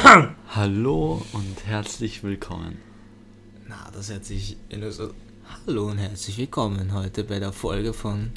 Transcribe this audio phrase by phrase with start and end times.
[0.54, 2.78] Hallo und herzlich willkommen.
[3.68, 5.10] Na, das hört sich in so.
[5.66, 8.30] Hallo und herzlich willkommen heute bei der Folge von.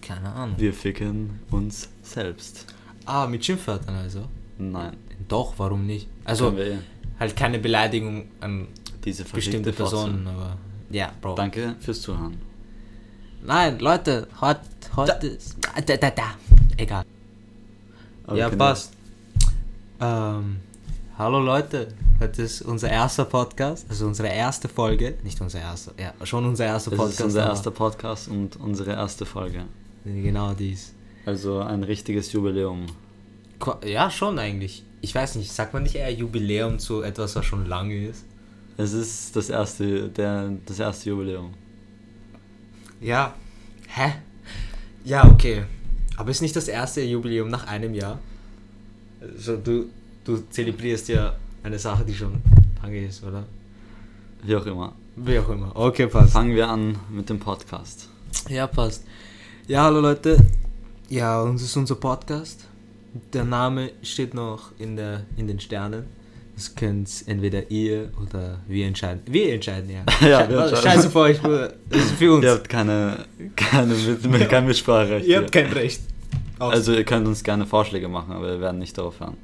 [0.00, 0.56] Keine Ahnung.
[0.58, 2.66] Wir ficken uns selbst.
[3.06, 4.28] Ah, mit Schimpfwörtern also?
[4.58, 4.96] Nein.
[5.28, 6.06] Doch, warum nicht?
[6.24, 6.78] Also, wir eh.
[7.18, 8.68] halt keine Beleidigung an
[9.04, 9.72] Diese bestimmte.
[9.72, 10.56] Personen, aber.
[10.90, 11.34] Ja, Bro.
[11.34, 12.38] Danke fürs Zuhören.
[13.44, 14.60] Nein, Leute, heute.
[14.94, 15.56] heute ist.
[15.86, 16.34] Da, da, da.
[16.76, 17.04] Egal.
[18.26, 18.92] Aber ja, passt.
[20.04, 20.56] Ähm,
[21.16, 21.86] hallo Leute,
[22.18, 26.66] heute ist unser erster Podcast, also unsere erste Folge, nicht unser erster, ja, schon unser
[26.66, 27.20] erster Wir, Podcast.
[27.20, 29.64] das ist unser erster Podcast und unsere erste Folge.
[30.04, 30.92] Genau dies.
[31.24, 32.86] Also ein richtiges Jubiläum.
[33.84, 34.84] Ja, schon eigentlich.
[35.02, 38.24] Ich weiß nicht, sagt man nicht eher Jubiläum zu etwas, was schon lange ist?
[38.76, 41.54] Es ist das erste, der, das erste Jubiläum.
[43.00, 43.34] Ja.
[43.86, 44.14] Hä?
[45.04, 45.62] Ja, okay.
[46.16, 48.18] Aber ist nicht das erste Jubiläum nach einem Jahr?
[49.22, 49.86] Also du,
[50.24, 52.40] du zelebrierst ja eine Sache, die schon
[52.82, 53.44] lange ist, oder?
[54.42, 54.94] Wie auch immer.
[55.16, 55.70] Wie auch immer.
[55.74, 56.32] Okay, passt.
[56.32, 58.08] Fangen wir an mit dem Podcast.
[58.48, 59.04] Ja, passt.
[59.68, 60.36] Ja, hallo Leute.
[61.08, 62.64] Ja, uns ist unser Podcast.
[63.32, 66.04] Der Name steht noch in, der, in den Sternen.
[66.56, 69.20] Das könnt entweder ihr oder wir entscheiden.
[69.26, 70.04] Wir entscheiden, ja.
[70.26, 70.82] Ja, wir entscheiden.
[70.82, 72.44] Scheiße für euch, das ist für uns.
[72.44, 73.24] Ihr habt keine,
[73.54, 75.26] keine, mit, kein Mitspracherecht.
[75.26, 76.00] ihr habt kein Recht.
[76.70, 79.36] Also ihr könnt uns gerne Vorschläge machen, aber wir werden nicht darauf hören.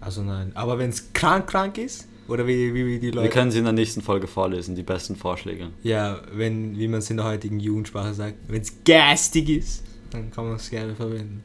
[0.00, 0.52] also nein.
[0.54, 3.24] Aber wenn es krank, krank ist, oder wie, wie, wie die Leute...
[3.24, 5.68] Wir können sie in der nächsten Folge vorlesen, die besten Vorschläge.
[5.82, 10.30] ja, wenn, wie man es in der heutigen Jugendsprache sagt, wenn es garstig ist, dann
[10.30, 11.42] kann man es gerne verwenden.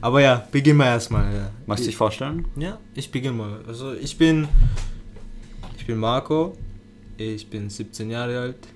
[0.00, 1.34] Aber ja, beginnen wir erstmal.
[1.34, 1.50] Ja.
[1.66, 2.46] Magst du dich vorstellen?
[2.56, 3.60] Ja, ich beginne mal.
[3.66, 4.48] Also ich bin
[5.84, 6.56] ich bin Marco,
[7.18, 8.68] ich bin 17 Jahre alt,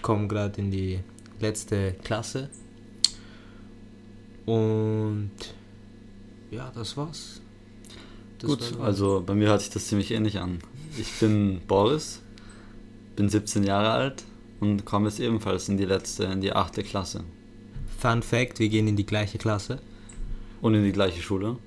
[0.00, 1.00] komme gerade in die
[1.40, 2.48] letzte Klasse
[4.50, 5.30] und
[6.50, 7.40] ja, das war's.
[8.38, 8.86] Das Gut, war's.
[8.86, 10.58] also bei mir hört sich das ziemlich ähnlich an.
[10.98, 12.20] Ich bin Boris,
[13.14, 14.24] bin 17 Jahre alt
[14.58, 17.22] und komme jetzt ebenfalls in die letzte, in die achte Klasse
[17.98, 19.78] Fun Fact, wir gehen in die gleiche Klasse.
[20.62, 21.58] und in die gleiche Schule.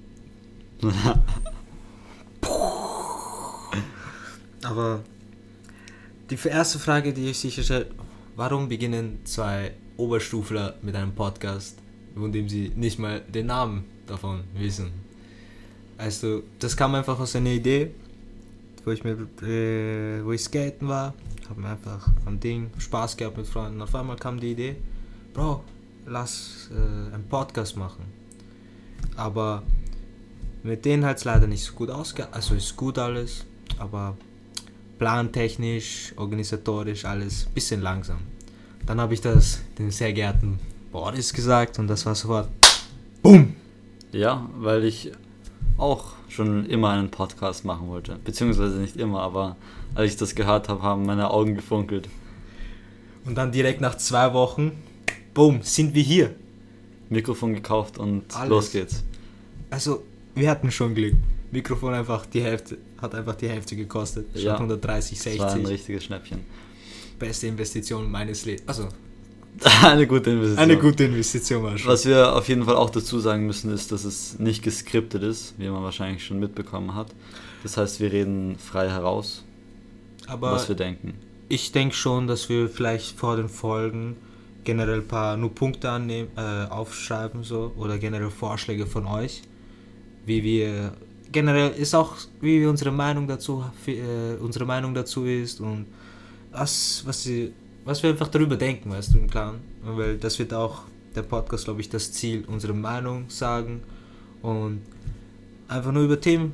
[4.63, 5.01] Aber
[6.29, 7.87] die erste Frage, die ich sicher stelle,
[8.35, 11.77] warum beginnen zwei Oberstufler mit einem Podcast,
[12.15, 14.91] von dem sie nicht mal den Namen davon wissen?
[15.97, 17.91] Also, das kam einfach aus einer Idee,
[18.83, 21.13] wo ich mir, äh, wo ich skaten war,
[21.49, 23.81] habe mir einfach ein Ding, Spaß gehabt mit Freunden.
[23.81, 24.75] Auf einmal kam die Idee,
[25.33, 25.63] Bro,
[26.05, 28.05] lass äh, einen Podcast machen.
[29.15, 29.63] Aber
[30.63, 32.31] mit denen hat es leider nicht so gut ausge...
[32.31, 33.45] Also ist gut alles,
[33.77, 34.17] aber
[34.97, 38.19] plantechnisch, organisatorisch alles bisschen langsam.
[38.85, 40.59] Dann habe ich das dem sehr geehrten
[40.93, 42.49] Boris gesagt und das war sofort
[43.23, 43.55] BUM!
[44.11, 45.11] Ja, weil ich
[45.77, 48.19] auch schon immer einen Podcast machen wollte.
[48.23, 49.55] Beziehungsweise nicht immer, aber
[49.95, 52.07] als ich das gehört habe, haben meine Augen gefunkelt.
[53.25, 54.71] Und dann direkt nach zwei Wochen,
[55.33, 56.35] BUM, sind wir hier.
[57.09, 58.49] Mikrofon gekauft und Alles.
[58.49, 59.03] los geht's.
[59.71, 60.03] Also,
[60.35, 61.15] wir hatten schon Glück.
[61.51, 64.27] Mikrofon einfach die Hälfte, hat einfach die Hälfte gekostet.
[64.31, 64.53] Statt Ja.
[64.57, 65.67] 130, Das war ein 60.
[65.69, 66.41] richtiges Schnäppchen.
[67.17, 68.67] Beste Investition meines Lebens.
[68.67, 68.89] Also,
[69.83, 70.59] eine gute Investition.
[70.59, 71.91] eine gute Investition war schon.
[71.91, 75.53] Was wir auf jeden Fall auch dazu sagen müssen, ist, dass es nicht geskriptet ist,
[75.57, 77.07] wie man wahrscheinlich schon mitbekommen hat.
[77.63, 79.43] Das heißt, wir reden frei heraus,
[80.27, 81.13] Aber was wir denken.
[81.49, 84.17] ich denke schon, dass wir vielleicht vor den Folgen
[84.63, 89.43] generell ein paar nur Punkte annehmen, äh, aufschreiben so oder generell Vorschläge von euch,
[90.25, 90.93] wie wir
[91.31, 95.85] generell ist auch wie wir unsere Meinung dazu äh, unsere Meinung dazu ist und
[96.51, 97.51] was was sie
[97.85, 100.81] was wir einfach darüber denken, weißt du im Klaren, weil das wird auch
[101.15, 103.81] der Podcast, glaube ich, das Ziel, unsere Meinung sagen
[104.41, 104.81] und
[105.67, 106.53] einfach nur über Themen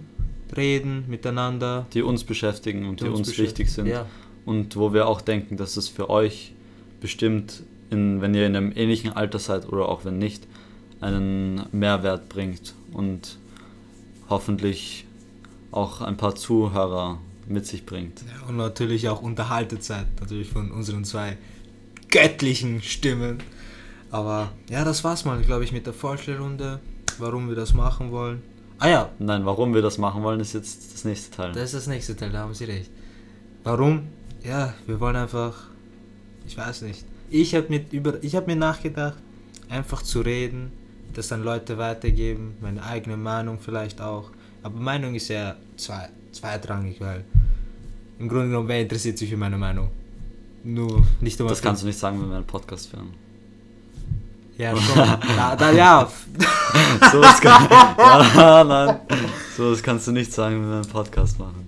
[0.55, 3.87] reden miteinander, Die uns beschäftigen und die, uns, beschä- wichtig sind.
[3.87, 4.05] Ja.
[4.45, 6.53] Und wo wir auch denken, dass es für euch
[7.01, 7.61] bestimmt,
[7.91, 10.47] in, wenn ihr in einem ähnlichen Alter seid oder auch wenn nicht,
[11.01, 13.37] einen Mehrwert bringt und
[14.29, 15.05] hoffentlich
[15.71, 18.21] auch ein paar Zuhörer mit sich bringt.
[18.21, 21.37] Ja, und natürlich auch unterhaltet seid, natürlich von unseren zwei
[22.09, 23.39] göttlichen Stimmen.
[24.11, 26.79] Aber ja, das war's mal, glaube ich, mit der Vorstellrunde,
[27.17, 28.41] warum wir das machen wollen.
[28.79, 31.51] Ah ja, Nein, warum wir das machen wollen, ist jetzt das nächste Teil.
[31.51, 32.89] das ist das nächste Teil, da haben Sie recht.
[33.63, 34.07] Warum?
[34.43, 35.67] Ja, wir wollen einfach,
[36.47, 37.03] ich weiß nicht.
[37.29, 39.17] Ich habe mir, über, ich hab mir nachgedacht,
[39.67, 40.71] einfach zu reden,
[41.13, 44.31] das an Leute weitergeben, meine eigene Meinung vielleicht auch.
[44.63, 47.25] Aber Meinung ist ja zwei, zweitrangig, weil
[48.19, 49.89] im Grunde genommen, wer interessiert sich für meine Meinung?
[50.63, 53.13] Nur nicht einmal das kannst du nicht sagen, wenn wir einen Podcast führen.
[54.57, 54.95] Ja, schon.
[55.37, 56.11] da, da, ja.
[57.11, 57.67] sowas, kann,
[58.35, 58.99] ja, nein,
[59.55, 61.65] sowas kannst du nicht sagen, wenn wir einen Podcast machen.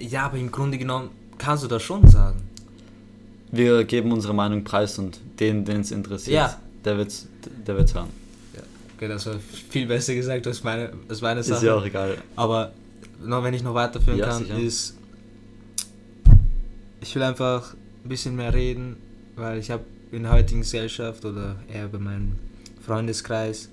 [0.00, 2.42] Ja, aber im Grunde genommen kannst du das schon sagen.
[3.52, 6.58] Wir geben unsere Meinung preis und den, den es interessiert, Ja.
[6.84, 7.28] der wird's,
[7.66, 8.08] der wird's hören.
[8.96, 9.34] Okay, das war
[9.70, 11.66] viel besser gesagt als meine, als meine Ist Sache.
[11.66, 12.16] ja auch egal.
[12.36, 12.72] Aber
[13.24, 14.58] noch, wenn ich noch weiterführen Ja, kann, sicher.
[14.58, 14.96] ist,
[17.04, 18.96] ich will einfach ein bisschen mehr reden,
[19.36, 22.38] weil ich habe in der heutigen Gesellschaft oder eher bei meinem
[22.80, 23.68] Freundeskreis,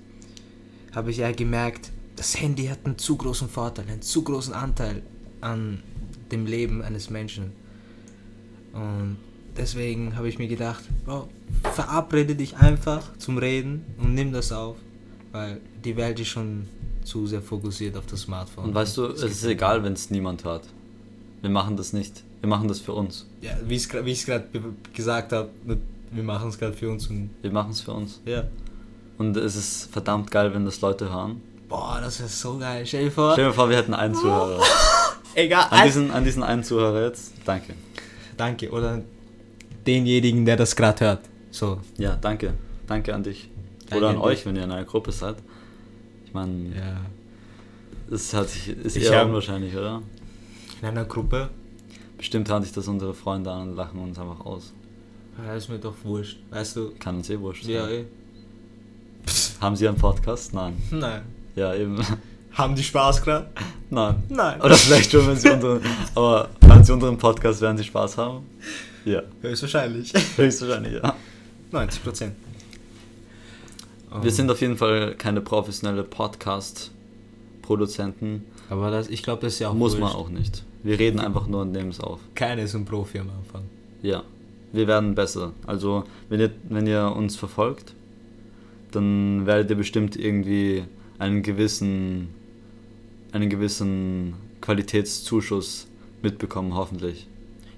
[0.94, 5.02] habe ich eher gemerkt, das Handy hat einen zu großen Vorteil, einen zu großen Anteil
[5.40, 5.82] an
[6.30, 7.52] dem Leben eines Menschen.
[8.74, 9.16] Und
[9.56, 11.28] deswegen habe ich mir gedacht, Bro,
[11.72, 14.76] verabrede dich einfach zum Reden und nimm das auf,
[15.32, 16.66] weil die Welt ist schon
[17.02, 18.66] zu sehr fokussiert auf das Smartphone.
[18.66, 20.68] Und weißt du, es ist egal, wenn es niemand hört.
[21.40, 22.22] Wir machen das nicht.
[22.42, 23.24] Wir machen das für uns.
[23.40, 24.44] Ja, wie ich es gerade
[24.92, 25.48] gesagt habe,
[26.10, 28.20] wir machen es gerade für uns und Wir machen es für uns.
[28.26, 28.44] ja.
[29.18, 31.40] Und es ist verdammt geil, wenn das Leute hören.
[31.68, 32.84] Boah, das wäre so geil.
[32.84, 33.32] Stell dir vor.
[33.34, 34.60] Stell dir vor, wir hätten einen Zuhörer.
[35.34, 35.66] Egal.
[35.70, 37.32] An diesen, an diesen einen Zuhörer jetzt.
[37.44, 37.74] Danke.
[38.36, 38.70] Danke.
[38.70, 39.02] Oder
[39.86, 41.20] denjenigen, der das gerade hört.
[41.52, 41.78] So.
[41.98, 42.54] Ja, danke.
[42.88, 43.48] Danke an dich.
[43.88, 44.46] Danke Oder an an euch, dich.
[44.46, 45.36] wenn ihr in einer Gruppe seid.
[46.26, 46.96] Ich meine, Ja.
[48.10, 50.02] das hat sich, ist Ich eher hab- unwahrscheinlich, oder?
[50.80, 51.50] In einer Gruppe.
[52.22, 54.72] Bestimmt hören sich das unsere Freunde an und lachen uns einfach aus.
[55.44, 56.38] Ja, ist mir doch wurscht.
[56.50, 56.92] Weißt du?
[57.00, 57.72] Kann uns eh wurscht sein.
[57.72, 58.04] Ja, eh.
[59.60, 60.54] Haben sie einen Podcast?
[60.54, 60.76] Nein.
[60.92, 61.22] Nein.
[61.56, 61.98] Ja, eben.
[62.52, 63.50] Haben die Spaß gerade?
[63.90, 64.22] Nein.
[64.28, 64.60] Nein.
[64.60, 65.80] Oder vielleicht schon, wenn sie unseren,
[66.14, 68.46] aber wenn sie unseren Podcast, werden sie Spaß haben.
[69.04, 70.12] Ja, Höchstwahrscheinlich.
[70.36, 71.16] höchstwahrscheinlich, ja.
[71.72, 72.36] 90 Prozent.
[74.20, 78.44] Wir sind auf jeden Fall keine professionelle Podcast-Produzenten.
[78.70, 80.14] Aber das, ich glaube, das ist ja auch Muss man wurscht.
[80.14, 80.62] auch nicht.
[80.82, 82.20] Wir reden einfach nur und nehmen es auf.
[82.34, 83.62] Keiner ist ein Profi am Anfang.
[84.02, 84.24] Ja,
[84.72, 85.52] wir werden besser.
[85.66, 87.94] Also, wenn ihr, wenn ihr uns verfolgt,
[88.90, 90.84] dann werdet ihr bestimmt irgendwie
[91.18, 92.28] einen gewissen,
[93.32, 95.86] einen gewissen Qualitätszuschuss
[96.22, 97.28] mitbekommen, hoffentlich.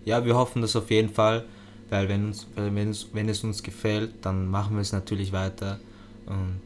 [0.05, 1.45] Ja, wir hoffen das auf jeden Fall,
[1.91, 5.33] weil wenn, uns, weil wenn, es, wenn es uns gefällt, dann machen wir es natürlich
[5.33, 5.79] weiter
[6.27, 6.61] und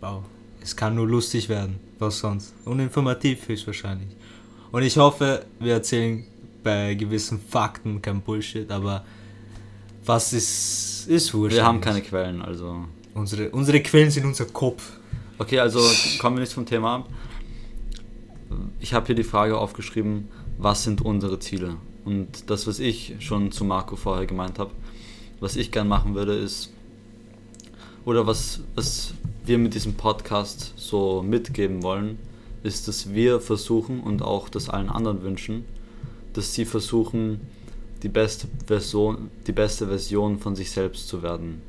[0.00, 0.22] wow,
[0.60, 2.54] es kann nur lustig werden, was sonst.
[2.64, 4.08] Und informativ höchstwahrscheinlich.
[4.74, 6.24] Und ich hoffe, wir erzählen
[6.64, 9.04] bei gewissen Fakten kein Bullshit, aber
[10.04, 11.54] was ist, ist wurscht.
[11.54, 12.84] Wir haben keine Quellen, also.
[13.14, 14.98] Unsere, unsere Quellen sind unser Kopf.
[15.38, 15.78] Okay, also
[16.18, 17.08] kommen wir nicht vom Thema ab.
[18.80, 20.28] Ich habe hier die Frage aufgeschrieben,
[20.58, 21.76] was sind unsere Ziele?
[22.04, 24.72] Und das, was ich schon zu Marco vorher gemeint habe,
[25.38, 26.72] was ich gern machen würde, ist,
[28.04, 32.18] oder was, was wir mit diesem Podcast so mitgeben wollen,
[32.64, 35.64] ist, dass wir versuchen und auch das allen anderen wünschen,
[36.32, 37.40] dass sie versuchen,
[38.02, 41.62] die beste Version, die beste Version von sich selbst zu werden.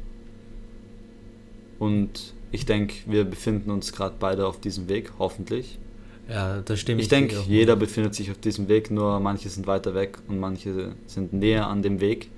[1.77, 5.77] Und ich denke, wir befinden uns gerade beide auf diesem Weg, hoffentlich.
[6.30, 7.01] Ja, das stimmt.
[7.01, 10.94] Ich denke, jeder befindet sich auf diesem Weg, nur manche sind weiter weg und manche
[11.06, 12.31] sind näher an dem Weg.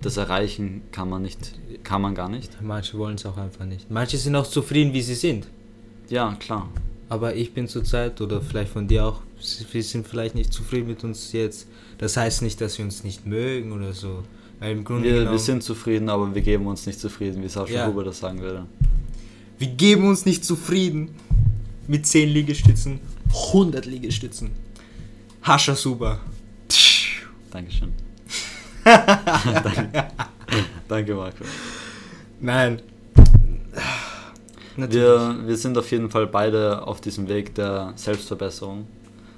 [0.00, 1.52] Das erreichen kann man nicht,
[1.82, 2.60] kann man gar nicht.
[2.60, 3.90] Manche wollen es auch einfach nicht.
[3.90, 5.46] Manche sind auch zufrieden, wie sie sind.
[6.08, 6.68] Ja, klar.
[7.14, 9.20] Aber ich bin zurzeit, oder vielleicht von dir auch,
[9.70, 11.68] wir sind vielleicht nicht zufrieden mit uns jetzt.
[11.98, 14.24] Das heißt nicht, dass wir uns nicht mögen oder so.
[14.58, 17.48] Weil im Grunde Wir, genommen, wir sind zufrieden, aber wir geben uns nicht zufrieden, wie
[17.48, 17.86] Sascha Ja.
[17.86, 18.66] Huber das sagen würde.
[19.60, 21.10] wir geben uns nicht zufrieden
[21.86, 22.98] mit 10 Liegestützen,
[23.52, 24.50] 100 Liegestützen.
[25.42, 26.18] Hascha super.
[27.52, 27.92] Dankeschön.
[28.84, 30.08] Danke.
[30.88, 31.44] Danke, Marco.
[32.40, 32.80] Nein.
[34.76, 38.86] Wir, wir sind auf jeden Fall beide auf diesem Weg der Selbstverbesserung.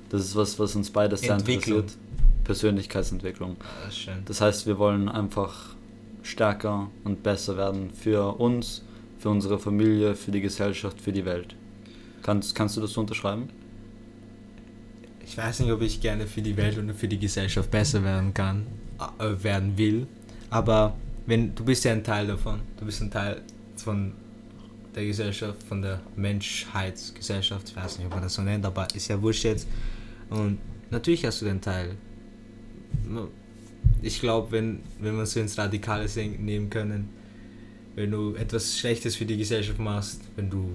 [0.09, 1.93] Das ist was, was uns beide sehr interessiert.
[2.45, 3.57] Persönlichkeitsentwicklung.
[3.61, 4.23] Ah, schön.
[4.25, 5.75] Das heißt, wir wollen einfach
[6.23, 8.83] stärker und besser werden für uns,
[9.19, 11.55] für unsere Familie, für die Gesellschaft, für die Welt.
[12.23, 13.49] Kannst, kannst du das so unterschreiben?
[15.25, 18.33] Ich weiß nicht, ob ich gerne für die Welt und für die Gesellschaft besser werden
[18.33, 18.67] kann,
[19.19, 20.07] äh, werden will.
[20.51, 20.95] Aber
[21.27, 22.61] wenn du bist ja ein Teil davon.
[22.79, 23.43] Du bist ein Teil
[23.77, 24.13] von
[24.97, 27.69] der Gesellschaft, von der Menschheitsgesellschaft.
[27.69, 29.69] Ich weiß nicht, ob man das so nennt, aber ist ja wurscht jetzt.
[30.31, 30.59] Und
[30.91, 31.97] natürlich hast du den Teil.
[34.01, 37.11] Ich glaube, wenn, wenn wir so ins Radikale nehmen können,
[37.95, 40.71] wenn du etwas Schlechtes für die Gesellschaft machst, wenn du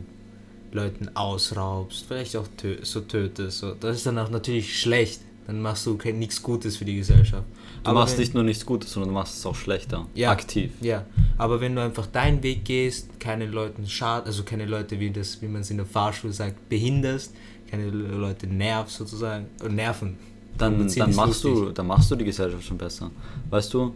[0.72, 5.22] Leuten ausraubst, vielleicht auch tö so tötest, so, das ist dann auch natürlich schlecht.
[5.48, 7.46] Dann machst du nichts Gutes für die Gesellschaft.
[7.84, 10.06] Du machst wenn- nicht nur nichts Gutes, sondern du machst es auch schlechter.
[10.14, 10.32] Ja.
[10.32, 10.72] Aktiv.
[10.82, 11.06] Ja,
[11.38, 15.42] aber wenn du einfach deinen Weg gehst, keine Leuten schad, also keine Leute, wie, das,
[15.42, 17.34] wie man es in der Fahrschule sagt, behinderst,
[17.70, 20.18] keine Leute nervst sozusagen, äh, nerven.
[20.58, 21.54] Dann, dann, machst lustig.
[21.54, 23.10] du, dann machst du die Gesellschaft schon besser.
[23.50, 23.94] Weißt du,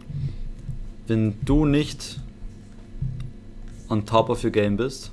[1.06, 2.18] wenn du nicht
[3.88, 5.12] on top of your game bist,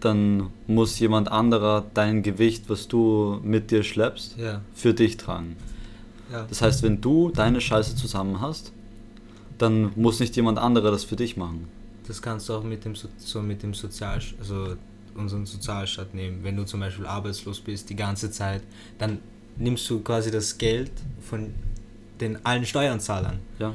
[0.00, 4.62] dann muss jemand anderer dein Gewicht, was du mit dir schleppst, Ja.
[4.72, 5.56] für dich tragen.
[6.30, 6.46] Ja.
[6.48, 8.72] Das heißt, wenn du deine Scheiße zusammen hast,
[9.58, 11.66] dann muss nicht jemand anderer das für dich machen.
[12.06, 14.76] Das kannst du auch mit dem, so, so mit dem Sozial, also
[15.14, 16.40] unseren Sozialstaat nehmen.
[16.42, 18.62] Wenn du zum Beispiel arbeitslos bist die ganze Zeit,
[18.98, 19.18] dann
[19.56, 21.52] nimmst du quasi das Geld von
[22.20, 23.40] den allen Steuerzahlern.
[23.58, 23.74] Ja,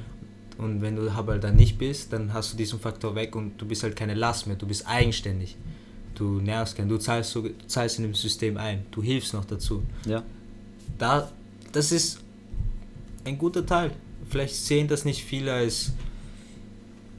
[0.57, 3.65] Und wenn du aber dann nicht bist, dann hast du diesen Faktor weg und du
[3.65, 4.55] bist halt keine Last mehr.
[4.55, 5.57] Du bist eigenständig.
[6.15, 6.89] Du nervst keinen.
[6.89, 8.85] Du zahlst, so, du zahlst in dem System ein.
[8.91, 9.83] Du hilfst noch dazu.
[10.05, 10.23] ja.
[10.97, 11.31] Da,
[11.71, 12.19] das ist
[13.25, 13.91] ein guter Teil.
[14.29, 15.91] Vielleicht sehen das nicht viele als.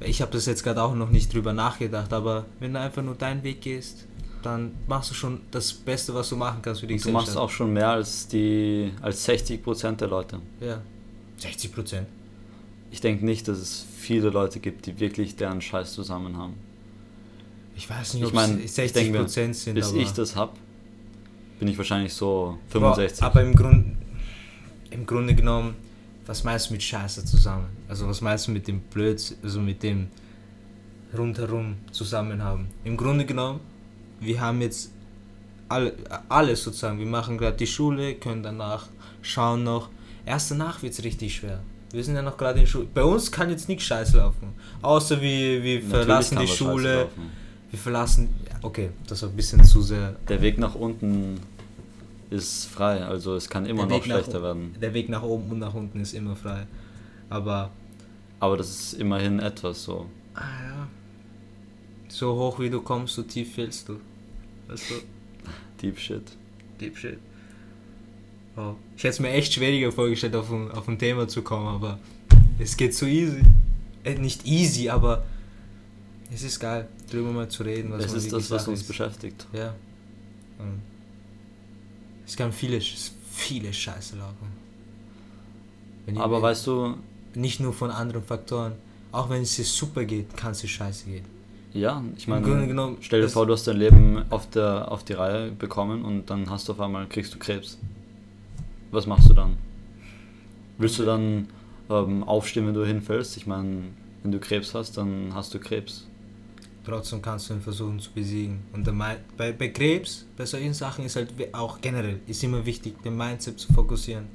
[0.01, 3.15] Ich habe das jetzt gerade auch noch nicht drüber nachgedacht, aber wenn du einfach nur
[3.15, 4.07] deinen Weg gehst,
[4.43, 7.37] dann machst du schon das Beste, was du machen kannst für die Und du machst
[7.37, 10.41] auch schon mehr als die als 60% der Leute.
[10.61, 10.81] Ja.
[11.39, 12.09] 60 Prozent.
[12.91, 16.55] Ich denke nicht, dass es viele Leute gibt, die wirklich deren Scheiß zusammen haben.
[17.77, 20.37] Ich weiß nicht, Ich ob es ich 60 denke mir, Prozent sind, bis ich das
[20.37, 20.57] hab,
[21.59, 23.23] bin ich wahrscheinlich so Boah, 65.
[23.23, 23.97] Aber im, Grund,
[24.91, 25.75] im Grunde genommen,
[26.27, 27.69] was meinst du mit Scheiße zusammen?
[27.89, 30.09] Also was meinst du mit dem Blödsinn, also mit dem
[31.17, 32.69] rundherum zusammen haben?
[32.85, 33.61] Im Grunde genommen,
[34.21, 34.91] wir haben jetzt
[35.69, 35.93] alle,
[36.29, 36.99] alles sozusagen.
[36.99, 38.87] Wir machen gerade die Schule, können danach
[39.23, 39.91] schauen noch.
[40.27, 41.61] Erst danach wird es richtig schwer.
[41.91, 42.89] Wir sind ja noch gerade in Schule.
[42.93, 44.49] Bei uns kann jetzt nichts scheiße laufen.
[44.83, 47.09] Außer wir, wir Natürlich verlassen die Schule.
[47.71, 48.29] Wir verlassen.
[48.63, 51.39] Okay, das war ein bisschen zu sehr Der Weg nach unten
[52.31, 54.75] ist frei, also es kann immer noch schlechter werden.
[54.81, 56.67] Der Weg nach oben und nach unten ist immer frei.
[57.31, 57.71] Aber,
[58.41, 60.07] Aber das ist immerhin etwas so.
[60.35, 60.89] ah ja,
[62.09, 64.01] so hoch wie du kommst, so tief fällst du.
[64.69, 64.95] Weißt du?
[65.83, 66.23] Deep Shit.
[66.81, 67.19] Deep shit.
[68.57, 68.75] Oh.
[68.97, 71.99] Ich hätte es mir echt schwieriger vorgestellt, auf ein, auf ein Thema zu kommen, aber
[72.59, 73.43] es geht so easy.
[74.05, 75.25] Äh, nicht easy, aber
[76.33, 77.91] es ist geil, drüber mal zu reden.
[77.93, 78.87] Was Es ist das, was uns ist.
[78.89, 79.47] beschäftigt.
[79.53, 79.75] Ja.
[80.59, 80.81] Und
[82.27, 84.65] es kann viele, viele Scheiße laufen.
[86.07, 86.97] Wenn Aber weißt du,
[87.35, 88.73] nicht nur von anderen Faktoren.
[89.13, 91.25] Auch wenn es dir super geht, kann es dir scheiße gehen.
[91.73, 95.13] ja, ich meine, genommen, stell dir vor, du hast dein Leben auf, der, auf die
[95.13, 97.79] Reihe bekommen und dann hast du auf einmal, kriegst du Krebs.
[98.91, 99.57] Was machst du dann?
[100.79, 101.49] Willst du dann
[101.91, 103.37] ähm, aufstehen, wenn du hinfällst?
[103.37, 103.85] Ich meine,
[104.23, 106.07] wenn du Krebs hast, dann hast du Krebs.
[106.85, 108.61] Trotzdem kannst du ihn versuchen zu besiegen.
[108.73, 108.85] Und
[109.37, 113.59] bei, bei Krebs, bei solchen Sachen ist halt auch generell ist immer wichtig, den Mindset
[113.59, 114.27] zu fokussieren.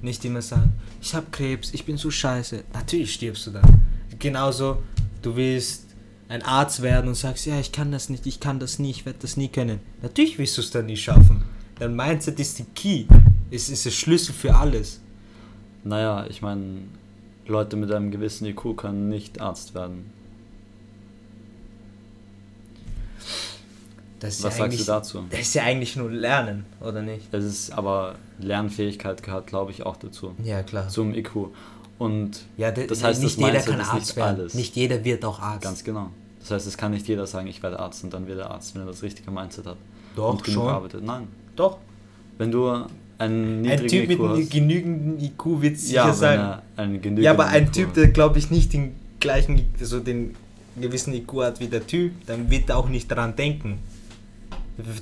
[0.00, 2.64] Nicht immer sagen, ich habe Krebs, ich bin so scheiße.
[2.72, 3.82] Natürlich stirbst du dann.
[4.18, 4.82] Genauso,
[5.20, 5.86] du willst
[6.28, 9.04] ein Arzt werden und sagst, ja, ich kann das nicht, ich kann das nie, ich
[9.04, 9.80] werde das nie können.
[10.00, 11.44] Natürlich wirst du es dann nie schaffen.
[11.78, 13.04] Dein Mindset ist die Key.
[13.50, 15.00] Es ist der Schlüssel für alles.
[15.84, 16.84] Naja, ich meine,
[17.46, 20.10] Leute mit einem gewissen IQ können nicht Arzt werden.
[23.18, 25.24] Das ist Was ja sagst du dazu?
[25.30, 27.32] Das ist ja eigentlich nur Lernen, oder nicht?
[27.32, 30.34] Es ist aber Lernfähigkeit gehört, glaube ich, auch dazu.
[30.44, 30.88] Ja, klar.
[30.88, 31.48] Zum IQ.
[31.98, 34.40] Und Ja, de- das heißt, nicht das jeder kann Arzt nicht werden.
[34.40, 34.54] alles.
[34.54, 35.62] Nicht jeder wird auch Arzt.
[35.62, 36.10] Ganz genau.
[36.40, 38.74] Das heißt, es kann nicht jeder sagen, ich werde Arzt und dann wird er Arzt,
[38.74, 39.76] wenn er das richtige Mindset hat.
[40.16, 40.68] Doch, und schon.
[40.68, 41.04] arbeitet.
[41.04, 41.28] Nein.
[41.54, 41.78] Doch.
[42.38, 42.88] Wenn du einen
[43.18, 44.50] Ein niedrigen Typ mit IQ einem hast.
[44.50, 46.38] genügenden IQ wird sicher ja, sein.
[47.18, 50.34] Ja, aber ein IQ Typ, der glaube ich nicht den gleichen, also den
[50.80, 53.78] gewissen IQ hat wie der Typ, dann wird er auch nicht daran denken.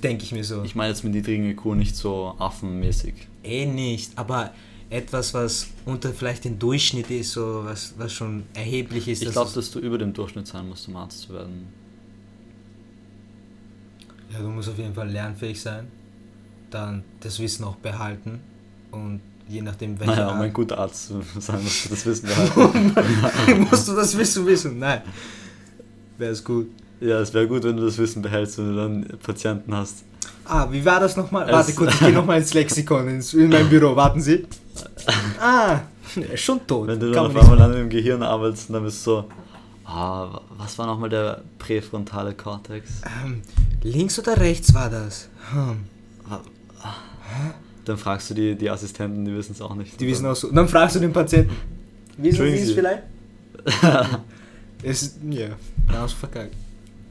[0.02, 0.62] Denke ich mir so.
[0.64, 3.14] Ich meine jetzt mit niedrigen IQ nicht so affenmäßig.
[3.42, 4.52] eh nicht, aber
[4.90, 9.22] etwas, was unter vielleicht den Durchschnitt ist, so was, was schon erheblich ist.
[9.22, 11.68] Ich glaube, dass du über dem Durchschnitt sein musst, um Arzt zu werden.
[14.32, 15.88] Ja, du musst auf jeden Fall lernfähig sein,
[16.70, 18.40] dann das Wissen auch behalten
[18.92, 22.28] und je nachdem welcher Naja, um ein guter Arzt zu sein, musst du das Wissen
[22.28, 23.60] behalten.
[23.70, 24.78] musst du das Wissen wissen.
[24.78, 25.02] Nein,
[26.18, 26.68] wäre es gut.
[27.00, 30.04] Ja, es wäre gut, wenn du das Wissen behältst, wenn du dann Patienten hast.
[30.44, 31.46] Ah, wie war das nochmal?
[31.48, 33.94] Es- Warte kurz, ich gehe nochmal ins Lexikon, ins, in mein Büro.
[33.96, 34.46] Warten Sie.
[35.40, 35.80] Ah,
[36.16, 36.88] er ist schon tot.
[36.88, 39.24] Wenn du dann auf einmal an dem Gehirn arbeitest und dann bist du so,
[39.84, 42.90] ah, was war nochmal der präfrontale Kortex?
[43.24, 43.42] ähm,
[43.82, 45.28] links oder rechts war das?
[45.52, 45.84] Hm.
[47.84, 50.00] Dann fragst du die, die Assistenten, die wissen es auch nicht.
[50.00, 50.48] Die wissen auch so.
[50.48, 51.54] Und dann fragst du den Patienten,
[52.18, 53.02] wissen Sie es vielleicht?
[54.82, 55.48] es ja,
[55.90, 56.54] da hast du verkackt.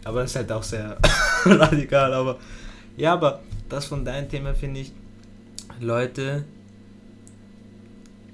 [0.09, 0.97] Aber das ist halt auch sehr
[1.45, 2.11] radikal.
[2.13, 2.39] Aber
[2.97, 4.91] ja, aber das von deinem Thema finde ich,
[5.79, 6.45] Leute,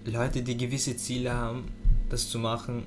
[0.06, 1.66] Leute, die gewisse Ziele haben,
[2.10, 2.84] das zu machen,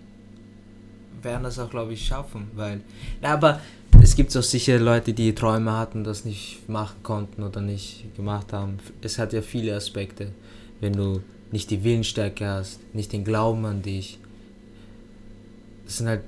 [1.21, 2.51] werden das auch, glaube ich, schaffen.
[2.55, 2.81] Weil,
[3.23, 3.61] ja, aber
[4.01, 8.55] es gibt auch sicher Leute, die Träume hatten, das nicht machen konnten oder nicht gemacht
[8.55, 8.79] haben.
[9.03, 10.33] Es hat ja viele Aspekte.
[10.81, 14.19] Wenn du nicht die Willensstärke hast, nicht den Glauben an dich.
[15.85, 16.23] Das sind halt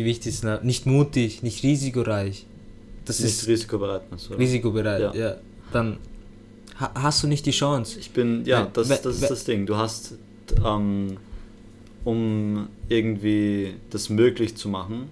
[0.00, 2.46] die wichtigsten, nicht mutig, nicht risikoreich.
[3.04, 4.38] Das nicht ist risikobereit, oder?
[4.38, 5.14] risikobereit, ja.
[5.14, 5.36] Ja.
[5.72, 5.98] Dann
[6.78, 7.98] ha hast du nicht die Chance.
[7.98, 9.66] Ich bin, ja, das, das ist das Ding.
[9.66, 10.14] Du hast,
[10.64, 11.16] ähm,
[12.04, 15.10] um irgendwie das möglich zu machen,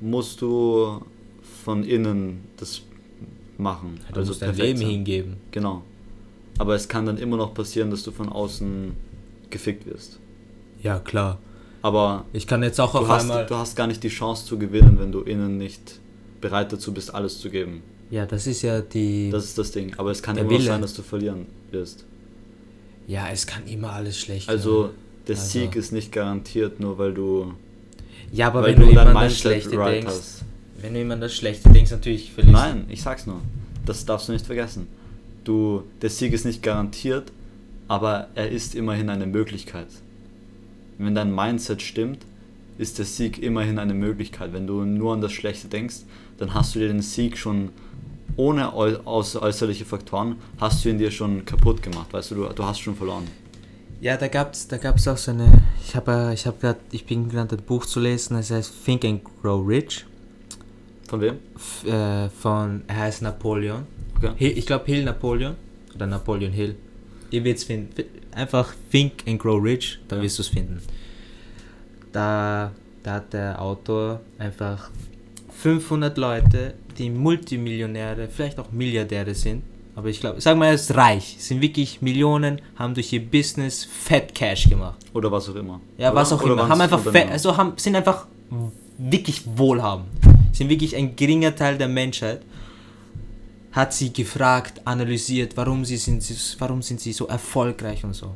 [0.00, 1.00] musst du
[1.64, 2.82] von innen das
[3.58, 3.98] machen.
[4.12, 4.88] Du musst dein Leben sein.
[4.88, 5.36] hingeben.
[5.50, 5.82] Genau.
[6.58, 8.92] Aber es kann dann immer noch passieren, dass du von außen
[9.50, 10.18] gefickt wirst.
[10.82, 11.38] Ja, klar.
[11.86, 13.46] Aber Ich kann jetzt auch du auf hast, einmal.
[13.46, 16.00] du hast gar nicht die Chance zu gewinnen, wenn du innen nicht
[16.40, 17.80] bereit dazu bist, alles zu geben.
[18.10, 19.30] Ja, das ist ja die.
[19.30, 19.94] Das ist das Ding.
[19.96, 20.64] Aber es kann immer Wille.
[20.64, 22.04] sein, dass du verlieren wirst.
[23.06, 24.94] ja, es kann immer alles schlecht Also werden.
[25.28, 27.52] der Also- Sieg ist nicht garantiert, nur weil du,
[28.32, 30.08] Ja, aber wenn du, immer an das Schlechte right denkst.
[30.08, 30.44] hast.
[30.82, 32.52] Wenn du immer an das Schlechte denkst, natürlich verlierst.
[32.60, 33.40] Nein, ich sag's nur.
[33.84, 34.88] Das darfst du nicht vergessen.
[35.44, 37.30] Du, der Sieg ist nicht garantiert,
[37.86, 39.86] aber er ist immerhin eine Möglichkeit.
[40.98, 42.18] Wenn dein Mindset stimmt,
[42.78, 44.52] ist der Sieg immerhin eine Möglichkeit.
[44.52, 45.96] Wenn du nur an das Schlechte denkst,
[46.38, 47.70] dann hast du dir den Sieg schon
[48.36, 52.12] ohne äu äuß- äußerliche Faktoren, hast du ihn dir schon kaputt gemacht.
[52.12, 53.24] Weißt du, du, du hast schon verloren.
[54.00, 55.62] Ja, da gab's, da gab's auch so eine.
[55.82, 58.34] Ich habe, ich habe gerade, ich bin gerade ein Buch zu lesen.
[58.36, 60.04] Das heißt Think and Grow Rich
[61.08, 61.36] Von wem?
[61.54, 63.84] f- äh, von, er heißt Napoleon.
[64.18, 64.32] Okay.
[64.36, 65.54] Hill, ich glaube Hill Napoleon
[65.94, 66.76] oder Napoleon Hill.
[67.30, 68.04] Ihr wird's finden.
[68.36, 70.22] Einfach Think and Grow Rich, da Ja.
[70.22, 70.80] wirst du es finden.
[72.12, 72.70] Da,
[73.02, 74.90] da hat der Autor einfach
[75.50, 79.62] 500 Leute, die Multimillionäre, vielleicht auch Milliardäre sind.
[79.94, 83.84] Aber ich glaube, sag mal, er ist reich, sind wirklich Millionen, haben durch ihr Business
[83.90, 84.98] Fat Cash gemacht.
[85.14, 85.80] Oder was auch immer.
[85.96, 86.20] Ja, Oder?
[86.20, 86.68] was auch Oder immer.
[86.68, 87.32] Haben einfach, fe- Unternehmer?
[87.32, 88.26] also haben, sind einfach
[88.98, 90.08] wirklich wohlhabend.
[90.52, 92.42] Sind wirklich ein geringer Teil der Menschheit.
[93.76, 98.34] Hat sie gefragt, analysiert, warum, sie sind, sie- warum sind sie so erfolgreich und so.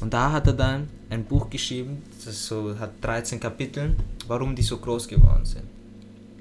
[0.00, 4.62] Und da hat er dann ein Buch geschrieben, das so, hat 13 Kapiteln, warum die
[4.62, 5.64] so groß geworden sind.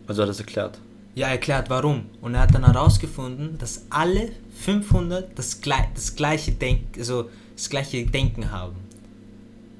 [0.07, 0.79] Also hat er es erklärt.
[1.15, 2.05] Ja, erklärt warum.
[2.21, 5.59] Und er hat dann herausgefunden, dass alle 500 das,
[5.93, 8.75] das gleiche Denk also das gleiche Denken haben.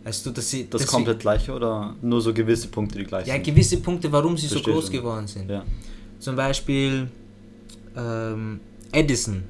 [0.04, 3.24] Weißt du, dass sie Das dass komplett gleiche oder nur so gewisse Punkte, die gleich
[3.26, 3.46] Sie, ja, sind?
[3.46, 4.94] gewisse Punkte, warum sie Verstehe so groß schon.
[4.94, 5.50] geworden sind.
[5.50, 5.64] Ja.
[6.20, 7.08] Zum Beispiel
[7.96, 8.60] ähm,
[8.92, 9.44] Edison.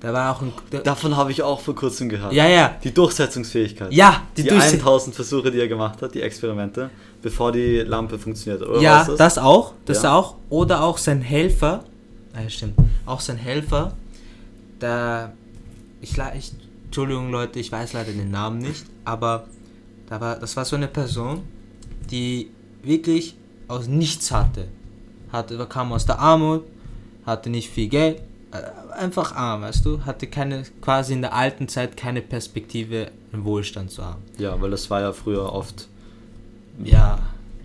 [0.00, 0.52] Da war auch ein.
[0.82, 2.32] Davon habe ich auch vor kurzem gehört.
[2.32, 2.74] ja, ja.
[2.82, 3.92] Die Durchsetzungsfähigkeit.
[3.92, 6.88] Ja, die, Die, Durchse- 1000 Versuche, die er gemacht hat, die Experimente,
[7.20, 8.66] bevor die Lampe funktioniert.
[8.66, 9.74] Oder Ja, ist das auch.
[9.84, 10.14] Das Ja.
[10.14, 10.36] auch.
[10.48, 11.84] Oder auch sein Helfer.
[12.32, 12.74] Ah, ja, stimmt.
[13.04, 13.92] Auch sein Helfer.
[14.80, 15.32] Der.
[16.00, 16.52] Ich, ich,
[16.86, 18.86] Entschuldigung, Leute, ich weiß leider den Namen nicht.
[19.04, 19.44] Aber
[20.08, 21.42] da war, das war so eine Person,
[22.10, 22.50] die
[22.82, 23.36] wirklich
[23.68, 24.66] aus nichts hatte.
[25.30, 26.64] hatte kam aus der Armut,
[27.26, 28.22] hatte nicht viel Geld.
[28.52, 30.04] Äh, Einfach arm, weißt du?
[30.04, 34.22] Hatte keine, quasi in der alten Zeit keine Perspektive, einen Wohlstand zu haben.
[34.38, 35.88] Ja, weil das war ja früher oft,
[36.84, 37.18] Ja,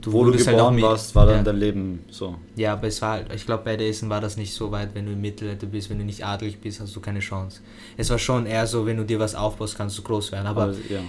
[0.06, 1.44] wo du halt geboren mit- warst, war dann ja.
[1.44, 2.36] dein Leben so.
[2.56, 5.06] Ja, aber es war halt, ich glaube, bei Edison war das nicht so weit, wenn
[5.08, 7.62] du im Mittelalter bist, wenn du nicht adelig bist, hast du keine Chance.
[7.98, 10.46] Es war schon eher so, wenn du dir was aufbaust, kannst du groß werden.
[10.48, 11.00] Aber Aber ja,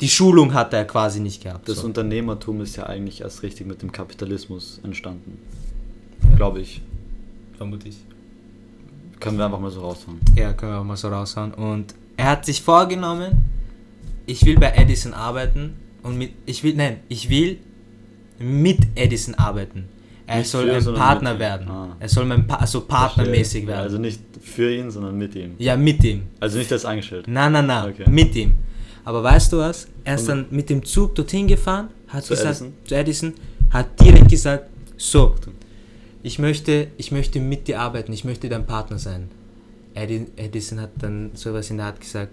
[0.00, 1.68] die Schulung hat er quasi nicht gehabt.
[1.68, 1.86] das so.
[1.86, 5.38] Unternehmertum ist ja eigentlich erst richtig mit dem Kapitalismus entstanden.
[6.36, 6.80] Glaube ich.
[7.56, 7.96] vermutlich.
[9.20, 10.20] Können wir einfach mal so raushauen.
[10.36, 11.54] Ja, können wir auch mal so raushauen.
[11.54, 13.44] Und er hat sich vorgenommen,
[14.26, 17.58] ich will bei Edison arbeiten und mit, ich will, nein, ich will
[18.38, 19.88] mit Edison arbeiten.
[20.26, 21.68] Er Nicht soll für, ein sondern Partner werden.
[21.68, 21.96] Ah.
[22.00, 23.66] Er soll mein pa also partnermäßig Verstehe.
[23.68, 23.82] werden.
[23.84, 25.52] Also nicht für ihn, sondern mit ihm.
[25.58, 26.22] ja, mit ihm.
[26.40, 27.26] Also nicht als eingestellt.
[27.28, 28.10] Nein, nein, nein, Okay.
[28.10, 28.54] mit ihm.
[29.04, 29.86] Aber weißt du was?
[30.02, 32.72] Er ist dann mit dem Zug dorthin gefahren, hat Zu gesagt, Edison?
[32.84, 33.34] zu Edison,
[33.70, 35.36] hat direkt gesagt, so,
[36.26, 39.28] ich möchte, ich möchte mit dir arbeiten, ich möchte dein Partner sein.
[39.94, 42.32] Edi- Edison hat dann sowas in der Art gesagt,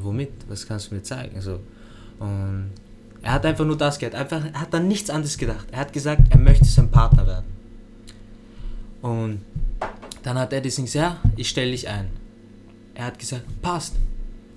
[0.00, 0.30] womit?
[0.48, 1.40] Was kannst du mir zeigen?
[1.40, 1.60] So.
[2.18, 2.70] Und
[3.22, 5.66] er hat einfach nur das gehört, einfach, er hat dann nichts anderes gedacht.
[5.70, 7.44] Er hat gesagt, er möchte sein Partner werden.
[9.02, 9.40] Und
[10.24, 12.08] dann hat Edison gesagt, ja, ich stelle dich ein.
[12.94, 13.94] Er hat gesagt, passt.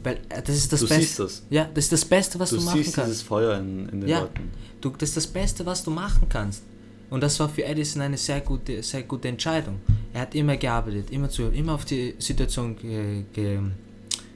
[0.04, 1.02] Weil äh, das ist das Du Beste.
[1.06, 1.44] siehst das.
[1.52, 3.12] Ja, das ist das Beste, was Du du, machen siehst kannst.
[3.12, 4.22] dieses Feuer in, in den Ja.
[4.22, 4.52] Leuten.
[4.82, 6.64] Du, das ist das Beste, was du machen kannst.
[7.14, 9.80] Und das war für Edison eine sehr gute, sehr gute Entscheidung.
[10.16, 13.60] Er hat immer gearbeitet, immer zu, immer auf die Situation ge, ge,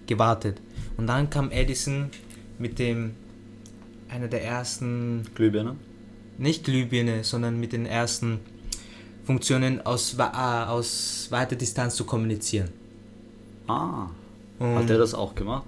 [0.06, 0.62] gewartet.
[0.96, 2.12] Und dann kam Edison
[2.60, 3.16] mit dem
[4.10, 5.76] einer der ersten, Glühbirne?
[6.38, 8.42] nicht Glühbirne, sondern mit den ersten
[9.24, 12.70] Funktionen aus, äh, aus weiter Distanz zu kommunizieren.
[13.66, 14.12] Ah.
[14.60, 15.66] Und Hat der das auch gemacht?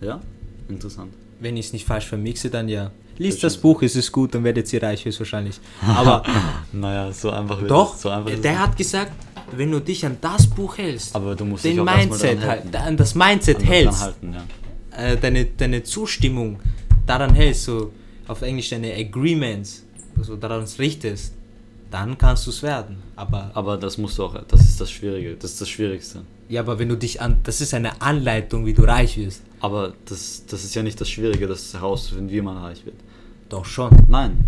[0.00, 0.20] Ja?
[0.68, 1.14] Interessant.
[1.38, 2.90] wenn ich es nicht falsch vermixe, dann ja.
[3.18, 5.58] Liest Das das Buch, es ist gut, dann werdet ihr reich höchstwahrscheinlich.
[5.86, 6.22] Aber
[6.72, 7.96] Naja, so einfach wird Doch.
[7.96, 9.12] So einfach der hat gesagt,
[9.52, 12.38] wenn du dich an das Buch hältst, Aber du musst den Mindset
[12.74, 14.98] an das Mindset An hältst, halten, ja.
[14.98, 16.58] äh, deine, deine Zustimmung
[17.06, 17.92] daran hältst, so
[18.26, 19.84] auf Englisch deine Agreements,
[20.18, 21.34] also daran richtest,
[21.96, 22.96] dann kannst du es werden.
[23.16, 26.18] Aber, Aber das musst du auch, das ist das Schwierige, das ist das Schwierigste.
[26.48, 29.40] ja, aber wenn du dich an, das ist eine Anleitung, wie du reich wirst.
[29.60, 32.96] Aber das, das ist ja nicht das Schwierige, das herauszufinden, wie man reich wird.
[33.48, 33.90] Doch schon.
[34.08, 34.44] Nein.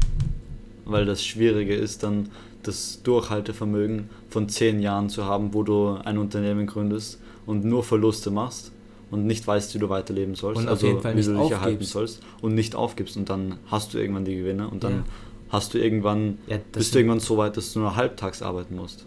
[0.85, 2.29] Weil das Schwierige ist dann,
[2.65, 8.31] das Durchhaltevermögen von zehn Jahren zu haben, wo du ein Unternehmen gründest und nur Verluste
[8.31, 8.73] machst
[9.11, 11.33] und nicht weißt, wie du weiterleben sollst, Und auf also jeden Fall wie nicht du
[11.35, 11.93] dich erhalten aufgibst.
[11.93, 15.05] sollst und nicht aufgibst und dann hast du irgendwann die Gewinne und dann Ja.
[15.49, 19.07] Hast du irgendwann, Ja, bist du irgendwann so weit, dass du nur halbtags arbeiten musst.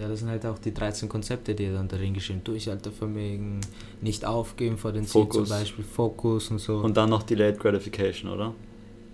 [0.00, 3.60] Ja, das sind halt auch die 13 Konzepte, die dann darin geschrieben Durchhaltevermögen,
[4.00, 5.48] nicht aufgeben vor den Ziel zum.
[5.48, 6.78] Beispiel, Fokus und so.
[6.78, 8.54] Und dann noch Delayed Gratification, oder?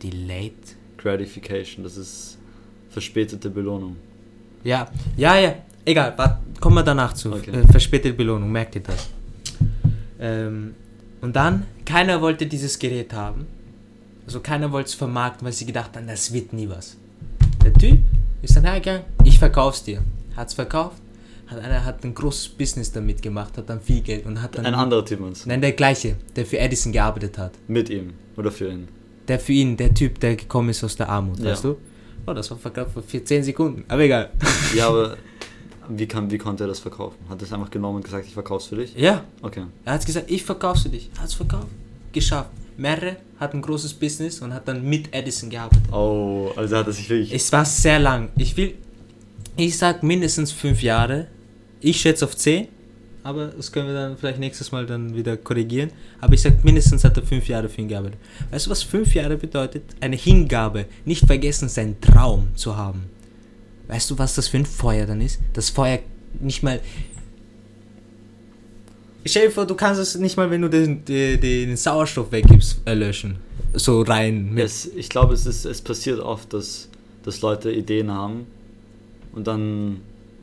[0.02, 0.52] Delayed?
[0.98, 2.38] Gratification, das ist
[2.90, 3.96] verspätete Belohnung.
[4.62, 7.32] Ja, ja, ja, egal, wart, kommen wir danach zu.
[7.32, 7.50] Okay.
[7.50, 9.08] Äh, verspätete Belohnung, merkt ihr das?
[10.20, 10.74] Ähm,
[11.22, 13.46] und dann, keiner wollte dieses Gerät haben.
[14.26, 16.96] Also keiner wollte es vermarkten, weil sie gedacht haben, das wird nie was.
[17.64, 17.98] Der Typ
[18.42, 20.02] ist dann hergegangen, ich verkauf's dir.
[20.36, 20.96] Hat's verkauft,
[21.46, 24.66] hat einer hat ein großes Business damit gemacht, hat dann viel Geld und hat dann.
[24.66, 25.48] Ein anderer Typ du?
[25.48, 27.52] Nein, der gleiche, der für Edison gearbeitet hat.
[27.68, 28.88] Mit ihm oder für ihn.
[29.28, 31.50] Der für ihn, der Typ, der gekommen ist aus der Armut, Ja.
[31.52, 31.76] weißt du?
[32.26, 33.84] Oh, das war verkauft vor 10 Sekunden.
[33.88, 34.30] Aber egal.
[34.74, 35.16] Ja, aber
[35.90, 37.16] wie, kann, wie konnte er das verkaufen?
[37.28, 38.94] Hat er es einfach genommen und gesagt, ich verkauf's für dich?
[38.96, 39.64] Ja, Okay.
[39.84, 41.10] er hat gesagt, ich verkauf's für dich.
[41.20, 41.68] Hat's verkauft.
[42.12, 42.50] Geschafft.
[42.76, 45.92] Mehrere, hat ein großes Business und hat dann mit Edison gearbeitet.
[45.92, 47.32] Oh, also hat er sich wirklich.
[47.32, 48.30] Es war sehr lang.
[48.36, 48.74] Ich will,
[49.56, 51.28] ich sag mindestens fünf Jahre.
[51.80, 52.68] Ich schätze auf 10,
[53.22, 55.90] aber das können wir dann vielleicht nächstes Mal dann wieder korrigieren.
[56.20, 58.18] Aber ich sag mindestens hat er fünf Jahre für ihn gearbeitet.
[58.50, 59.82] Weißt du, was fünf Jahre bedeutet?
[60.00, 60.86] Eine Hingabe.
[61.04, 63.04] Nicht vergessen, seinen Traum zu haben.
[63.86, 65.40] Weißt du, was das für ein Feuer dann ist?
[65.52, 66.00] Das Feuer
[66.40, 66.80] nicht mal.
[69.26, 72.80] Stell dir vor, du kannst es nicht mal, wenn du den, den, den Sauerstoff weggibst,
[72.84, 73.36] erlöschen.
[73.72, 74.52] So rein.
[74.54, 74.64] Mit.
[74.64, 76.88] es, ich glaube, es, ist, es passiert oft, dass,
[77.22, 78.46] dass Leute Ideen haben
[79.32, 80.00] und dann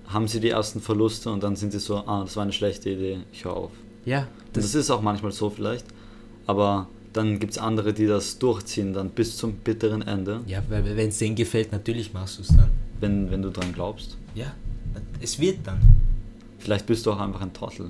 [0.07, 2.89] haben sie die ersten Verluste und dann sind sie so, ah, das war eine schlechte
[2.89, 3.71] Idee, ich höre auf.
[4.03, 5.85] Ja, Und das ist auch manchmal so vielleicht,
[6.47, 10.83] aber dann gibt es andere, die das durchziehen, dann bis zum bitteren Ende, Ja, weil
[10.97, 12.69] wenn es denen gefällt, natürlich machst du es dann.
[12.99, 14.17] wenn, wenn du dran glaubst.
[14.35, 14.53] Ja,
[15.21, 15.79] es wird dann.
[16.59, 17.89] Vielleicht bist du auch einfach ein Trottel,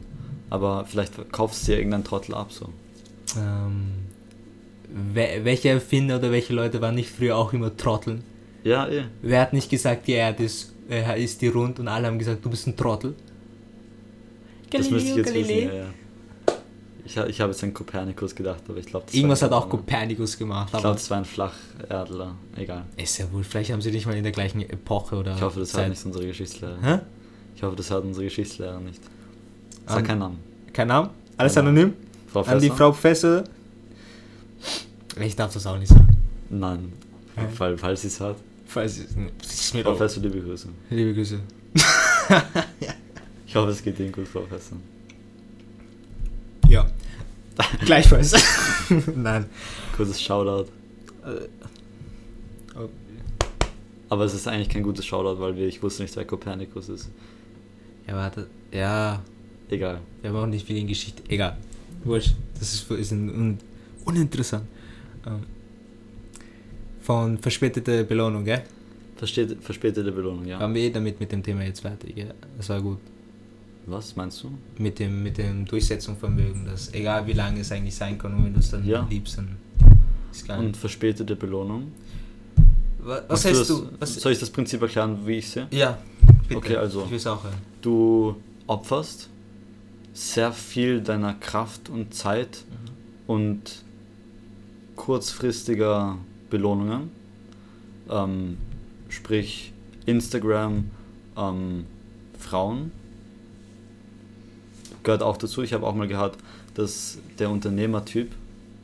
[0.52, 2.70] aber vielleicht kaufst du dir irgendeinen Trottel ab so.
[3.38, 3.88] Ähm,
[5.14, 8.24] wel- welche Erfinder oder welche Leute waren nicht früher auch immer Trotteln?
[8.64, 9.06] Ja, eh.
[9.24, 12.46] Wer hat nicht gesagt, die Erde ist, äh, ist die rund und alle haben gesagt,
[12.46, 13.16] du bist ein Trottel?
[14.70, 15.48] Das müsste ich jetzt Galileo.
[15.68, 15.86] wissen, ja, ja.
[17.04, 19.68] Ich, ich habe jetzt an Kopernikus gedacht, aber ich glaube, das Irgendwas war hat auch
[19.68, 20.38] Kopernikus.
[20.38, 22.36] Gemacht, Ich glaube, das war ein Flacherdler.
[22.56, 22.86] Egal.
[22.96, 25.60] ist ja wohl, vielleicht haben sie nicht mal in der gleichen Epoche oder Ich hoffe,
[25.60, 25.82] das Zeit.
[25.82, 26.78] hört nicht unsere Geschichtslehrer.
[26.82, 27.00] Hä?
[27.56, 29.02] Ich hoffe, das hört unsere Geschichtslehrer nicht.
[29.88, 30.38] Sag Ähm, keinen Namen.
[30.74, 31.10] Kein Name?
[31.38, 31.70] Alles Name.
[31.70, 31.94] anonym?
[32.32, 32.70] Frau An die?
[32.70, 33.44] Frau Professor?
[35.20, 36.16] Ich darf das auch nicht sagen.
[36.50, 36.94] Nein.
[37.58, 38.38] Weil, falls sie es hat.
[38.66, 39.00] Falls
[39.44, 39.92] es mir doch.
[39.98, 40.68] Professor, liebe Grüße.
[40.90, 41.40] Liebe Grüße.
[43.48, 44.78] Ich hoffe, es geht Ihnen gut, Professor.
[46.70, 46.86] Ja.
[47.86, 48.34] Gleichfalls.
[49.14, 49.46] Nein.
[49.98, 50.70] Kurzes Shoutout.
[51.26, 51.50] Äh,
[54.08, 57.10] Aber es ist eigentlich kein gutes Shoutout, weil wir, ich wusste nicht, wer Kopernikus ist.
[58.08, 58.48] Ja, warte.
[58.72, 59.22] Ja,
[59.72, 60.00] Egal.
[60.22, 61.24] wir haben auch nicht viel in Geschichte.
[61.30, 61.58] Egal.
[62.04, 62.36] Wurscht.
[62.60, 63.58] Das ist, ist ein, un,
[64.06, 64.66] uninteressant.
[65.26, 65.40] Ähm,
[67.02, 68.62] von verspätete Belohnung, gell?
[69.16, 70.60] Versteht, verspätete Belohnung, ja.
[70.60, 72.26] Waren wir eh damit mit dem Thema jetzt fertig, ja?
[72.58, 72.98] Das war gut.
[73.88, 74.52] Was meinst du?
[74.78, 78.54] Mit dem, mit dem Durchsetzungsvermögen, dass egal wie lange es eigentlich sein kann, und wenn
[78.54, 79.08] du es dann Ja.
[79.10, 79.56] liebst, dann
[80.32, 80.78] ist gar Und nicht.
[80.78, 81.92] verspätete Belohnung?
[83.00, 83.88] Was, was heißt das, du?
[84.00, 85.68] Was, Soll ich das Prinzip erklären, wie ich sehe?
[85.72, 85.98] ja,
[86.48, 86.58] bitte.
[86.58, 87.04] Okay, also.
[87.06, 87.56] Ich will es auch hören.
[87.82, 88.36] Du
[88.68, 89.28] opferst
[90.14, 92.66] sehr viel deiner Kraft und Zeit
[93.28, 93.84] und
[94.96, 96.18] kurzfristiger
[96.50, 97.10] Belohnungen,
[98.10, 98.58] ähm,
[99.10, 99.74] sprich
[100.06, 100.90] Instagram,
[101.38, 101.86] ähm,
[102.38, 102.92] Frauen,
[105.04, 105.62] gehört auch dazu.
[105.64, 106.38] Ich habe auch mal gehört,
[106.74, 108.32] dass der Unternehmertyp,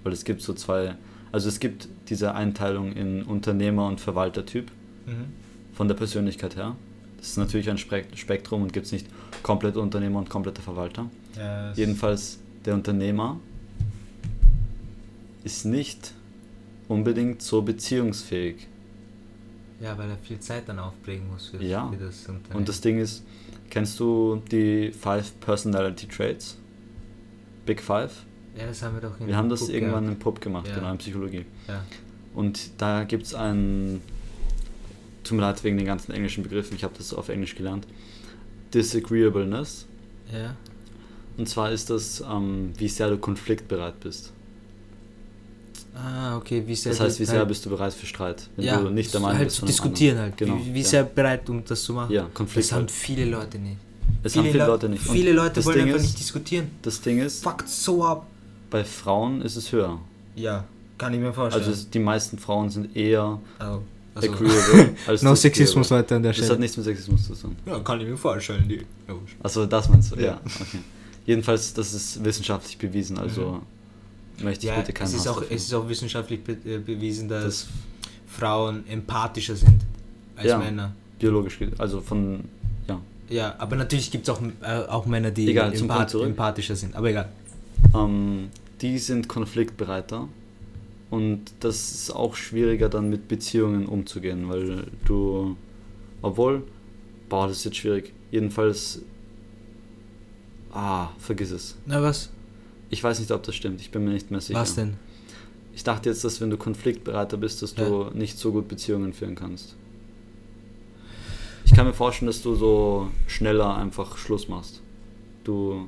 [0.04, 0.96] weil es gibt so zwei,
[1.32, 4.72] also es gibt diese Einteilung in Unternehmer und Verwaltertyp
[5.06, 5.26] Mhm.
[5.74, 6.76] von der Persönlichkeit her.
[7.18, 9.08] Das ist natürlich ein Spek- Spektrum und gibt es nicht
[9.44, 11.10] komplette Unternehmer und komplette Verwalter.
[11.36, 13.40] Ja, es- Jedenfalls der Unternehmer
[15.44, 16.14] ist nicht
[16.88, 18.68] unbedingt so beziehungsfähig.
[19.80, 21.88] Ja, weil er viel Zeit dann aufbringen muss für, Ja.
[21.90, 22.56] für das Unternehmen.
[22.60, 23.24] Und das Ding ist,
[23.70, 26.58] kennst du die Five Personality Traits?
[27.66, 28.24] Big Five?
[28.58, 30.18] ja, das haben wir doch in Wir haben das Book irgendwann gehabt.
[30.18, 30.76] im Pub gemacht, Ja.
[30.76, 31.46] genau, in Psychologie.
[31.68, 31.84] Ja.
[32.34, 34.02] Und da gibt es ein,
[35.28, 37.86] tut mir leid wegen den ganzen englischen Begriffen, ich habe das auf Englisch gelernt,
[38.74, 39.86] Disagreeableness.
[40.32, 40.56] ja.
[41.38, 44.32] Und zwar ist das, ähm, wie sehr du konfliktbereit bist.
[45.94, 48.50] Ah, okay, wie sehr Das heißt, wie sehr halt- bist du bereit für Streit?
[48.56, 50.32] Wenn ja, du nicht der Meinung halt bist zu diskutieren anderen.
[50.32, 50.38] halt.
[50.40, 50.58] Genau.
[50.66, 50.88] Wie, wie ja.
[50.88, 52.12] sehr bereit, um das zu machen.
[52.12, 53.78] Ja, Konflikt Das haben viele Leute nicht.
[54.24, 55.08] Es haben viele Leu- Leute nicht.
[55.08, 56.72] Und Viele Leute das wollen Ding einfach ist, nicht diskutieren.
[56.82, 58.26] Das Ding ist, Fuckt so ab.
[58.72, 60.00] bei Frauen ist es höher.
[60.36, 60.64] Ja,
[60.98, 61.66] kann ich mir vorstellen.
[61.66, 63.80] Also die meisten Frauen sind eher oh,
[64.18, 65.36] also agreeable als no.
[65.36, 66.60] Sexismus, Leute, an der Das hat Stelle.
[66.60, 67.56] nichts mit Sexismus zu tun.
[67.66, 68.68] Ja, kann ich mir vorstellen.
[68.68, 68.76] Die.
[69.08, 69.16] Ja.
[69.44, 70.16] Also das meinst du?
[70.20, 70.24] Ja.
[70.26, 70.42] Ja.
[70.46, 70.80] okay.
[71.26, 73.62] Jedenfalls, das ist wissenschaftlich bewiesen, also
[74.42, 74.76] möchte ich Mhm.
[74.76, 75.56] Ja, bitte keinen es ist, Hass auch, dafür.
[75.56, 77.68] es ist auch wissenschaftlich be äh, bewiesen, dass das
[78.28, 79.82] Frauen empathischer sind
[80.36, 80.58] als Ja.
[80.58, 80.94] Männer.
[81.20, 82.44] biologisch, also von,
[82.88, 83.00] ja.
[83.30, 86.96] Ja, aber natürlich gibt es auch, äh, auch Männer, die Egal, empath empathischer sind.
[86.96, 87.28] Aber egal.
[87.94, 88.50] Ähm,
[88.82, 90.28] die sind konfliktbereiter
[91.10, 95.56] und das ist auch schwieriger dann mit Beziehungen umzugehen, weil du,
[96.22, 96.64] obwohl,
[97.30, 98.14] boah, das ist jetzt schwierig.
[98.32, 99.02] Jedenfalls,
[100.72, 101.76] ah, vergiss es.
[101.86, 102.30] Na was?
[102.90, 104.60] Ich weiß nicht, ob das stimmt, ich bin mir nicht mehr sicher.
[104.60, 104.96] Was denn?
[105.74, 109.36] Ich dachte jetzt, dass wenn du konfliktbereiter bist, dass du nicht so gut Beziehungen führen
[109.36, 109.76] kannst.
[111.66, 114.82] Ich kann mir vorstellen, dass du so schneller einfach Schluss machst.
[115.44, 115.88] Du,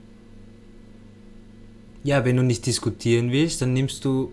[2.03, 4.32] Ja, wenn du nicht diskutieren willst, dann nimmst du,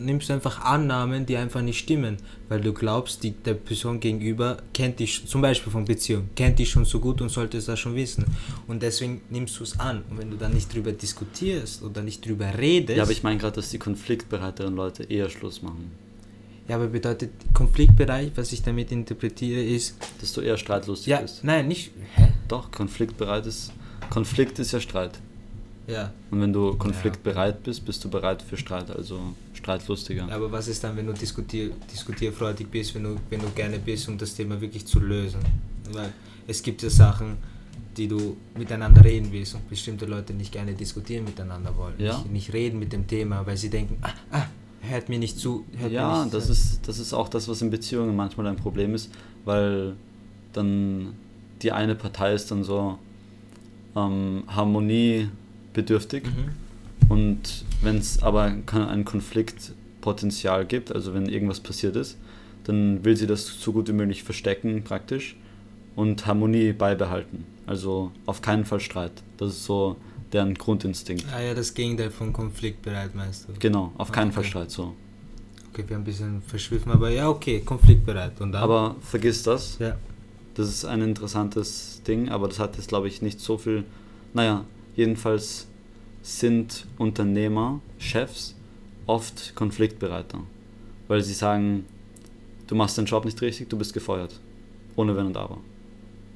[0.00, 2.16] nimmst du einfach Annahmen, die einfach nicht stimmen,
[2.48, 6.70] weil du glaubst, die, der Person gegenüber kennt dich, zum Beispiel von Beziehung, kennt dich
[6.70, 8.24] schon so gut und sollte es das schon wissen.
[8.66, 10.02] Und deswegen nimmst du es an.
[10.10, 13.38] Und wenn du dann nicht drüber diskutierst oder nicht drüber redest, ja, aber ich meine
[13.38, 15.90] gerade, dass die konfliktbereiteren Leute eher Schluss machen.
[16.68, 21.44] ja, aber bedeutet Konfliktbereich, was ich damit interpretiere, ist, Dass du eher streitlustig ja, bist.
[21.44, 22.28] nein, nicht, hä?
[22.48, 23.72] Doch, konfliktbereit ist.
[24.10, 25.18] Konflikt ist ja Streit.
[25.86, 29.20] Ja, Und wenn du konfliktbereit bist, bist du bereit für Streit, also
[29.52, 30.26] streitlustiger.
[30.30, 34.08] aber was ist dann, wenn du diskutier, diskutierfreudig bist, wenn du, wenn du gerne bist,
[34.08, 35.40] um das Thema wirklich zu lösen?
[35.92, 36.12] Weil
[36.46, 37.36] es gibt ja Sachen,
[37.96, 41.94] die du miteinander reden willst und bestimmte Leute nicht gerne diskutieren miteinander wollen.
[41.98, 42.18] Ja.
[42.18, 44.46] Nicht, nicht reden mit dem Thema, weil sie denken, ah, ah
[44.88, 45.64] hört mir nicht zu.
[45.90, 46.52] Ja, nicht das zu.
[46.52, 49.10] ist, das ist auch das, was in Beziehungen manchmal ein Problem ist,
[49.44, 49.94] weil
[50.52, 51.14] dann
[51.62, 52.98] die eine Partei ist dann so
[53.96, 54.44] ähm,
[55.74, 57.10] harmoniebedürftig Mhm.
[57.10, 62.16] und wenn es aber ein Konfliktpotenzial gibt, also wenn irgendwas passiert ist,
[62.64, 65.36] dann will sie das so gut wie möglich verstecken praktisch
[65.96, 67.44] und Harmonie beibehalten.
[67.66, 69.12] Also auf keinen Fall Streit.
[69.36, 69.96] Das ist so
[70.32, 71.24] deren Grundinstinkt.
[71.32, 73.52] Ah ja, das Gegenteil von konfliktbereit meinst du?
[73.58, 74.50] Genau, auf keinen Ah, Fall okay.
[74.50, 74.94] Streit so.
[75.72, 78.40] Okay, wir haben ein bisschen verschwiffen, aber ja, okay, konfliktbereit.
[78.40, 78.62] Und dann?
[78.62, 79.78] Aber vergiss das.
[79.78, 79.96] ja.
[80.54, 83.82] Das ist ein interessantes Ding, aber das hat jetzt, glaube ich, nicht so viel.
[84.34, 84.64] Naja,
[84.96, 85.66] jedenfalls
[86.22, 88.54] sind Unternehmer, Chefs
[89.06, 90.40] oft konfliktbereiter.
[91.08, 91.84] Weil sie sagen,
[92.66, 94.40] du machst den Job nicht richtig, du bist gefeuert.
[94.96, 95.58] Ohne Wenn und Aber.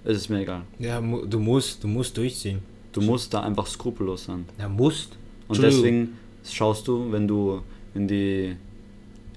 [0.04, 0.62] Es ist mir egal.
[0.78, 2.60] Ja, du musst, du musst durchziehen.
[2.92, 4.46] Du musst da einfach skrupellos sein.
[4.58, 5.16] Ja, musst.
[5.48, 7.62] Und deswegen schaust du, wenn du
[7.94, 8.56] in die,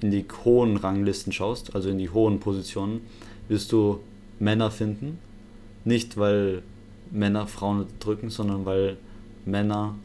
[0.02, 3.02] in die hohen Ranglisten schaust, also in die hohen Positionen,
[3.48, 4.00] wirst du
[4.40, 5.20] Männer finden.
[5.86, 6.64] Nicht, weil
[7.12, 8.98] Männer Frauen unterdrücken, sondern weil
[9.46, 9.96] Männer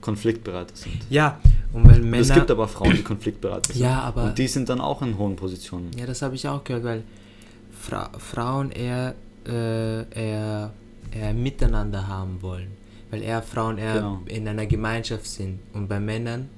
[0.00, 0.98] konfliktbereiter sind.
[1.10, 1.40] Ja,
[1.72, 2.22] und weil Und Männer.
[2.22, 3.80] es gibt aber Frauen, die konfliktbereit sind.
[3.80, 5.90] Ja, aber- Und die sind dann auch in hohen Positionen.
[5.98, 7.02] Ja, das habe ich auch gehört, weil
[7.78, 9.14] Fra Frauen eher,
[9.46, 10.72] äh, eher,
[11.12, 12.68] eher miteinander haben wollen.
[13.10, 14.20] Weil eher Frauen eher Genau.
[14.26, 15.60] in einer Gemeinschaft sind.
[15.72, 16.48] Und bei Männern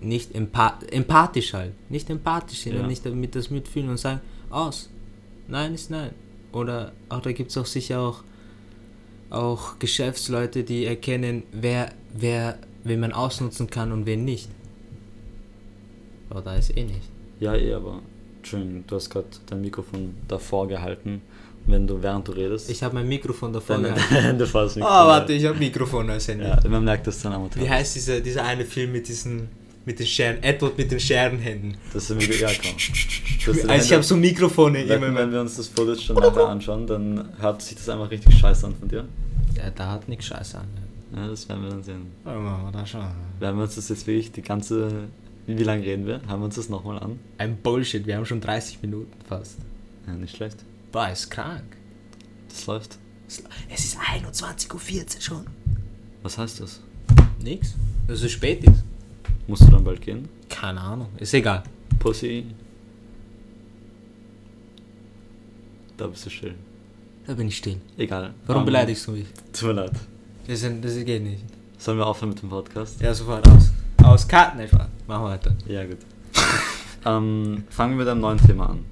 [0.00, 1.72] nicht empa empathisch halt.
[1.90, 2.80] Nicht empathisch sind Ja.
[2.80, 4.88] und nicht damit das mitfühlen und sagen, aus.
[5.48, 6.10] Nein ist nein.
[6.52, 8.22] Oder auch da gibt es auch sicher auch,
[9.32, 14.48] auch Geschäftsleute, die erkennen, wer, wer, wen man ausnutzen kann und wen nicht.
[16.30, 17.08] Aber da ist eh nicht.
[17.40, 18.00] Ja, eh, aber
[18.42, 21.22] schön, du hast gerade dein Mikrofon davor gehalten.
[21.64, 24.14] Wenn du, während du redest, Ich habe mein Mikrofon davor deine gehalten.
[24.14, 26.44] Hände fast Oh, warte, ich habe Mikrofon als Handy.
[26.44, 29.48] Ja, man merkt das dann am Wie heißt dieser, dieser eine Film mit diesen
[29.84, 31.76] mit den Scheren, Edward mit den Scherenhänden?
[31.92, 33.68] Das sind wir ja kaum.
[33.68, 35.00] Also ich habe so Mikrofone immer.
[35.00, 38.38] Wenn, wenn wir uns das Footage dann nachher anschauen, dann hört sich das einfach richtig
[38.38, 39.08] scheiße an von dir.
[39.56, 40.68] Ja, da hat nichts Scheiße an.
[41.14, 42.06] Ja, das werden wir dann sehen.
[42.24, 43.02] Ja, da schon.
[43.38, 45.08] Werden wir uns das jetzt wirklich die ganze.
[45.46, 46.20] Wie, lange reden wir?
[46.26, 47.18] Hören wir uns das nochmal an?
[47.36, 49.58] Ein Bullshit, wir haben schon 30 Minuten fast.
[50.06, 50.64] Ja, nicht schlecht.
[50.92, 51.64] Boah, ist krank.
[52.48, 52.98] Das läuft.
[53.68, 55.46] Es ist 21.14 Uhr schon.
[56.22, 56.80] Was heißt das?
[57.42, 57.74] Nix.
[58.06, 58.84] Dass es spät ist.
[59.46, 60.28] Musst du dann bald gehen?
[60.48, 61.08] Keine Ahnung.
[61.18, 61.62] Ist egal.
[61.98, 62.46] Pussy.
[65.96, 66.54] Da bist du still.
[67.26, 67.80] Da bin ich still.
[67.96, 68.34] Egal.
[68.46, 69.26] Warum Ähm, beleidigst du mich?
[69.52, 69.92] Tut mir leid.
[70.46, 71.44] Das, ist- das geht nicht.
[71.78, 73.00] Sollen wir aufhören mit dem Podcast?
[73.00, 73.70] Ja, sofort aus.
[74.02, 74.88] Aus Karten etwa.
[75.06, 75.54] Machen wir weiter.
[75.66, 75.98] Ja, gut.
[77.04, 78.84] ähm, fangen wir mit einem neuen Thema an.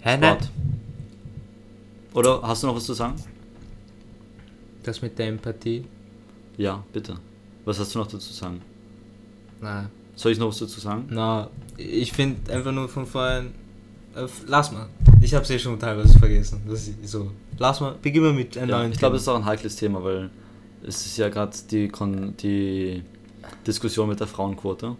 [0.00, 0.50] Hä, Sport.
[2.12, 3.14] Oder hast du noch was zu sagen?
[4.84, 5.84] Das mit der Empathie.
[6.56, 7.16] Ja, bitte.
[7.64, 8.60] Was hast du noch dazu zu sagen?
[9.64, 11.06] Na, Soll ich noch was dazu sagen?
[11.10, 13.46] Na, ich finde einfach nur von vorhin.
[14.14, 14.86] Äh, lass mal.
[15.20, 16.60] Ich habe es eh schon teilweise vergessen.
[16.68, 17.32] Das ist so.
[17.58, 17.96] Lass mal.
[18.00, 20.30] Beginnen wir mit einem Ja, neuen ich glaube, es ist auch ein heikles Thema, weil
[20.86, 23.02] es ist ja gerade die, Kon die
[23.66, 24.96] Diskussion mit der Frauenquote.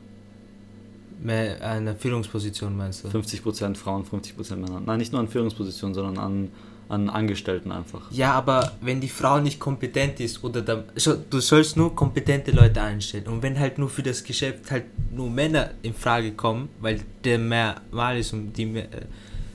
[1.23, 3.09] Mehr eine Führungsposition meinst du?
[3.09, 4.81] 50% Frauen, 50% Männer.
[4.85, 6.51] Nein, nicht nur an Führungspositionen, sondern an,
[6.89, 8.11] an Angestellten einfach.
[8.11, 12.51] Ja, aber wenn die Frau nicht kompetent ist oder da, so, du sollst nur kompetente
[12.51, 16.69] Leute einstellen und wenn halt nur für das Geschäft halt nur Männer in Frage kommen,
[16.81, 19.07] weil der mehr Wahl ist und die mehr, äh,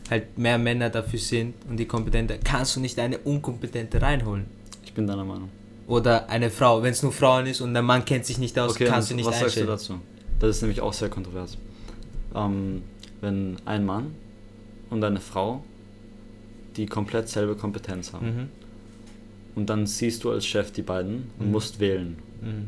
[0.09, 4.45] halt mehr Männer dafür sind und die kompetente, kannst du nicht eine unkompetente reinholen.
[4.83, 5.49] Ich bin deiner Meinung.
[5.87, 8.71] Oder eine Frau, wenn es nur Frauen ist und der Mann kennt sich nicht aus,
[8.71, 9.99] Okay, kannst du nicht was sagst du einstellen.
[9.99, 10.01] dazu?
[10.39, 11.57] Das ist nämlich auch sehr kontrovers.
[12.35, 12.81] Ähm,
[13.21, 14.15] wenn ein Mann
[14.89, 15.63] und eine Frau
[16.79, 18.47] die komplett selbe Kompetenz haben Mhm.
[19.55, 21.51] und dann siehst du als Chef die beiden und Mhm.
[21.51, 22.17] musst wählen.
[22.41, 22.67] Mhm.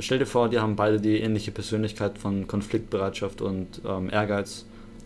[0.00, 4.64] Stell dir vor, die haben beide die ähnliche Persönlichkeit von Konfliktbereitschaft und ähm, Ehrgeiz.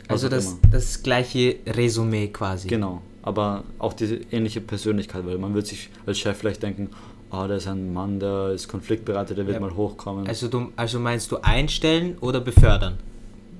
[0.08, 2.68] Also das, das gleiche Resümee quasi.
[2.68, 6.90] Genau, aber auch diese ähnliche Persönlichkeit, weil man wird sich als Chef vielleicht denken,
[7.30, 9.60] ah, der ist ein Mann, der ist konfliktbereit, der wird Ja.
[9.60, 10.26] mal hochkommen.
[10.26, 12.94] Also, du, also meinst du einstellen oder befördern?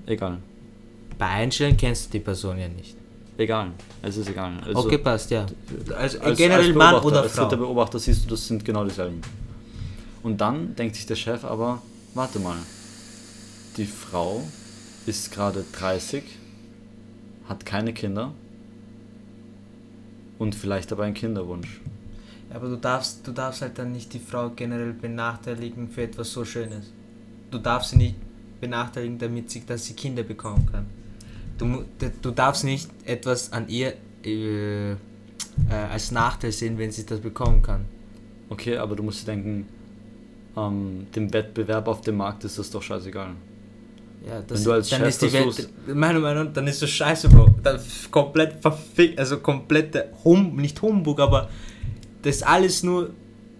[0.06, 0.38] egal,
[1.18, 2.96] Bei einstellen kennst du die Person ja nicht.
[3.36, 4.60] Egal, es ist egal.
[4.64, 5.46] Also, okay, passt, ja.
[5.96, 7.42] Also als, generell als Mann oder als Frau.
[7.42, 9.20] dritter Beobachter siehst du, das sind genau dieselben.
[10.22, 11.82] Und dann denkt sich der Chef aber,
[12.14, 12.58] warte mal,
[13.76, 14.42] die Frau
[15.06, 16.22] ist gerade 30,
[17.48, 18.32] hat keine Kinder
[20.38, 21.80] und vielleicht aber einen Kinderwunsch.
[22.52, 26.44] Aber du darfst, du darfst halt dann nicht die Frau generell benachteiligen für etwas so
[26.44, 26.92] Schönes.
[27.50, 28.16] Du darfst sie nicht
[28.60, 30.86] benachteiligen, damit sie, dass sie Kinder bekommen kann.
[31.62, 33.94] Du, du darfst nicht etwas an ihr
[34.24, 34.96] äh, äh,
[35.90, 37.84] als Nachteil sehen, wenn sie das bekommen kann.
[38.48, 39.66] Okay, aber du musst dir denken,
[40.56, 43.30] ähm, dem Wettbewerb auf dem Markt ist das doch scheißegal.
[44.26, 46.90] Ja, Wenn du als dann Chef ist die Welt, meiner Meinung nach, dann ist das
[46.90, 47.56] scheiße, Bro.
[47.62, 51.48] Dann f- komplett verfickt, also komplette Hum, nicht Humbug, aber
[52.22, 53.10] das ist alles nur,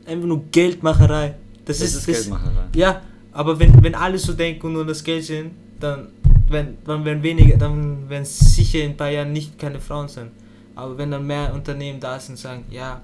[0.07, 1.35] einfach nur Geldmacherei.
[1.65, 2.67] Das, Das ist, ist das, Geldmacherei.
[2.77, 6.09] Ja, aber wenn, wenn alle so denken und nur das Geld sehen, dann,
[6.49, 10.31] wenn, dann werden weniger, dann werden sicher in ein paar Jahren nicht keine Frauen sein.
[10.75, 13.01] Aber wenn dann mehr Unternehmen da sind und sagen, ja,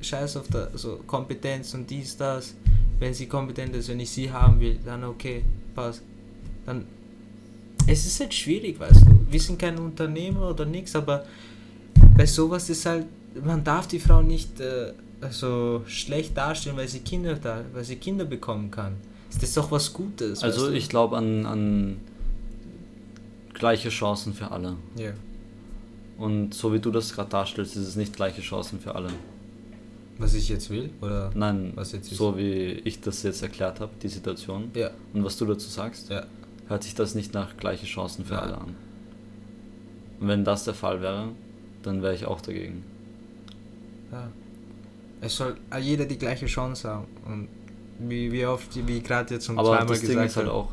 [0.00, 2.54] scheiß auf der, so Kompetenz und dies, das,
[2.98, 5.42] wenn sie kompetent ist, wenn ich sie haben will, dann okay,
[5.74, 6.02] passt.
[6.64, 6.86] Dann,
[7.86, 9.20] es ist halt schwierig, weißt du.
[9.30, 11.24] Wir sind kein Unternehmer oder nichts, aber
[12.16, 13.06] bei sowas ist halt,
[13.44, 14.92] man darf die Frau nicht äh,
[15.30, 18.94] so schlecht darstellen, weil sie Kinder da, weil sie Kinder bekommen kann.
[19.32, 20.42] Das ist doch was Gutes.
[20.42, 20.76] Also weißt du?
[20.76, 21.96] ich glaube an, an
[23.56, 24.76] gleiche Chancen für alle.
[24.96, 25.10] Ja.
[26.18, 29.08] Und so wie du das gerade darstellst, ist es nicht gleiche Chancen für alle.
[30.18, 30.90] Was ich jetzt will?
[31.02, 31.30] Oder?
[31.34, 32.16] Nein, Was jetzt ist?
[32.18, 34.90] so wie ich das jetzt erklärt habe, die Situation Ja.
[35.12, 36.24] und was du dazu sagst, Ja.
[36.68, 38.42] hört sich das nicht nach gleiche Chancen für Nein.
[38.44, 38.76] alle an.
[40.20, 41.28] Und wenn das der Fall wäre,
[41.82, 42.82] dann wäre ich auch dagegen.
[44.12, 44.28] ja.
[45.20, 47.06] Es soll jeder die gleiche Chance haben.
[47.26, 47.48] Und
[48.08, 50.72] wie, wie oft, wie gerade jetzt schon Aber zweimal das Ding gesagt ist halt auch,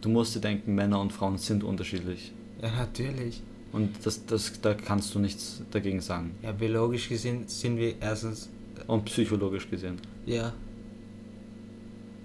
[0.00, 2.32] du musst dir denken, Männer und Frauen sind unterschiedlich.
[2.62, 3.42] Ja, natürlich.
[3.72, 6.30] Und das, das, da kannst du nichts dagegen sagen.
[6.42, 8.48] Ja, biologisch gesehen sind wir erstens.
[8.86, 9.98] Und psychologisch gesehen.
[10.24, 10.52] Ja.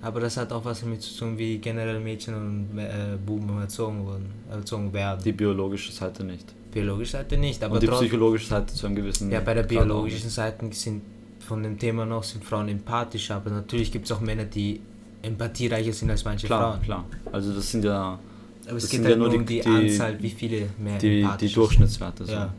[0.02, 4.06] Aber das hat auch was damit zu tun, wie generell Mädchen und äh, Buben erzogen
[4.06, 5.22] wurden, erzogen werden.
[5.24, 6.54] Die biologische Seite nicht.
[6.72, 10.30] biologische Seite nicht, aber und die psychologische Seite zu einem gewissen Ja, bei der biologischen
[10.30, 11.02] Seite sind
[11.40, 14.80] von dem Thema noch sind Frauen empathischer, aber natürlich gibt es auch Männer, die
[15.22, 16.82] empathiereicher sind als manche Klar, Frauen.
[16.84, 17.06] klar.
[17.32, 18.20] Also das sind ja
[18.68, 21.28] Aber es geht halt ja nur die- um die, die- Anzahl, wie viele mehr die,
[21.40, 22.26] die Durchschnittswerte.
[22.26, 22.32] So.
[22.32, 22.54] Ja,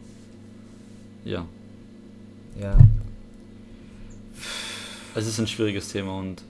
[1.25, 1.47] ja.
[2.61, 2.79] ja.
[5.15, 6.43] Es ist ein schwieriges Thema und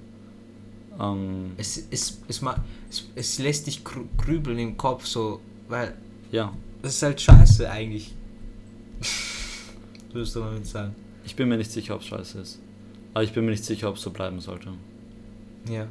[1.00, 2.42] ähm, Es, es, es,
[2.90, 5.94] es, es lässt dich grü- grübeln im Kopf so, weil
[6.30, 8.14] ja, das ist halt scheiße eigentlich.
[10.12, 10.94] Würdest du damit sagen?
[11.24, 12.58] ich bin mir nicht sicher, ob es scheiße ist.
[13.14, 14.68] Aber ich bin mir nicht sicher, ob es so bleiben sollte.
[15.68, 15.86] Ja.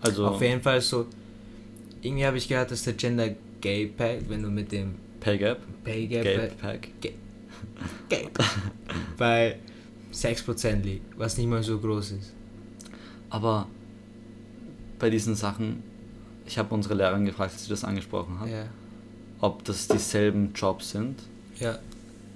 [0.00, 1.06] Also Auf jeden Fall so,
[2.02, 3.30] irgendwie habe ich gehört, dass der Gender
[3.60, 6.88] Gay Pact, wenn du mit dem Pay Gap, Pay Gap, Gay Pack.
[7.00, 8.28] Gay,
[9.16, 9.56] bei
[10.12, 12.32] 6% liegt, was nicht mal so groß ist.
[13.30, 13.66] Aber
[14.98, 15.82] bei diesen Sachen,
[16.46, 18.64] ich habe unsere Lehrerin gefragt, als sie das angesprochen hat, Ja.
[19.40, 21.16] ob das dieselben Jobs sind
[21.58, 21.78] Ja.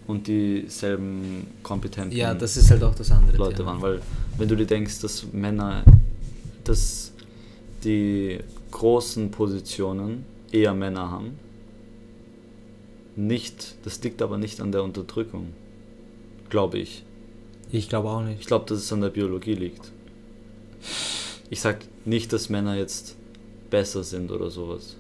[0.07, 3.37] und dieselben kompetenten ja, das ist halt auch das andere.
[3.37, 3.73] Leute Thema.
[3.73, 3.83] waren.
[3.83, 4.01] Weil
[4.37, 5.85] wenn du dir denkst, dass Männer,
[6.71, 7.13] dass
[7.83, 8.39] die
[8.71, 11.37] großen Positionen eher Männer haben,
[13.17, 15.53] nicht, das liegt aber nicht an der Unterdrückung,
[16.49, 17.05] glaube ich.
[17.73, 18.41] Ich glaube auch nicht.
[18.41, 19.91] Ich glaube, dass es an der Biologie liegt.
[21.51, 23.17] Ich sag nicht, dass Männer jetzt
[23.69, 24.97] besser sind oder sowas.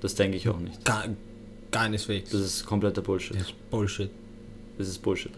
[0.00, 0.84] Das denke ich auch nicht.
[0.84, 1.10] Gar,
[1.70, 2.30] keineswegs.
[2.30, 3.36] Das ist kompletter Bullshit.
[3.36, 4.10] Das ist Bullshit.
[4.78, 5.32] Das ist Bullshit.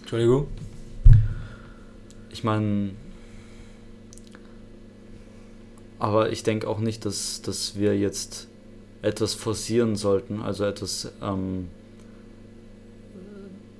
[0.00, 0.46] Entschuldigung?
[2.30, 2.90] Ich meine,
[5.98, 8.48] aber ich denke auch nicht, dass, dass wir jetzt
[9.02, 11.68] etwas forcieren sollten, also etwas ähm,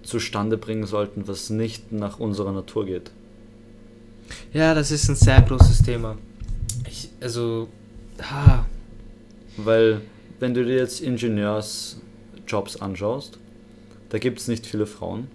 [0.02, 3.10] zustande bringen sollten, was nicht nach unserer Natur geht.
[4.52, 6.16] Ja, das ist ein sehr großes Thema.
[6.88, 7.68] Ich, also,
[8.20, 8.64] ah,
[9.56, 10.02] Weil,
[10.38, 13.38] wenn du dir jetzt Ingenieursjobs anschaust,
[14.08, 15.26] da gibt es nicht viele Frauen.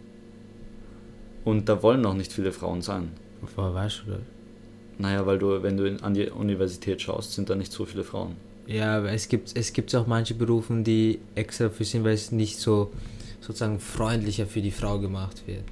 [1.45, 3.11] Und da wollen auch nicht viele Frauen sein.
[3.55, 4.19] woher weißt du das?
[4.97, 8.03] Naja, weil du, wenn du in, an die Universität schaust, sind da nicht so viele
[8.03, 8.35] Frauen.
[8.67, 12.31] Ja, aber es gibt, es gibt auch manche Berufe, die extra für sind, weil es
[12.31, 12.91] nicht so
[13.41, 15.65] sozusagen freundlicher für die Frau gemacht wird.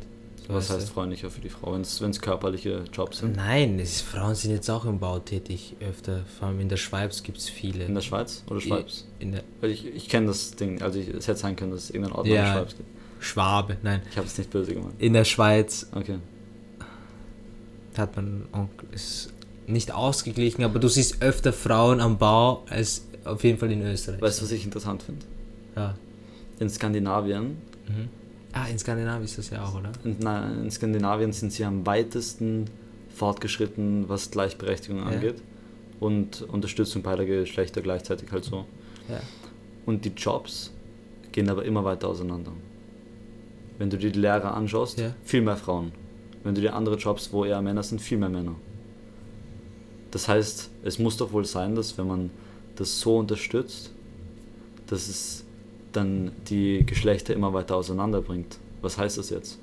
[0.47, 3.28] So Was heißt freundlicher für die Frau, wenn es körperliche Jobs du?
[3.28, 3.38] sind?
[3.38, 6.26] Nein, es, Frauen sind jetzt auch im Bau tätig, öfter.
[6.39, 7.86] Vor allem in der Schweiz gibt es viele.
[7.86, 9.05] In der Schweiz oder Schweiz?
[9.19, 11.84] In der Weil ich, ich kenne das Ding, also ich, es hätte sein können, dass
[11.86, 12.43] es irgendeinen Ort in Ja.
[12.53, 12.89] der Schweiz gibt.
[13.22, 14.01] Schwabe, nein.
[14.09, 14.95] Ich habe es nicht böse gemeint.
[14.99, 16.17] In der Schweiz Okay.
[17.97, 19.34] hat man Onkel, ist
[19.67, 24.22] nicht ausgeglichen, aber du siehst öfter Frauen am Bau als auf jeden Fall in Österreich.
[24.22, 25.26] Weißt du, was ich interessant finde?
[25.76, 25.95] Ja.
[26.59, 27.57] In Skandinavien,
[27.88, 28.09] Mhm.
[28.53, 29.91] Ah, in Skandinavien ist das ja auch, oder?
[30.03, 32.65] in, na, in Skandinavien sind sie am weitesten
[33.15, 35.05] fortgeschritten, was Gleichberechtigung Ja.
[35.05, 35.41] angeht.
[35.99, 38.65] Und Unterstützung beider Geschlechter gleichzeitig halt so.
[39.09, 39.19] Ja.
[39.86, 40.72] Und die Jobs
[41.32, 42.51] gehen aber immer weiter auseinander.
[43.78, 45.13] Wenn du dir die Lehrer anschaust, Ja.
[45.24, 45.91] viel mehr Frauen.
[46.43, 48.55] Wenn du dir andere Jobs, wo eher Männer sind, viel mehr Männer.
[50.11, 52.30] Das heißt, es muss doch wohl sein, dass wenn man
[52.76, 53.91] das so unterstützt,
[54.88, 55.45] dass es
[55.93, 58.57] dann die Geschlechter immer weiter auseinanderbringt.
[58.82, 59.57] Was heißt das jetzt?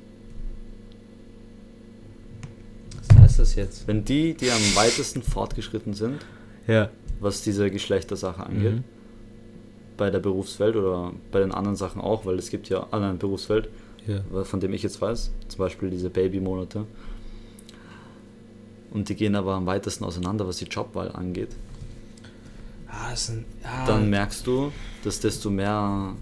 [3.08, 3.86] Was heißt das jetzt?
[3.88, 6.24] Wenn die, die am weitesten fortgeschritten sind,
[6.66, 6.90] Ja.
[7.20, 8.84] was diese Geschlechtersache angeht, Mhm.
[9.96, 13.68] bei der Berufswelt oder bei den anderen Sachen auch, weil es gibt ja andere Berufswelt,
[14.08, 14.44] Ja.
[14.44, 16.86] von dem ich jetzt weiß, zum Beispiel diese Babymonate.
[18.90, 21.50] Und die gehen aber am weitesten auseinander, was die Jobwahl angeht.
[22.88, 24.72] Ah, sind, ah, Dann merkst du,
[25.04, 26.14] dass desto mehr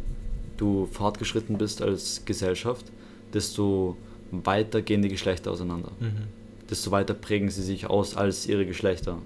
[0.56, 2.86] du fortgeschritten bist als Gesellschaft,
[3.32, 3.96] desto
[4.32, 5.92] weiter gehen die Geschlechter auseinander.
[6.00, 6.24] Mhm.
[6.68, 9.18] Desto weiter prägen sie sich aus als ihre Geschlechter.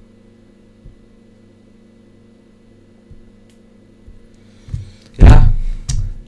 [5.19, 5.53] Ja,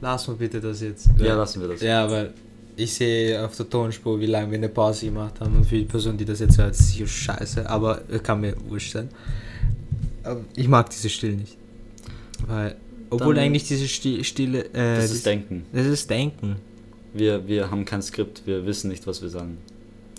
[0.03, 1.09] lass mal bitte das jetzt.
[1.17, 1.81] Ja, lassen wir das.
[1.81, 2.33] Ja, weil
[2.75, 5.85] ich sehe auf der Tonspur, wie lange wir eine Pause gemacht haben und für die
[5.85, 9.09] Person, die das jetzt hört, ist es sicher scheiße, aber kann mir wurscht sein.
[10.23, 11.57] Aber ich mag diese Stille nicht.
[12.47, 12.75] Weil,
[13.09, 14.65] obwohl Dann- eigentlich diese Sti- Stille.
[14.73, 15.65] Äh, Das ist Denken.
[15.73, 16.55] Das ist Denken.
[17.13, 19.57] Wir, wir haben kein Skript, wir wissen nicht, was wir sagen.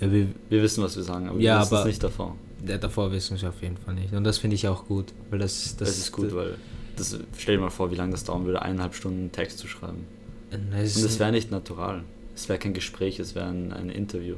[0.01, 2.37] Ja, wir, Wir wissen, was wir sagen, aber Ja, wir wissen es nicht davor.
[2.69, 4.13] ja, davor wissen wir auf jeden Fall nicht.
[4.13, 5.07] Und das finde ich auch gut.
[5.31, 6.55] Weil das, das, Das, ist gut, weil
[6.97, 9.67] das, stell dir mal vor, wie lange das dauern würde, eineinhalb Stunden einen Text zu
[9.69, 10.05] schreiben.
[10.51, 12.03] das Und ist, das wäre nicht natural.
[12.35, 14.37] Es wäre kein Gespräch, es wäre ein, ein Interview.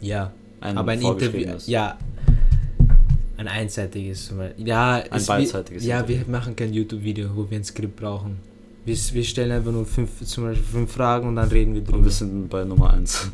[0.00, 1.46] Ja, Ein aber ein Interview.
[1.66, 1.98] Ja.
[3.36, 4.32] Ein einseitiges.
[4.58, 6.18] Ja, Ein es- beidseitiges Ja, Interview.
[6.26, 8.36] wir machen kein YouTube-Video, wo wir ein Skript brauchen.
[8.84, 11.98] Wir, wir stellen einfach nur fünf, zum Beispiel fünf Fragen und dann reden wir drüber.
[11.98, 13.30] Und wir sind bei Nummer 1.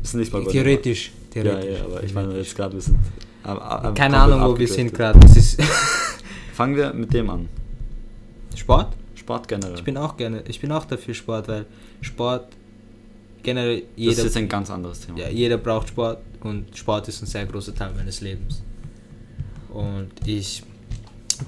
[0.00, 1.12] Wir sind nicht mal bei theoretisch.
[1.30, 1.64] Theoretisch.
[1.70, 2.98] Ja, ja, aber ich meine jetzt gerade, wir sind.
[3.42, 5.18] aber- aber Keine Ahnung, wo wir sind gerade.
[6.54, 7.48] Fangen wir mit dem an.
[8.62, 8.94] Sport?
[9.16, 9.74] Sport generell.
[9.74, 11.66] Ich bin auch gerne, ich bin auch dafür Sport, weil
[12.00, 12.46] Sport
[13.42, 15.18] generell das jeder, ist jetzt ein ganz anderes Thema.
[15.18, 18.62] ja, jeder braucht Sport und Sport ist ein sehr großer Teil meines Lebens.
[19.70, 20.62] Und ich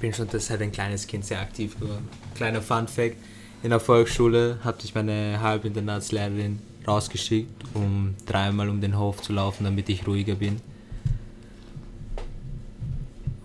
[0.01, 2.05] bin schon seit ein kleines Kind sehr aktiv geworden.
[2.35, 3.15] Kleiner Fun Fact:
[3.63, 9.63] In der Volksschule hat mich meine Halbinternatslehrerin rausgeschickt, um dreimal um den Hof zu laufen,
[9.63, 10.59] damit ich ruhiger bin.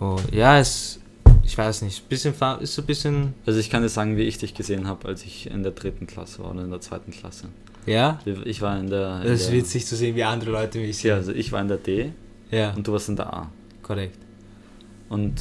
[0.00, 0.99] Oh, ja, es,
[1.44, 4.38] ich weiß nicht, bisschen, ist so ein bisschen, Also ich kann dir sagen, wie ich
[4.38, 7.48] dich gesehen habe, als ich in der dritten Klasse war oder in der zweiten Klasse.
[7.86, 9.22] ja, Ich war in der.
[9.24, 11.10] In es ist witzig zu sehen, wie andere Leute mich sehen.
[11.10, 12.12] ja, also ich war in der D
[12.50, 13.50] Ja, und du warst in der A.
[13.82, 14.18] korrekt.
[15.08, 15.34] Und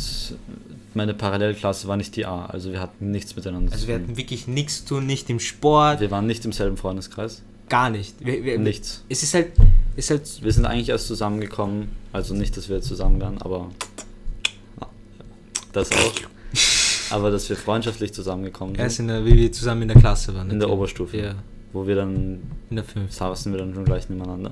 [0.96, 4.04] meine Parallelklasse war nicht die A, also wir hatten nichts miteinander Also zu wir tun.
[4.06, 7.44] hatten wirklich nichts zu tun, nicht im Sport, Wir waren nicht im selben Freundeskreis.
[7.70, 8.16] gar nicht.
[8.26, 9.04] Wir, wir, Nichts.
[9.10, 9.52] Es ist halt,
[9.96, 13.70] ist halt, Wir sind eigentlich erst zusammengekommen, also nicht, dass wir zusammen waren, aber
[15.72, 16.14] das auch.
[17.12, 20.34] Aber dass wir freundschaftlich zusammengekommen erst sind, in der, wie wir zusammen in der Klasse
[20.36, 20.50] waren.
[20.52, 20.70] in der.
[20.70, 21.36] Oberstufe, Ja,
[21.74, 22.40] wo wir dann
[22.70, 23.12] in der 5.
[23.12, 24.52] saßen wir dann schon gleich nebeneinander.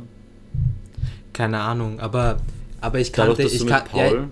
[1.34, 2.38] Keine Ahnung, aber,
[2.82, 4.28] aber ich Dadurch, kannte, dass du ich kan Paul, ja,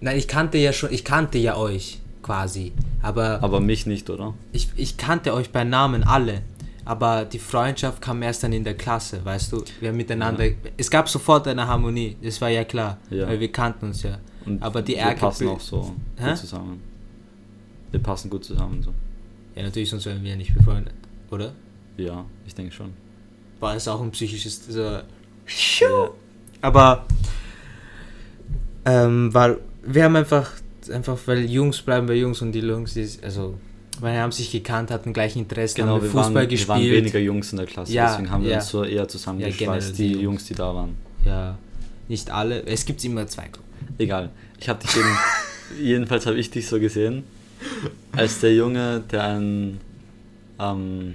[0.00, 2.72] nein, ich kannte ja schon, ich kannte ja euch quasi,
[3.02, 4.34] aber, aber mich nicht, oder?
[4.52, 6.42] ich, ich kannte euch bei Namen alle,
[6.84, 9.62] Aber die Freundschaft kam erst dann in der Klasse, weißt du?
[9.80, 10.44] Wir haben miteinander.
[10.78, 12.96] Es gab sofort eine Harmonie, das war ja klar.
[13.10, 13.28] Ja.
[13.28, 14.16] Weil wir kannten uns ja.
[14.48, 16.28] Und Aber die wir Ärger- passen auch so Hä?
[16.30, 16.82] gut zusammen.
[17.90, 18.92] Wir passen gut zusammen so.
[19.54, 20.94] Ja, natürlich, sonst wären wir ja nicht befreundet,
[21.30, 21.52] oder?
[21.96, 22.92] Ja, ich denke schon.
[23.60, 24.66] War es auch ein psychisches.
[24.68, 26.10] So Ja.
[26.60, 27.06] Aber
[28.84, 30.50] ähm, weil wir haben einfach,
[30.92, 33.54] einfach, weil Jungs bleiben bei Jungs und die Jungs, die, also,
[34.00, 36.68] weil wir haben sich gekannt, hatten gleiche Interessen, Genau, haben wir Fußball waren, gespielt.
[36.68, 38.56] wir waren weniger Jungs in der Klasse, Ja, deswegen haben wir ja.
[38.58, 40.22] uns so eher zusammengeschweißt, generell die die Jungs.
[40.22, 40.44] Jungs.
[40.46, 40.94] die da waren.
[41.24, 41.58] Ja,
[42.08, 42.62] nicht alle.
[42.64, 43.67] Es gibt immer zwei Gruppen.
[43.96, 44.30] Egal.
[44.60, 45.16] Ich habe dich eben,
[45.82, 47.24] jedenfalls habe ich dich so gesehen,
[48.12, 49.80] als der Junge, der einen
[50.58, 51.14] ähm,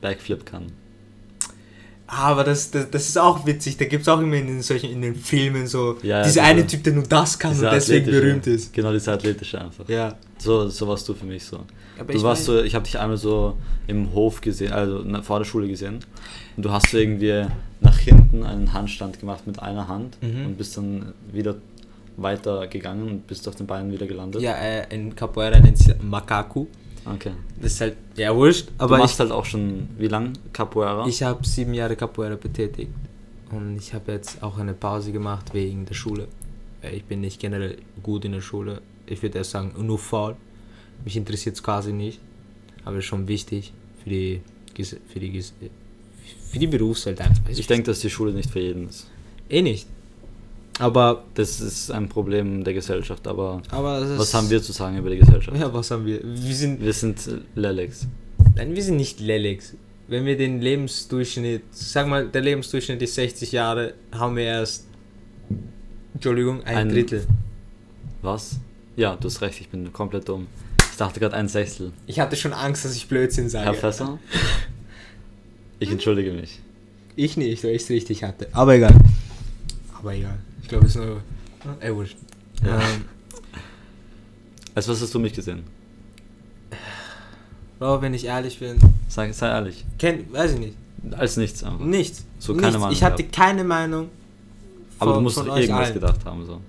[0.00, 0.66] Backflip kann.
[2.06, 3.76] Aber das, das, das ist auch witzig.
[3.78, 6.28] Da gibt es auch immer in den, solchen, in den Filmen so Ja, ja, dieser
[6.28, 8.72] diese- eine Typ, der nur das kann und deswegen berühmt ist.
[8.74, 9.88] Genau, dieser athletische einfach.
[9.88, 10.14] Ja.
[10.38, 11.60] So, so warst du für mich so.
[11.98, 15.38] Aber du ich warst so, ich habe dich einmal so im Hof gesehen, also vor
[15.38, 16.00] der Schule gesehen.
[16.56, 17.46] Und du hast so irgendwie
[17.80, 20.46] nach hinten einen Handstand gemacht mit einer Hand Mhm.
[20.46, 21.56] und bist dann wieder
[22.16, 24.42] weiter gegangen und bist auf den Beinen wieder gelandet.
[24.42, 26.66] Ja, äh, in Capoeira nennt sich Makaku.
[27.04, 27.32] Okay.
[27.60, 28.68] Das ist halt, ja, wurscht.
[28.78, 31.06] Aber du machst ich, halt auch schon, wie lang Capoeira?
[31.06, 32.90] ich habe sieben Jahre Capoeira betätigt.
[33.50, 36.28] Und ich habe jetzt auch eine Pause gemacht wegen der Schule.
[36.82, 38.80] Äh, Ich bin nicht generell gut in der Schule.
[39.06, 40.36] Ich würde erst sagen, nur faul.
[41.04, 42.20] Mich interessiert es quasi nicht.
[42.84, 44.40] Aber schon wichtig für die,
[44.74, 47.48] für die, für die Berufswelt einfach.
[47.48, 49.08] ich denke, dass die Schule nicht für jeden ist.
[49.48, 49.86] Eh nicht.
[50.80, 55.10] Aber, Das ist ein Problem der Gesellschaft, aber aber was haben wir zu sagen über
[55.10, 55.56] die Gesellschaft?
[55.56, 56.20] Ja, was haben wir?
[56.24, 57.20] Wir sind, Wir sind
[57.54, 58.06] Lelex.
[58.56, 59.74] nein, wir sind nicht Lelex.
[60.08, 64.86] Wenn wir den Lebensdurchschnitt, sag mal, der Lebensdurchschnitt ist 60 Jahre, haben wir erst,
[66.12, 67.26] Entschuldigung, ein, Ein- Drittel.
[68.22, 68.56] Was?
[68.96, 70.46] Ja, du hast recht, ich bin komplett dumm.
[70.90, 71.92] Ich dachte gerade ein Sechstel.
[72.06, 73.64] Ich hatte schon Angst, dass ich Blödsinn sage.
[73.66, 74.18] Herr Fässer?
[75.78, 76.60] Ich entschuldige mich.
[77.16, 78.48] Ich nicht, weil ich es richtig hatte.
[78.52, 78.94] Aber egal.
[79.98, 80.38] Aber egal.
[80.64, 81.20] Ich glaube, es ist nur.
[81.80, 82.16] Ey, wurscht.
[82.64, 82.78] Ja.
[82.80, 83.04] Ähm,
[84.74, 85.62] Als was hast du mich gesehen?
[87.78, 89.84] Bro, wenn ich ehrlich bin, Sag, sei ehrlich.
[89.98, 90.76] kenn, weiß ich nicht.
[91.18, 91.84] Als nichts einfach.
[91.84, 92.24] Nichts.
[92.38, 92.78] So keine Nichts.
[92.80, 93.36] Meinung Ich hatte gehabt.
[93.36, 94.08] keine Meinung.
[94.98, 95.94] Aber du von- musst von doch irgendwas allen.
[95.94, 96.46] gedacht haben.
[96.46, 96.60] So.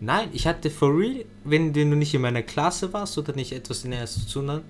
[0.00, 3.84] Nein, ich hatte for real, wenn du nicht in meiner Klasse warst oder nicht etwas
[3.84, 4.62] Näheres zu tun hast,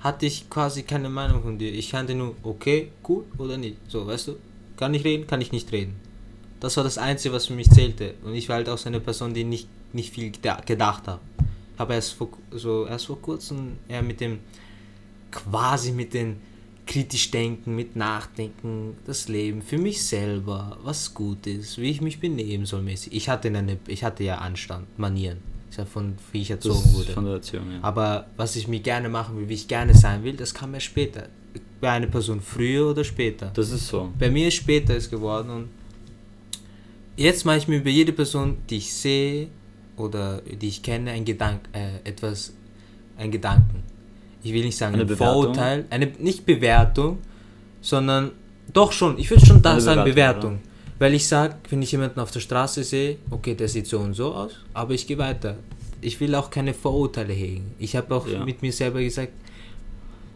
[0.00, 1.72] hatte ich quasi keine Meinung von dir.
[1.72, 3.78] Ich kannte nur, okay, gut oder nicht.
[3.88, 4.36] So, weißt du?
[4.76, 5.94] Kann ich reden, kann ich nicht reden.
[6.64, 8.14] Das war das Einzige, was für mich zählte.
[8.24, 11.20] Und ich war halt auch so eine Person, die nicht, nicht viel geda- gedacht hat.
[11.78, 14.38] Habe erst vor, so, erst vor kurzem eher mit dem,
[15.30, 16.36] quasi mit dem
[16.86, 22.20] kritisch denken, mit nachdenken, das Leben für mich selber, was gut ist, wie ich mich
[22.20, 23.12] benehmen soll mäßig.
[23.12, 25.38] Ich hatte eine, ich hatte ja Anstand, Manieren.
[25.76, 27.12] Ja von wie ich erzogen wurde.
[27.12, 27.78] von der Erziehung, ja.
[27.82, 30.86] Aber was ich mir gerne machen will, wie ich gerne sein will, das kam erst
[30.86, 31.28] später.
[31.80, 33.50] Bei einer Person früher oder später.
[33.54, 34.12] Das ist so.
[34.18, 35.68] Bei mir ist später es geworden und
[37.16, 39.48] jetzt mache ich mir über jede Person, die ich sehe
[39.96, 42.52] oder die ich kenne, ein Gedank, äh, etwas,
[43.16, 43.82] ein Gedanken.
[44.42, 45.32] Ich will nicht sagen Eine ein Bewertung?
[45.42, 47.18] Vorurteil, eine nicht Bewertung,
[47.80, 48.32] sondern
[48.72, 50.58] doch schon, ich würde schon da Eine sagen Bewertung, Bewertung.
[50.98, 54.14] Weil ich sage, wenn ich jemanden auf der Straße sehe, okay, der sieht so und
[54.14, 55.56] so aus, aber ich gehe weiter.
[56.00, 57.74] Ich will auch keine Vorurteile hegen.
[57.78, 58.44] Ich habe auch Ja.
[58.44, 59.32] mit mir selber gesagt,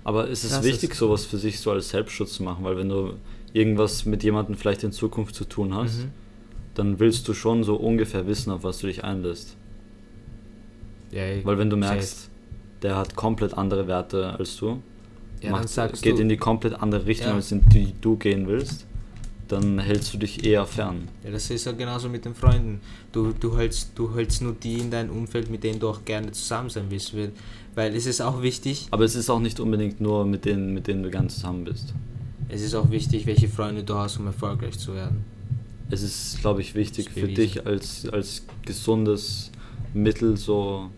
[0.04, 2.88] Aber es ist wichtig, ist- sowas für sich so als Selbstschutz zu machen, weil wenn
[2.88, 3.14] du
[3.52, 6.10] irgendwas mit jemandem vielleicht in Zukunft zu tun hast, Mhm.
[6.78, 9.56] Dann willst du schon so ungefähr wissen, auf was du dich einlässt.
[11.10, 11.92] ja, Weil wenn du safe.
[11.94, 12.30] merkst,
[12.82, 14.80] der hat komplett andere Werte als du,
[15.42, 15.68] ja, macht,
[16.02, 17.34] geht du, in die komplett andere Richtung, Ja.
[17.34, 18.84] als in die du gehen willst,
[19.48, 21.08] dann hältst du dich eher fern.
[21.24, 22.80] Ja, das ist ja genauso mit den Freunden.
[23.12, 26.32] Du, du, hältst, du hältst nur die in deinem Umfeld, mit denen du auch gerne
[26.32, 27.14] zusammen sein willst.
[27.74, 30.86] Weil- es ist auch wichtig, Aber es ist auch nicht unbedingt nur mit denen, mit
[30.86, 31.94] denen du gern zusammen bist.
[32.50, 35.24] es ist auch wichtig, welche Freunde du hast, um erfolgreich zu werden.
[35.90, 39.50] Es ist, glaube ich, wichtig für dich als, als gesundes
[39.94, 40.90] Mittel, so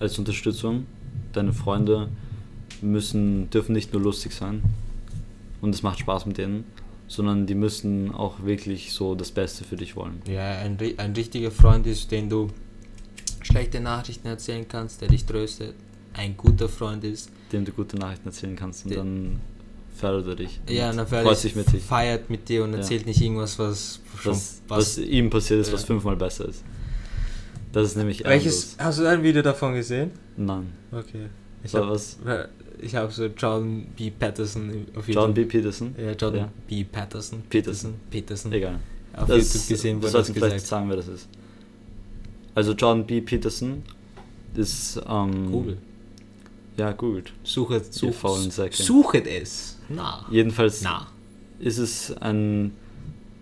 [0.00, 0.86] als Unterstützung.
[1.32, 2.08] Deine Freunde
[2.80, 4.62] müssen, dürfen nicht nur lustig sein
[5.60, 6.64] und es macht Spaß mit denen,
[7.06, 10.22] sondern die müssen auch wirklich so das Beste für dich wollen.
[10.28, 12.48] Ja, ein, ein richtiger Freund ist, den du
[13.42, 15.74] schlechte Nachrichten erzählen kannst, der dich tröstet.
[16.14, 19.40] Ein guter Freund ist, Dem du gute Nachrichten erzählen kannst und dann
[19.98, 20.60] fördert er dich.
[20.68, 21.82] ja, und na, freut sich mit dich.
[21.82, 22.78] feiert mit dir und Ja.
[22.78, 25.86] erzählt nicht irgendwas, was schon Was, was ihm passiert ist, was Ja.
[25.88, 26.62] fünfmal besser ist.
[27.72, 28.76] Das ist nämlich Welches, ehrenlos.
[28.86, 30.10] hast du ein Video davon gesehen?
[30.36, 30.72] Nein.
[30.90, 31.26] Okay.
[31.62, 32.16] Ich So, habe was?
[32.80, 34.10] ich hab so John B.
[34.10, 35.14] Patterson auf YouTube.
[35.24, 35.44] John B.
[35.44, 35.94] Peterson?
[35.98, 36.48] Ja, John Ja.
[36.68, 36.84] B.
[36.84, 37.42] Patterson.
[37.50, 37.94] Peterson.
[38.10, 38.52] Peterson.
[38.52, 38.78] Egal.
[39.14, 41.28] Auf Das- YouTube gesehen, wo er das gesagt sagen, wer das ist.
[42.54, 43.20] Also John B.
[43.20, 43.82] Peterson
[44.54, 45.78] ist ähm, Google.
[46.78, 47.32] Ja, googelt.
[47.42, 48.14] Suchet, such,
[48.72, 49.78] suchet es.
[49.88, 50.24] Na.
[50.30, 51.08] Jedenfalls Na.
[51.58, 52.72] ist es ein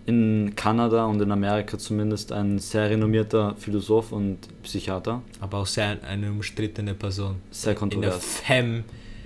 [0.07, 5.21] in Kanada und in Amerika zumindest ein sehr renommierter Philosoph und Psychiater.
[5.41, 7.35] Aber auch sehr eine umstrittene Person.
[7.51, 8.25] Sehr In der kontrovers.
[8.25, 8.83] Fem.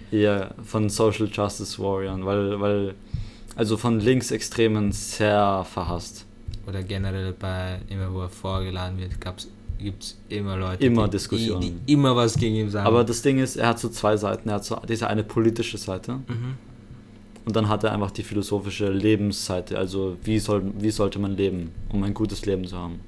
[0.09, 2.95] Ja, von Social Justice Warriors, weil, weil,
[3.55, 6.25] also von Linksextremen sehr verhasst.
[6.67, 9.21] Oder generell bei, immer wo er vorgeladen wird,
[9.81, 11.61] gibt es immer Leute, Immer die, Diskussionen.
[11.61, 12.87] Die, die immer was gegen ihn sagen.
[12.87, 14.49] Aber das Ding ist, er hat so zwei Seiten.
[14.49, 16.55] Er hat so diese eine politische Seite mhm.
[17.45, 19.77] und dann hat er einfach die philosophische Lebensseite.
[19.77, 22.99] Also wie, soll, wie sollte man leben, um ein gutes Leben zu haben.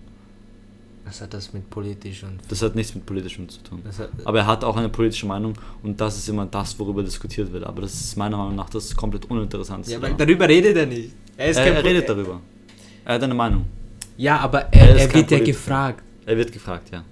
[1.06, 2.40] Was hat das mit politisch und...
[2.48, 3.82] Das hat nichts mit politischem zu tun.
[3.86, 5.54] Hat, Aber er hat auch eine politische Meinung
[5.84, 7.66] und das ist immer das, worüber diskutiert wird.
[7.66, 9.86] Aber das ist meiner Meinung nach das komplett uninteressant.
[9.88, 11.12] ja, weil darüber redet er nicht.
[11.36, 12.40] Er, ist er, kein er redet darüber.
[13.04, 13.66] Er hat eine Meinung.
[14.18, 16.04] Ja, aber Er er, wird ja gefragt.
[16.26, 17.00] Er wird gefragt, ja.
[17.00, 17.06] Und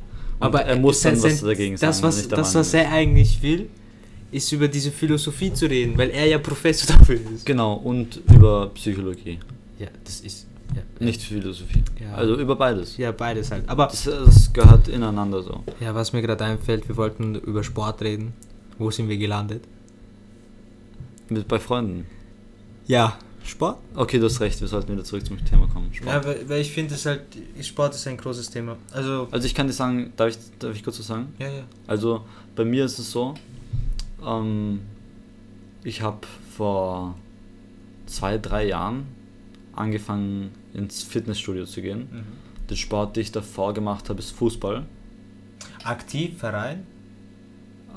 [0.48, 1.90] aber er muss dann was dagegen sagen.
[1.90, 3.70] das, was, das, was er eigentlich will,
[4.32, 7.46] ist über diese Philosophie zu reden, weil er ja Professor dafür ist.
[7.46, 9.40] Genau, und über Psychologie,
[9.78, 10.48] Ja, das ist...
[10.74, 11.84] Ja, nicht Philosophie.
[12.02, 12.14] Ja.
[12.14, 12.96] Also über beides.
[12.96, 13.68] Ja, beides halt.
[13.68, 15.64] Aber Das, das gehört ineinander so.
[15.82, 18.32] ja, was mir gerade einfällt, wir wollten über Sport reden.
[18.78, 19.66] Wo sind wir gelandet?
[21.28, 22.06] Mit, bei Freunden.
[22.88, 23.80] Ja, Sport?
[23.96, 25.94] Okay, du hast recht, wir sollten wieder zurück zum Thema kommen.
[25.94, 26.10] Sport.
[26.14, 27.22] Ja, weil, weil ich finde es halt,
[27.62, 28.78] Sport ist ein großes Thema.
[28.92, 31.34] Also, Also ich kann dir sagen, darf ich, darf ich kurz was sagen?
[31.40, 31.64] ja, ja.
[31.88, 32.26] Also
[32.56, 33.34] bei mir ist es so,
[34.26, 34.82] ähm,
[35.84, 36.20] ich habe
[36.56, 37.16] vor
[38.06, 39.06] zwei, drei Jahren
[39.74, 42.08] angefangen ins Fitnessstudio zu gehen.
[42.70, 44.86] Den Sport, den ich davor gemacht habe, ist Fußball.
[45.84, 46.86] Aktiv, Verein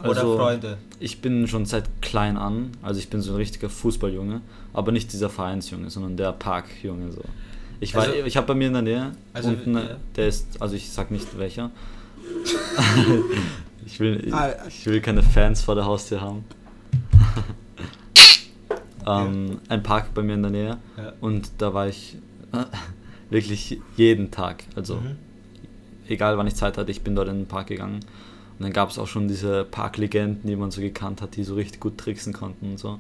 [0.03, 0.79] Also, oder Freunde?
[1.01, 4.41] Ich bin schon seit klein an, also ich bin so ein richtiger Fußballjunge,
[4.73, 7.23] aber nicht dieser Vereinsjunge, sondern der Parkjunge so.
[7.81, 9.97] Ich war, Also- ich habe bei mir in der Nähe, Also, unten, ja.
[10.17, 11.71] der ist, also ich sag nicht welcher.
[13.87, 16.45] ich, will, Ah, ich will keine Fans vor der Haustür haben.
[19.07, 21.13] ähm, Ein Park bei mir in der Nähe Ja.
[21.21, 22.17] und da war ich
[22.53, 22.65] äh,
[23.31, 25.17] wirklich jeden Tag, also Mhm.
[26.09, 28.01] egal wann ich Zeit hatte, ich bin dort in den Park gegangen.
[28.59, 31.55] Und dann gab es auch schon diese Parklegenden, die man so gekannt hat, die so
[31.55, 32.99] richtig gut tricksen konnten und so.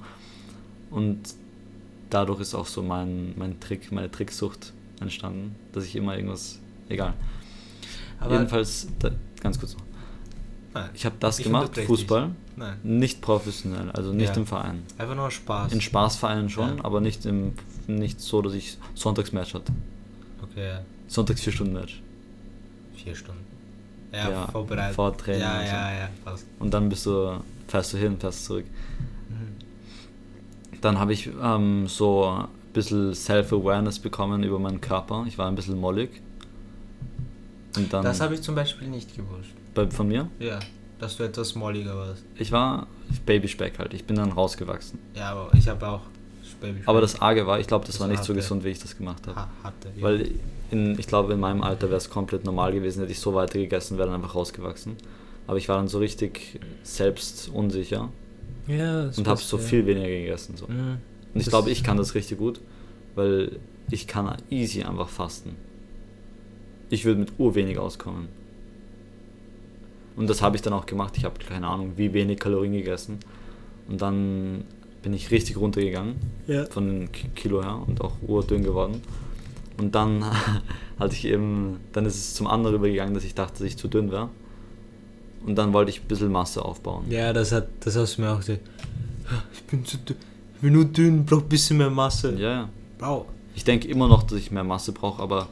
[0.91, 1.21] Und
[2.11, 7.15] dadurch ist auch so mein, mein Trick, meine Tricksucht entstanden, dass ich immer irgendwas, egal.
[8.21, 9.83] Aber- Jedenfalls, da, ganz kurz noch.
[10.75, 12.31] Nein, Ich habe das ich gemacht, Fußball.
[12.57, 14.37] Nein, nicht professionell, also nicht Ja.
[14.37, 14.83] im Verein.
[14.99, 15.73] einfach nur Spaß.
[15.73, 16.85] In Spaßvereinen schon, Ja.
[16.85, 17.53] aber nicht, im,
[17.87, 19.73] nicht so, dass ich Sonntagsmatch hatte.
[20.43, 20.79] Okay.
[21.07, 22.01] Sonntags 4 Stunden Match.
[22.97, 23.41] vier Stunden.
[24.15, 24.95] Ja, Ja, vorbereitet.
[24.95, 25.73] vor Training Ja, und so.
[25.73, 26.47] ja, ja, passt.
[26.59, 28.65] Und dann bist du, fährst du hin, fährst zurück.
[29.29, 30.79] Mhm.
[30.81, 35.25] Dann habe ich ähm, so ein bisschen Self-Awareness bekommen über meinen Körper.
[35.27, 36.11] Ich war ein bisschen mollig.
[37.77, 39.51] Und dann Das habe ich zum Beispiel nicht gewusst.
[39.75, 40.29] bei, von mir.
[40.39, 40.61] Ja,
[40.99, 42.23] dass du etwas molliger warst.
[42.37, 42.87] Ich war
[43.27, 43.95] Babyspeck halt.
[43.95, 44.99] Ich bin dann rausgewachsen.
[45.15, 46.03] Ja, aber ich habe auch
[46.65, 48.79] Baby Aber das Arge war, ich glaube, das Das war nicht so gesund, wie ich
[48.79, 49.37] das gemacht habe.
[49.37, 49.91] ha hatte.
[49.97, 50.03] Ja.
[50.03, 50.31] Weil
[50.71, 53.59] in, ich glaube, in meinem Alter wäre es komplett normal gewesen, hätte ich so weiter
[53.59, 54.97] gegessen, wäre dann einfach rausgewachsen.
[55.47, 58.11] Aber ich war dann so richtig selbst unsicher
[58.67, 59.62] ja, und habe so ja.
[59.62, 60.57] viel weniger gegessen.
[60.57, 60.67] So.
[60.67, 61.01] Und
[61.35, 62.61] ich glaube, ich kann das richtig gut,
[63.15, 63.59] weil
[63.91, 65.57] ich kann easy einfach fasten.
[66.89, 68.29] Ich würde mit urwenig auskommen.
[70.17, 71.17] Und das habe ich dann auch gemacht.
[71.17, 73.19] Ich habe keine Ahnung, wie wenig Kalorien gegessen.
[73.89, 74.65] Und dann
[75.05, 76.17] bin ich richtig runtergegangen
[76.49, 76.65] Ja.
[76.67, 79.01] von den Ki- Kilo her und auch urdünn geworden.
[79.79, 80.25] Und dann
[80.99, 83.87] hatte ich eben, dann ist es zum anderen übergegangen, dass ich dachte, dass ich zu
[83.89, 84.29] dünn wäre.
[85.47, 87.05] Und dann wollte ich ein bisschen Masse aufbauen.
[87.11, 88.61] Ja, das hat, das hast du mir auch gesagt.
[89.53, 90.17] Ich bin zu dünn,
[90.55, 92.35] ich bin nur dünn, brauch ein bisschen mehr Masse.
[92.39, 92.69] Ja, ja.
[92.99, 93.27] Bro.
[93.55, 95.49] Ich denke immer noch, dass ich mehr Masse brauche, aber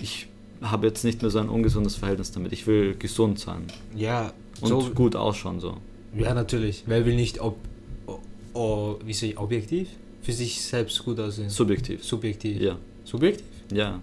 [0.00, 0.28] ich
[0.62, 2.52] habe jetzt nicht mehr so ein ungesundes Verhältnis damit.
[2.52, 3.64] Ich will gesund sein
[3.96, 5.76] Ja, und so, gut ausschauen so.
[6.16, 6.84] ja, natürlich.
[6.86, 7.56] Wer will nicht ob,
[8.54, 9.88] o, o, wie soll ich, objektiv?
[10.22, 11.50] Für sich selbst gut aussehen.
[11.50, 12.04] Subjektiv.
[12.04, 12.60] Subjektiv.
[12.60, 13.46] Ja, Subjektiv?
[13.72, 14.00] ja.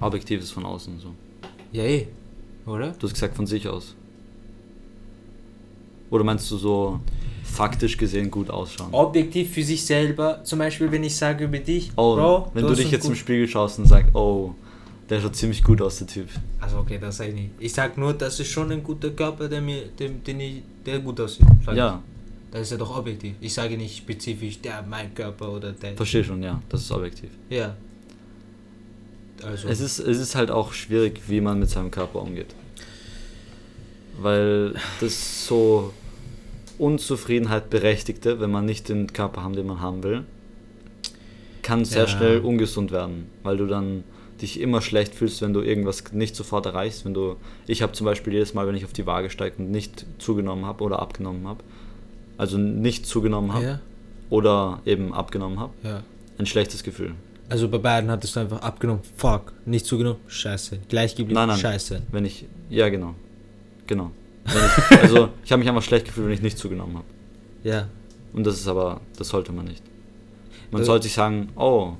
[0.00, 1.14] Objektiv ist von außen so.
[1.72, 2.06] Ja, eh.
[2.66, 2.90] Oder?
[2.98, 3.94] Du hast gesagt von sich aus.
[6.10, 7.00] Oder meinst du so
[7.44, 8.92] faktisch gesehen gut ausschauen?
[8.92, 10.42] Objektiv für sich selber.
[10.44, 13.48] Zum Beispiel, wenn ich sage über dich, Oh, Bro, wenn du, dich jetzt im Spiegel
[13.48, 14.54] schaust und sagst, oh,
[15.08, 16.28] der schaut ziemlich gut aus, der Typ.
[16.60, 17.50] Also okay, das sage ich nicht.
[17.58, 20.98] Ich sag nur, das ist schon ein guter Körper, der mir, dem, den ich, der
[20.98, 21.46] gut aussieht.
[21.74, 22.02] Ja.
[22.50, 23.34] Das ist ja doch objektiv.
[23.40, 25.96] Ich sage nicht spezifisch, der mein Körper oder der.
[25.96, 27.30] verstehe schon, ja, das ist objektiv.
[27.50, 27.76] Ja.
[29.42, 29.68] Also.
[29.68, 32.54] Es ist, es ist halt auch schwierig, wie man mit seinem Körper umgeht.
[34.18, 35.92] Weil das so
[36.78, 40.24] Unzufriedenheit berechtigte, wenn man nicht den Körper haben, den man haben will,
[41.62, 42.08] kann sehr Ja.
[42.08, 44.04] schnell ungesund werden, weil du dann
[44.40, 47.04] dich immer schlecht fühlst, wenn du irgendwas nicht sofort erreichst.
[47.04, 47.36] Wenn du,
[47.66, 50.64] ich habe zum Beispiel jedes Mal, wenn ich auf die Waage steige und nicht zugenommen
[50.66, 51.64] habe oder abgenommen habe,
[52.38, 53.80] also nicht zugenommen habe Ja.
[54.30, 56.02] oder eben abgenommen habe, Ja.
[56.38, 57.12] ein schlechtes Gefühl.
[57.48, 60.80] Also bei beiden hattest du einfach abgenommen, fuck, nicht zugenommen, scheiße.
[60.88, 61.58] Gleich geblieben, Nein, nein.
[61.58, 62.02] scheiße.
[62.10, 63.14] Wenn ich, ja genau,
[63.86, 64.10] genau.
[64.46, 64.52] Ich,
[65.02, 67.06] also ich habe mich einfach schlecht gefühlt, wenn ich nicht zugenommen habe.
[67.62, 67.88] Ja.
[68.32, 69.82] Und das ist aber, das sollte man nicht.
[70.72, 71.92] Man sollte sich sagen, oh,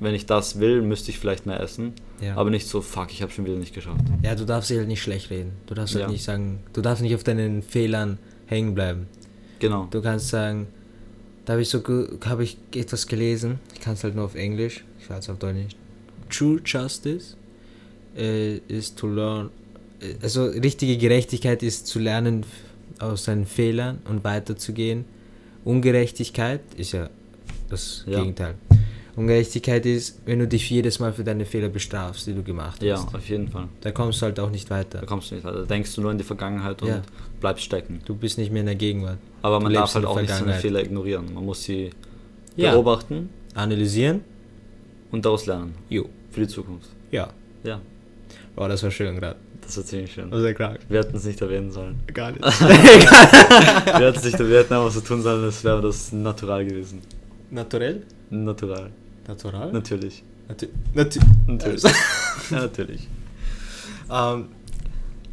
[0.00, 1.92] wenn ich das will, müsste ich vielleicht mehr essen.
[2.20, 2.36] Ja.
[2.36, 4.00] Aber nicht so, fuck, ich habe schon wieder nicht geschafft.
[4.22, 5.52] Ja, du darfst dich halt nicht schlecht reden.
[5.66, 6.10] Du darfst halt Ja.
[6.10, 9.06] nicht sagen, du darfst nicht auf deinen Fehlern hängen bleiben.
[9.58, 9.88] Genau.
[9.90, 10.66] Du kannst sagen,
[11.44, 11.82] da habe ich so
[12.24, 15.54] habe ich etwas gelesen, ich kann es halt nur auf Englisch, ich weiß auf Deutsch
[15.56, 15.76] nicht.
[16.30, 17.36] True justice
[18.16, 19.50] äh, is to learn,
[20.00, 22.44] äh, also richtige Gerechtigkeit ist zu lernen
[22.98, 25.04] aus seinen Fehlern und weiterzugehen.
[25.64, 27.08] Ungerechtigkeit ist ja
[27.68, 28.20] das Ja.
[28.20, 28.54] Gegenteil.
[29.16, 32.96] Ungerechtigkeit ist, wenn du dich jedes Mal für deine Fehler bestrafst, die du gemacht Ja,
[33.02, 33.14] hast.
[33.14, 33.68] auf jeden Fall.
[33.80, 35.00] Da kommst du halt auch nicht weiter.
[35.00, 35.60] Da kommst du nicht weiter.
[35.60, 37.02] Da denkst du nur in die Vergangenheit und Ja.
[37.40, 38.00] bleibst stecken.
[38.04, 39.18] Du bist nicht mehr in der Gegenwart.
[39.42, 40.54] Aber man darf halt auch nicht seine.
[40.54, 41.32] Fehler ignorieren.
[41.34, 41.90] Man muss sie
[42.56, 42.72] Ja.
[42.72, 44.20] beobachten Analysieren?
[45.10, 45.74] und daraus lernen.
[45.88, 46.08] Jo.
[46.30, 46.88] Für die Zukunft.
[47.10, 47.28] Ja.
[47.64, 47.80] Ja,
[48.56, 49.36] Oh, das war schön gerade.
[49.60, 50.30] das war ziemlich schön.
[50.32, 50.80] sehr krank.
[50.88, 52.00] Wir hätten es nicht erwähnen sollen.
[52.12, 52.42] Gar nicht.
[52.60, 57.00] wir hätten es nicht hätten einfach so tun sollen, als wäre das natural gewesen.
[57.50, 58.02] Naturell?
[58.30, 58.90] Natural.
[59.26, 59.72] Natural?
[59.72, 60.22] Natürlich.
[60.48, 61.82] Natu Natu Natürlich.
[62.50, 63.08] ja, natürlich.
[64.10, 64.46] ähm,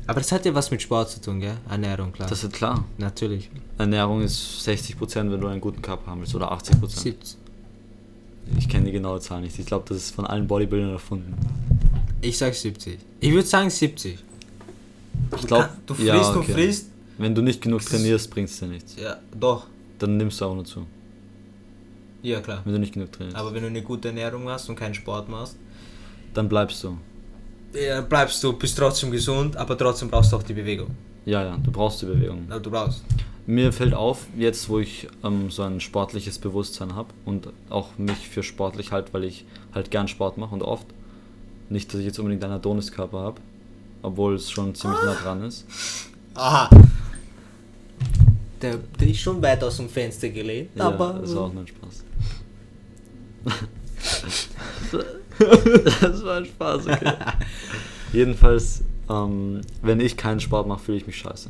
[0.08, 1.58] aber das hat ja was mit Sport zu tun, gell?
[1.70, 2.30] Ernährung, klar.
[2.30, 2.84] Das ist klar.
[2.98, 3.50] Natürlich.
[3.78, 6.36] Ernährung ist 60%, wenn du einen guten Körper haben willst.
[6.36, 6.88] Oder 80%.
[6.88, 7.38] 70.
[8.58, 9.58] Ich kenne die genaue Zahl nicht.
[9.58, 11.34] Ich glaube, das ist von allen Bodybuildern erfunden.
[12.22, 13.00] Ich sag 70.
[13.20, 14.20] Ich würde sagen 70.
[15.38, 16.90] Ich glaube, du frisst und frisst.
[17.18, 18.96] Wenn du nicht genug trainierst, bringt es dir nichts.
[18.98, 19.68] Ja, doch.
[20.00, 20.86] Dann nimmst du auch nur zu.
[22.22, 22.62] Ja, klar.
[22.66, 23.38] Wenn du nicht genug trainierst.
[23.38, 25.56] Aber wenn du eine gute Ernährung hast und keinen Sport machst,
[26.34, 26.98] dann bleibst du.
[27.76, 30.92] Ja, bleibst du, bist trotzdem gesund, aber trotzdem brauchst du auch die Bewegung.
[31.26, 32.46] Ja, ja, du brauchst die Bewegung.
[32.50, 33.04] Aber du brauchst.
[33.48, 38.28] Mir fällt auf, jetzt wo ich ähm, so ein sportliches Bewusstsein habe und auch mich
[38.30, 40.88] für sportlich halt, weil ich halt gern Sport mache und oft.
[41.70, 43.42] Nicht, dass ich jetzt unbedingt einen Adoniskörper habe,
[44.02, 45.66] obwohl es schon ziemlich nah dran ist.
[46.36, 46.70] Aha.
[48.62, 51.20] Der, der ist schon weit aus dem Fenster gelehnt, Ja, aber.
[51.22, 52.04] das war auch ein Spaß.
[55.40, 57.14] das war ein Spaß, okay.
[58.14, 61.50] Jedenfalls, ähm, wenn ich keinen Sport mache, fühle ich mich scheiße.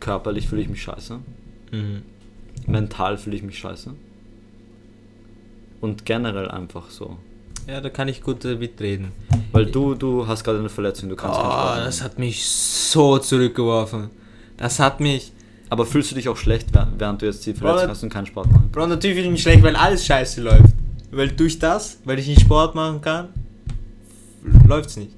[0.00, 1.18] Körperlich fühle ich mich scheiße.
[1.72, 2.02] Mhm.
[2.66, 3.92] Mental fühle ich mich scheiße.
[5.80, 7.16] Und generell einfach so.
[7.66, 9.12] Ja, da kann ich gut äh, mitreden.
[9.52, 11.82] Weil du, du hast gerade eine Verletzung, du kannst Oh, machen.
[11.84, 14.10] das hat mich so zurückgeworfen.
[14.56, 15.32] Das hat mich.
[15.68, 18.26] Aber fühlst du dich auch schlecht, während du jetzt die Verletzung Bro, hast und keinen
[18.26, 18.68] Sport machen?
[18.70, 20.75] Bro, natürlich fühle ich mich schlecht, weil alles scheiße läuft.
[21.10, 23.28] Weil durch das, weil ich nicht Sport machen kann,
[24.66, 25.12] läuft's nicht.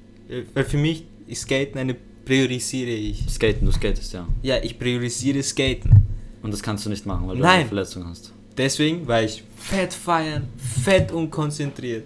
[0.53, 3.25] Weil für mich ist Skaten eine priorisiere ich.
[3.27, 4.27] Skaten, du skatest ja.
[4.43, 6.05] Ja, ich priorisiere Skaten.
[6.41, 7.61] Und das kannst du nicht machen, weil du Nein.
[7.61, 8.31] eine Verletzung hast.
[8.55, 12.03] Deswegen war ich fett feiern, fett unkonzentriert.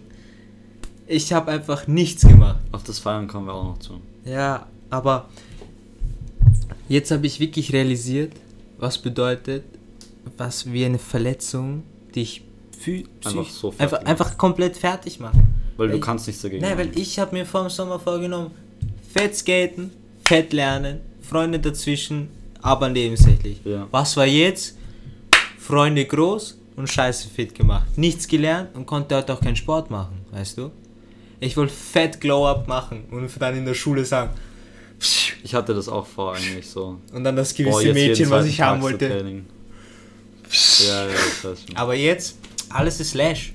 [1.07, 2.59] Ich habe einfach nichts gemacht.
[2.71, 3.99] Auf das Feiern kommen wir auch noch zu.
[4.23, 5.29] Ja, aber
[6.87, 8.31] jetzt habe ich wirklich realisiert,
[8.77, 9.63] was bedeutet,
[10.37, 11.83] was wie eine Verletzung
[12.15, 12.43] dich
[13.25, 15.35] Einfach so einfach, einfach komplett fertig macht.
[15.77, 16.91] Weil du Ich- kannst nichts dagegen Nein, machen.
[16.93, 18.51] weil ich habe mir vor dem Sommer vorgenommen,
[19.13, 19.91] fett skaten,
[20.27, 22.29] fett lernen, Freunde dazwischen,
[22.61, 23.59] aber nebensächlich.
[23.65, 23.87] Ja.
[23.91, 24.77] Was war jetzt?
[25.57, 27.97] Freunde groß und scheiße fit gemacht.
[27.97, 30.71] Nichts gelernt und konnte heute auch keinen Sport machen, weißt du?
[31.39, 34.31] Ich wollte fett Glow-Up machen und dann in der Schule sagen,
[35.43, 36.99] Ich hatte das auch vor eigentlich so.
[37.13, 39.07] und dann das Boah, gewisse jeden Mädchen, was ich haben wollte.
[39.09, 41.75] Ja, ja, weiß schon.
[41.75, 42.37] Aber jetzt,
[42.73, 43.53] alles ist Lash.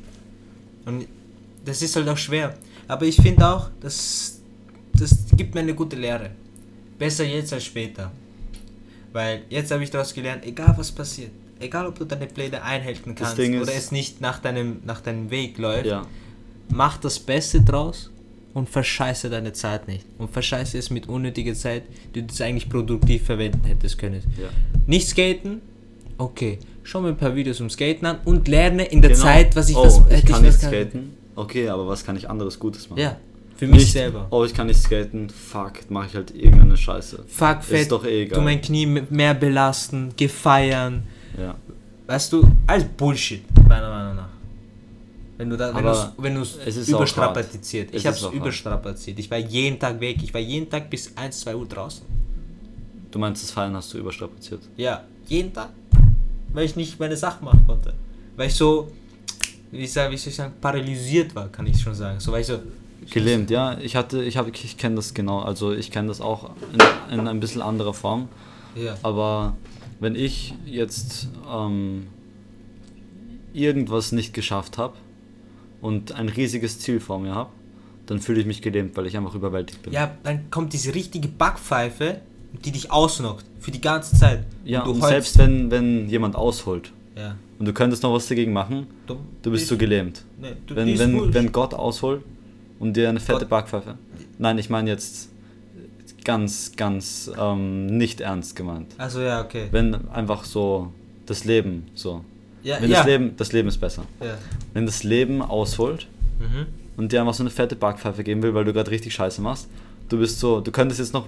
[0.87, 1.07] Und
[1.65, 2.55] das ist halt auch schwer.
[2.87, 4.41] Aber ich finde auch, das,
[4.95, 6.31] das gibt mir eine gute Lehre.
[6.99, 8.11] Besser jetzt als später.
[9.13, 13.15] Weil jetzt habe ich daraus gelernt, egal was passiert, egal ob du deine Pläne einhalten
[13.15, 16.07] kannst oder es nicht nach deinem, nach deinem Weg läuft, Ja,
[16.71, 18.11] mach das Beste draus
[18.55, 20.05] und verscheiße deine Zeit nicht.
[20.19, 24.23] Und verscheiße es mit unnötiger Zeit, die du das eigentlich produktiv verwenden hättest können.
[24.41, 24.49] ja.
[24.87, 25.61] Nicht skaten?
[26.17, 26.59] Okay.
[26.91, 29.23] Schau mir ein paar Videos um Skaten an und lerne in der Genau.
[29.25, 31.11] Zeit, was ich oh, was ich hätte kann was nicht skaten.
[31.37, 32.99] Okay, aber was kann ich anderes Gutes machen?
[33.03, 33.19] Ja,
[33.57, 34.27] für mich Nicht, selber.
[34.31, 35.29] Oh, ich kann nicht skaten.
[35.29, 37.25] Fuck, mache ich halt irgendeine Scheiße.
[37.29, 38.39] Fuck Ist fett, doch eh egal.
[38.39, 41.03] du mein Knie mehr belasten, gefeiern.
[41.39, 41.57] Ja.
[42.07, 44.29] Weißt du, alles Bullshit, meiner Meinung nach.
[45.37, 47.91] Wenn du da, wenn Aber du wenn du's es ist überstrapaziert.
[47.91, 48.37] Ich Es hab's ist auch hart.
[48.37, 49.19] überstrapaziert.
[49.19, 50.17] Ich war jeden Tag weg.
[50.23, 52.03] Ich war jeden Tag bis 1, 2 Uhr draußen.
[53.11, 54.63] Du meinst, das Fallen hast du überstrapaziert.
[54.79, 55.69] Ja, jeden Tag.
[56.53, 57.95] Weil ich nicht meine Sachen machen konnte.
[58.37, 58.91] Weil ich so
[59.71, 62.21] wie, sag, wie soll ich sagen, paralysiert war, kann ich schon sagen.
[62.21, 62.63] So, weißt du,
[63.11, 63.79] Gelähmt, ja.
[63.79, 65.41] Ich hatte, ich habe, ich kenne das genau.
[65.41, 66.51] Also ich kenne das auch
[67.11, 68.29] in, in ein bisschen anderer Form.
[68.75, 68.97] ja.
[69.03, 69.57] Aber
[70.01, 72.07] wenn ich jetzt ähm,
[73.53, 74.95] irgendwas nicht geschafft habe
[75.81, 77.51] und ein riesiges Ziel vor mir habe,
[78.07, 79.93] dann fühle ich mich gelähmt, weil ich einfach überwältigt bin.
[79.93, 82.21] ja, dann kommt diese richtige Backpfeife,
[82.65, 84.45] die dich ausnockt, für die ganze Zeit.
[84.65, 85.09] Ja, du und heulst.
[85.09, 87.37] selbst wenn, wenn jemand ausholt Ja.
[87.59, 90.23] und du könntest noch was dagegen machen, du bist so gelähmt.
[90.41, 91.35] Nee, du Wenn, wenn, wurscht.
[91.35, 92.23] wenn Gott ausholt
[92.79, 93.95] und dir eine fette Gott- Backpfeife.
[94.39, 95.29] Nein, ich meine jetzt
[96.25, 98.95] ganz, ganz ähm, nicht ernst gemeint.
[98.99, 99.69] Also ja, okay.
[99.71, 100.93] Wenn einfach so
[101.27, 102.25] das Leben so.
[102.63, 102.99] Ja, Wenn ja.
[102.99, 104.05] das Leben, das Leben ist besser.
[104.21, 104.37] ja.
[104.75, 106.07] Wenn das Leben ausholt
[106.41, 106.67] Mhm.
[106.97, 109.69] und dir einfach so eine fette Backpfeife geben will, weil du gerade richtig Scheiße machst,
[110.09, 111.27] du bist so, du könntest jetzt noch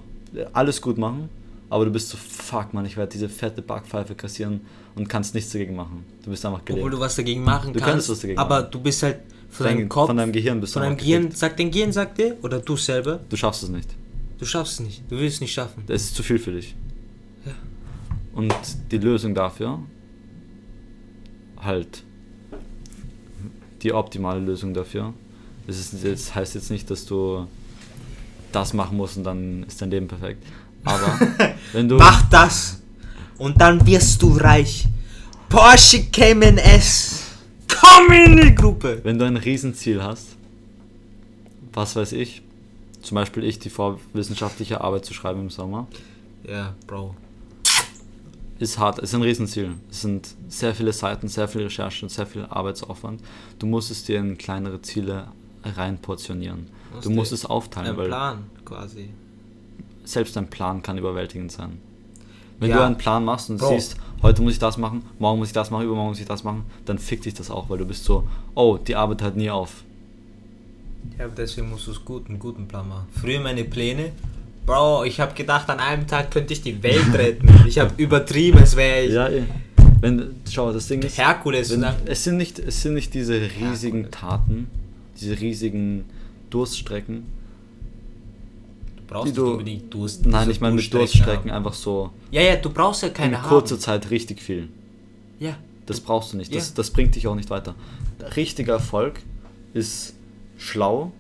[0.53, 1.29] alles gut machen,
[1.69, 4.61] aber du bist so, fuck man, ich werde diese fette Backpfeife kassieren
[4.97, 6.05] und kannst nichts dagegen machen.
[6.25, 6.95] Du bist einfach Obwohl gelähmt.
[6.95, 8.71] du was dagegen machen Du kannst, was dagegen aber machen.
[8.73, 9.19] du bist halt
[9.51, 11.93] von Dein- deinem Kopf, von deinem Gehirn bist du von deinem Gehirn, sagt dein Gehirn,
[11.93, 13.89] sagt dir, oder du selber, Du schaffst es nicht.
[14.39, 15.83] du schaffst es nicht, du willst es nicht schaffen.
[15.87, 16.75] Das ist zu viel für dich.
[17.47, 17.53] Ja.
[18.35, 18.55] Und
[18.91, 19.81] die Lösung dafür,
[21.61, 22.05] halt
[23.83, 25.15] die optimale Lösung dafür,
[25.67, 27.47] das, ist, das heißt jetzt nicht, dass du
[28.53, 30.45] das machen musst und dann ist dein Leben perfekt.
[30.85, 31.19] Aber
[31.73, 32.81] wenn du, Mach das
[33.39, 34.87] und dann wirst du reich.
[35.49, 37.25] Porsche Cayman S.
[37.81, 39.01] Komm in die Gruppe.
[39.03, 40.29] wenn du ein Riesenziel hast,
[41.73, 42.43] was weiß ich,
[43.03, 45.87] zum Beispiel ich, die vorwissenschaftliche Arbeit zu schreiben im Sommer,
[46.47, 47.15] Ja, Bro.
[48.59, 49.73] ist hart, ist ein Riesenziel.
[49.91, 53.21] Es sind sehr viele Seiten, sehr viel Recherche und sehr viel Arbeitsaufwand.
[53.59, 55.29] Du musst es dir in kleinere Ziele
[55.65, 56.67] reinportionieren.
[56.95, 59.09] Musst Du musst es aufteilen, Ein weil Plan quasi.
[60.05, 61.79] selbst ein Plan kann überwältigend sein.
[62.59, 62.77] Wenn Ja.
[62.79, 63.69] du einen Plan machst und Bro.
[63.71, 66.45] siehst, heute muss ich das machen, morgen muss ich das machen, übermorgen muss ich das
[66.45, 68.25] machen, dann fickt dich das auch, weil du bist so,
[68.55, 69.83] oh, die Arbeit hört nie auf.
[71.19, 73.07] Ja, deswegen musst du es gut, einen guten Plan machen.
[73.19, 74.13] Früher meine Pläne.
[74.67, 77.49] Bro, ich habe gedacht, an einem Tag könnte ich die Welt retten.
[77.67, 79.45] Ich habe übertrieben, es wäre ich Ja, eh.
[80.03, 81.71] Wenn, schau, das Ding ist, Herkules.
[81.71, 84.69] wenn, es, sind nicht, es sind nicht diese riesigen Taten,
[85.21, 86.05] diese riesigen
[86.51, 87.25] Durststrecken.
[88.97, 90.27] du brauchst nicht du- unbedingt Durst.
[90.27, 91.57] Nein, so ich meine mit Durststrecken haben.
[91.59, 93.81] einfach so Ja, ja, du brauchst ja in keine kurzer haben.
[93.81, 94.69] Zeit richtig viel.
[95.39, 96.55] Ja, Das brauchst du nicht.
[96.55, 96.75] Das, Ja.
[96.77, 97.75] das bringt dich auch nicht weiter.
[98.37, 99.21] Richtiger Erfolg
[99.75, 100.15] ist
[100.59, 101.11] schlau,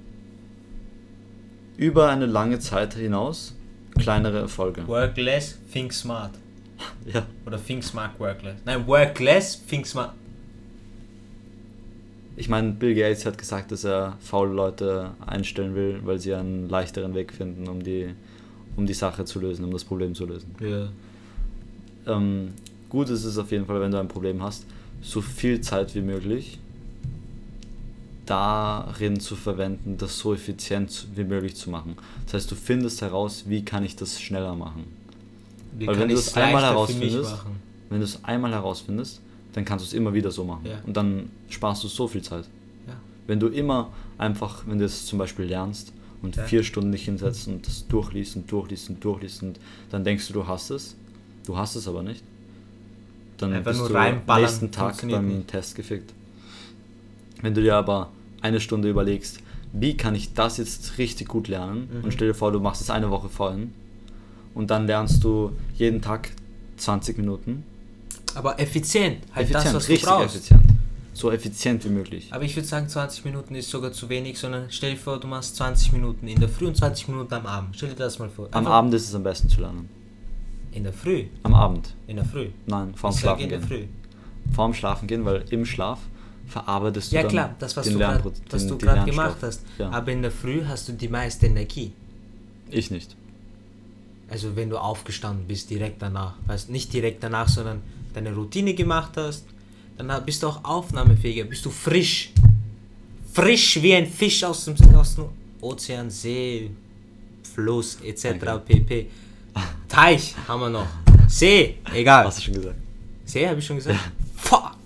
[1.77, 3.55] über eine lange Zeit hinaus
[3.99, 4.87] kleinere Erfolge.
[4.87, 6.33] work less, think smart.
[7.13, 7.27] Ja.
[7.47, 8.57] Oder think smart, work less.
[8.65, 10.13] Nein, work less, think smart.
[12.41, 16.71] Ich meine, Bill Gates hat gesagt, dass er faule Leute einstellen will, weil sie einen
[16.71, 18.15] leichteren Weg finden, um die,
[18.77, 20.55] um die Sache zu lösen, um das Problem zu lösen.
[20.59, 20.89] Ja.
[22.17, 22.55] Ähm,
[22.89, 24.65] gut ist es auf jeden Fall, wenn du ein Problem hast,
[25.03, 26.59] so viel Zeit wie möglich
[28.25, 31.95] darin zu verwenden, das so effizient wie möglich zu machen.
[32.25, 34.85] Das heißt, du findest heraus, wie kann ich das schneller machen.
[35.77, 37.37] Wie Weil wenn du es einmal herausfindest,
[37.91, 39.21] wenn du es einmal herausfindest,
[39.53, 40.67] dann kannst du es immer wieder so machen.
[40.67, 40.79] Ja.
[40.87, 42.45] Und dann sparst du so viel Zeit.
[42.87, 42.95] Ja.
[43.27, 45.93] Wenn du immer einfach, wenn du es zum Beispiel lernst
[46.23, 46.45] und Ja.
[46.45, 49.59] vier Stunden dich hinsetzt und das durchliest und durchliest und durchliest und
[49.91, 50.95] dann denkst du, du hast es,
[51.47, 52.23] du hast es aber nicht,
[53.39, 55.49] dann Einfach bist du reinballern, nächsten Tag beim nicht.
[55.49, 56.13] Test gefickt.
[57.43, 58.11] Wenn du dir aber
[58.43, 59.41] eine Stunde überlegst,
[59.73, 62.05] wie kann ich das jetzt richtig gut lernen Mhm.
[62.05, 63.73] und stell dir vor, du machst es eine Woche vorhin
[64.55, 66.31] und dann lernst du jeden Tag
[66.77, 67.65] 20 Minuten.
[68.37, 69.19] Aber effizient.
[69.35, 70.37] Halt effizient, das, was richtig du brauchst.
[70.37, 70.63] effizient.
[71.13, 72.29] So effizient wie möglich.
[72.31, 75.27] Aber ich würde sagen, 20 Minuten ist sogar zu wenig, sondern stell dir vor, du
[75.27, 77.77] machst 20 Minuten in der Früh und 20 Minuten am Abend.
[77.77, 78.47] Stell dir das mal vor.
[78.53, 79.89] Am Einfach Abend ist es am besten zu lernen.
[80.73, 81.27] In der Früh.
[81.43, 81.95] Am Abend.
[82.07, 82.49] In der Früh.
[82.67, 83.69] Nein, vorm Ich Schlafen in der gehen.
[83.69, 83.85] Früh.
[84.55, 85.99] Vorm Schlafen gehen, weil im Schlaf
[86.47, 89.63] verarbeitest du Ja klar, das was den du gerade gemacht hast.
[89.79, 89.91] Ja.
[89.91, 91.93] Aber in der Früh hast du die meiste Energie.
[92.71, 93.17] Ich nicht.
[94.29, 99.13] Also wenn du aufgestanden bist direkt danach, weißt nicht direkt danach, sondern deine Routine gemacht
[99.17, 99.45] hast,
[99.97, 102.33] dann bist du auch aufnahmefähiger, bist du frisch.
[103.33, 105.27] Frisch wie ein Fisch aus dem, aus dem
[105.61, 106.71] Ozean, See,
[107.55, 108.25] Fluss etc.
[108.25, 108.81] Okay.
[108.81, 109.07] pp.
[109.89, 110.87] Teich haben wir noch.
[111.29, 112.25] See, egal.
[112.25, 112.77] Hast du schon gesagt?
[113.25, 113.99] See habe ich schon gesagt?
[114.37, 114.79] Fuck.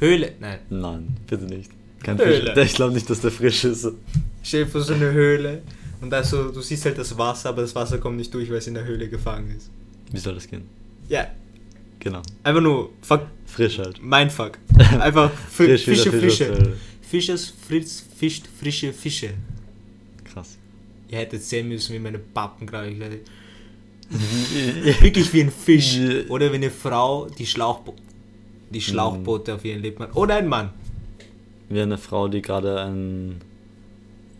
[0.00, 0.58] Höhle, nein.
[0.70, 1.70] Nein, bitte nicht.
[2.02, 2.54] Kein Höhle.
[2.54, 2.64] Fisch.
[2.64, 3.88] Ich glaube nicht, dass der frisch ist.
[4.42, 5.62] Stell dir vor so eine Höhle
[6.00, 8.58] und da so, du siehst halt das Wasser, aber das Wasser kommt nicht durch, weil
[8.58, 9.70] es in der Höhle gefangen ist.
[10.12, 10.68] Wie soll das gehen?
[11.08, 11.26] Ja,
[12.04, 12.22] Genau.
[12.42, 14.02] einfach nur fuck Frisch halt.
[14.02, 14.58] Mindfuck.
[15.00, 16.46] Einfach Fi Frisch Fische, Fische.
[16.48, 16.76] Höhle.
[17.02, 19.30] Fisches, Fritz, fischt frische Fische.
[20.24, 20.58] Krass.
[21.08, 22.90] Ihr hättet sehen müssen, wie meine Pappen gerade.
[25.00, 25.98] Wirklich wie ein Fisch.
[26.28, 27.94] Oder wie eine Frau die, Schlauchbo
[28.70, 30.16] die Schlauchboote auf ihren Lippen hat.
[30.16, 30.70] Oder ein Mann.
[31.68, 33.40] wie eine Frau, die gerade ein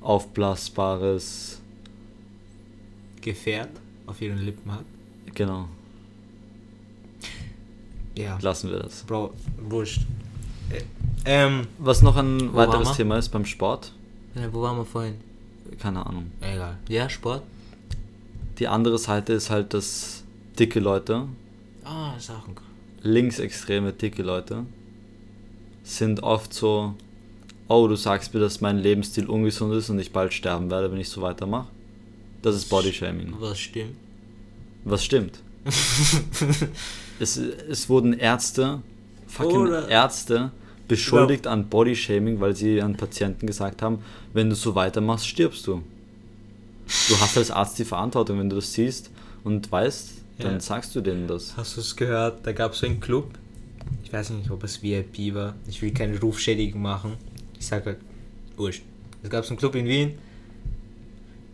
[0.00, 1.60] aufblasbares,
[3.20, 3.70] Gefährt
[4.06, 4.84] auf ihren Lippen hat.
[5.34, 5.68] genau,
[8.16, 8.38] Ja.
[8.40, 9.02] lassen wir das.
[9.02, 9.32] Bro,
[9.68, 10.02] wurscht.
[10.70, 10.82] Äh,
[11.24, 12.94] ähm, Was noch ein Wo weiteres wir?
[12.96, 13.92] Thema ist beim Sport,
[14.34, 15.14] äh, wo waren wir vorhin?
[15.78, 16.30] keine Ahnung.
[16.40, 16.78] Egal.
[16.88, 17.42] Ja, Sport?
[18.58, 20.22] Die andere Seite ist halt, dass
[20.58, 21.26] dicke Leute,
[21.84, 22.54] Ah, Sachen.
[23.02, 24.64] linksextreme dicke Leute,
[25.82, 26.94] sind oft so,
[27.68, 31.00] oh, du sagst mir, dass mein Lebensstil ungesund ist und ich bald sterben werde, wenn
[31.00, 31.66] ich so weitermache.
[32.42, 33.34] Das ist Bodyshaming.
[33.40, 33.96] Was stimmt?
[34.84, 35.40] Was stimmt?
[37.20, 38.80] es, es wurden Ärzte,
[39.26, 40.50] fucking Oder- Ärzte,
[40.88, 44.00] beschuldigt an Bodyshaming, weil sie an Patienten gesagt haben,
[44.32, 45.82] wenn du so weitermachst, stirbst du.
[47.08, 49.10] Du hast als Arzt die Verantwortung, wenn du das siehst
[49.42, 50.60] und weißt, dann Ja.
[50.60, 51.56] sagst du denen das.
[51.56, 52.46] Hast du es gehört?
[52.46, 53.30] Da gab es so einen Club.
[54.02, 55.54] Ich weiß nicht, ob es VIP war.
[55.66, 57.14] Ich will keine Rufschädigung machen.
[57.58, 57.98] Ich sage halt,
[58.56, 58.82] wurscht.
[59.22, 60.14] Es gab so einen Club in Wien.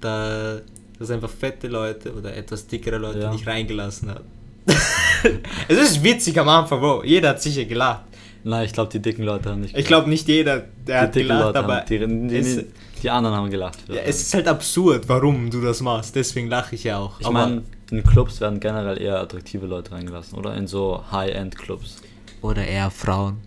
[0.00, 0.60] Da
[1.00, 3.32] das einfach fette Leute oder etwas dickere Leute Ja.
[3.32, 4.22] nicht reingelassen hat.
[5.68, 7.04] es ist witzig am Anfang, Bro.
[7.04, 8.04] Jeder hat sicher gelacht.
[8.44, 11.20] Nein, ich glaube, die dicken Leute haben nicht Ich glaube nicht jeder, der hat die
[11.20, 12.66] dicken gelacht, Leute aber haben, die, die,
[13.02, 13.78] die, anderen haben gelacht.
[13.88, 16.14] ja, es ist halt absurd, warum du das machst.
[16.14, 17.18] Deswegen lache ich ja auch.
[17.18, 20.54] ich meine, in Clubs werden generell eher attraktive Leute reingelassen, oder?
[20.54, 21.96] In so High-End-Clubs.
[22.42, 23.38] oder eher Frauen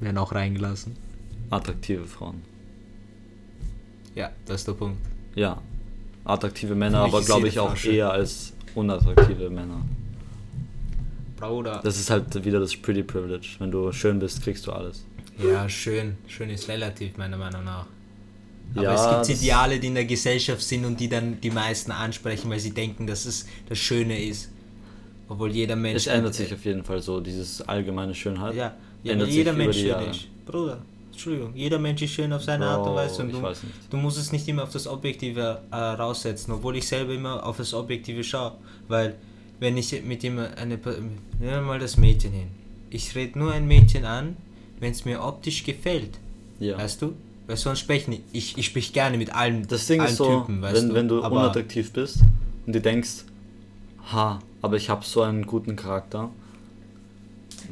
[0.00, 0.96] werden auch reingelassen.
[1.50, 2.42] Attraktive Frauen.
[4.14, 4.98] Ja, das ist der Punkt.
[5.34, 5.58] Ja,
[6.28, 7.94] attraktive Männer, aber glaube ich auch Frau schön.
[7.94, 9.80] eher als unattraktive Männer.
[11.38, 11.80] Bruder.
[11.82, 13.56] Das ist halt wieder das Pretty Privilege.
[13.58, 15.04] Wenn du schön bist, kriegst du alles.
[15.42, 16.16] Ja, schön.
[16.26, 17.86] Schön ist relativ, meiner Meinung nach.
[18.74, 21.92] Aber Ja, es gibt Ideale, die in der Gesellschaft sind und die dann die meisten
[21.92, 24.50] ansprechen, weil sie denken, dass es das Schöne ist.
[25.28, 25.96] Obwohl jeder Mensch.
[25.96, 28.54] Es ändert sich auf jeden Fall so, dieses allgemeine Schönheit.
[28.54, 30.26] Ja, ja jeder sich über Mensch schön ist.
[30.44, 30.78] Bruder,
[31.18, 31.50] Entschuldigung.
[31.56, 33.22] Jeder Mensch ist schön auf seine Art und Bro, Weise.
[33.22, 33.42] Und du,
[33.90, 37.56] du musst es nicht immer auf das Objektive äh, raussetzen, obwohl ich selber immer auf
[37.56, 38.52] das Objektive schaue.
[38.86, 39.16] Weil,
[39.58, 40.76] wenn ich mit jemand eine.
[40.76, 42.46] Nehmen wir mal das Mädchen hin.
[42.90, 44.36] Ich rede nur ein Mädchen an,
[44.78, 46.20] wenn es mir optisch gefällt.
[46.60, 46.78] Ja.
[46.78, 47.14] Weißt du?
[47.48, 50.38] Weil sonst sprechen ich, ich, ich sprich gerne mit allen, Das Ding allen ist so,
[50.38, 50.94] Typen, weißt wenn, du?
[50.94, 52.20] wenn du Aber unattraktiv bist
[52.64, 53.24] und dir denkst,
[54.12, 56.30] ha, aber ich habe so einen guten Charakter,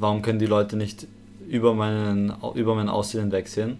[0.01, 1.07] warum können die Leute nicht
[1.49, 3.79] über, meinen, über mein Aussehen hinwegsehen?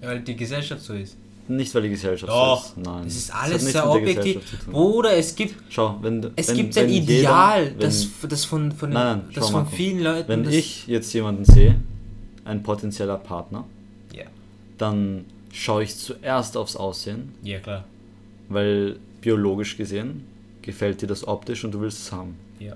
[0.00, 1.16] Weil die Gesellschaft so ist.
[1.48, 2.86] Nicht, weil die Gesellschaft Doch, so ist.
[2.86, 3.06] Nein.
[3.06, 4.40] es ist alles sehr objektiv.
[4.70, 8.44] Bruder, es gibt, Schau, wenn, es wenn, gibt wenn ein jeder- Ideal, wenn, das, das
[8.44, 9.76] von, von, Nein, nein, das schau, von Marco.
[9.76, 10.28] vielen Leuten.
[10.28, 11.80] wenn das, ich jetzt jemanden sehe,
[12.44, 13.64] ein potenzieller Partner,
[14.14, 14.24] Ja.
[14.78, 17.84] dann schaue ich zuerst aufs Aussehen, ja, klar.
[18.48, 20.24] weil biologisch gesehen
[20.62, 22.36] gefällt dir das optisch und du willst es haben.
[22.60, 22.74] Ja.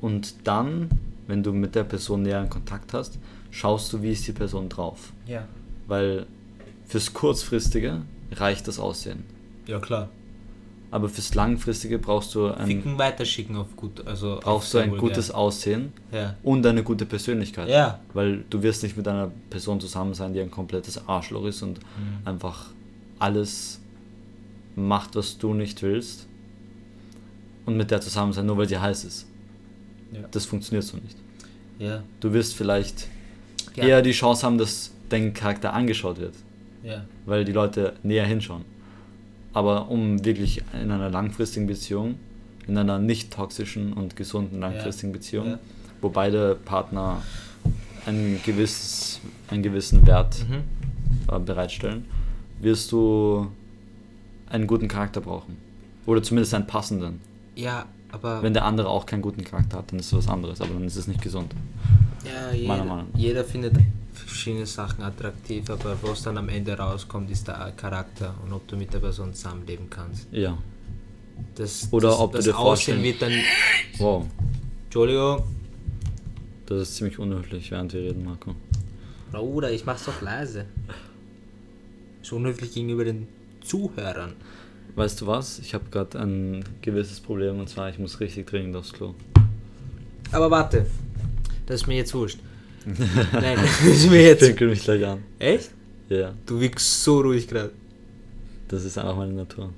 [0.00, 0.88] Und dann,
[1.26, 3.18] wenn du mit der Person näher in Kontakt hast,
[3.50, 5.12] schaust du, wie ist die Person drauf.
[5.26, 5.44] Ja.
[5.86, 6.26] Weil
[6.86, 8.02] fürs Kurzfristige
[8.32, 9.24] reicht das Aussehen.
[9.66, 10.08] Ja, klar.
[10.92, 14.38] Aber fürs Langfristige brauchst du ein, Ficken weiterschicken auf gut, also.
[14.40, 15.38] brauchst du ein sehr gutes vulgär.
[15.38, 16.36] Aussehen Ja.
[16.44, 17.68] und eine gute Persönlichkeit.
[17.68, 17.98] Ja.
[18.14, 21.78] Weil du wirst nicht mit einer Person zusammen sein, die ein komplettes Arschloch ist und
[21.80, 21.84] Mhm.
[22.26, 22.66] einfach
[23.18, 23.80] alles
[24.76, 26.26] macht, was du nicht willst.
[27.64, 29.26] Und mit der zusammen sein, nur weil sie heiß ist.
[30.12, 30.20] Ja.
[30.30, 31.16] Das funktioniert so nicht.
[31.78, 32.02] Ja.
[32.20, 33.08] Du wirst vielleicht
[33.74, 33.84] Ja.
[33.84, 36.34] eher die Chance haben, dass dein Charakter angeschaut wird,
[36.82, 37.04] Ja.
[37.26, 38.64] weil die Leute näher hinschauen.
[39.52, 42.16] Aber um wirklich in einer langfristigen Beziehung,
[42.66, 45.58] in einer nicht toxischen und gesunden langfristigen Beziehung,
[46.00, 47.22] wo beide Partner
[48.06, 51.34] ein gewisses, einen gewissen Wert Mhm.
[51.34, 52.04] äh, bereitstellen,
[52.60, 53.48] wirst du
[54.48, 55.56] einen guten Charakter brauchen.
[56.06, 57.20] Oder zumindest einen passenden.
[57.56, 58.42] Ja, aber.
[58.42, 60.84] Wenn der andere auch keinen guten Charakter hat, dann ist es was anderes, aber dann
[60.84, 61.54] ist es nicht gesund.
[62.24, 63.74] Ja, Meiner jeder, jeder findet
[64.12, 68.76] verschiedene Sachen attraktiv, aber was dann am Ende rauskommt, ist der Charakter und ob du
[68.76, 70.26] mit der Person zusammenleben kannst.
[70.32, 70.58] Ja.
[71.54, 73.32] Das, Oder das, ob du das dir Aussehen wird dann.
[73.98, 74.26] Wow.
[74.84, 75.44] Entschuldigung.
[76.66, 78.54] Das ist ziemlich unhöflich, während wir reden, Marco.
[79.30, 80.64] Bruder, ich mach's doch leise.
[82.22, 83.28] Ist unhöflich gegenüber den
[83.60, 84.32] Zuhörern.
[84.96, 85.58] Weißt du was?
[85.58, 89.14] Ich habe gerade ein gewisses Problem und zwar, ich muss richtig dringend aufs Klo.
[90.32, 90.86] Aber warte,
[91.66, 92.38] das ist mir jetzt wurscht.
[92.86, 94.40] Nein, das ist mir jetzt.
[94.40, 95.22] Pinkel mich gleich an.
[95.38, 95.70] Echt?
[96.08, 97.72] Ja, Du wirkst so ruhig gerade.
[98.68, 99.70] das ist einfach meine Natur.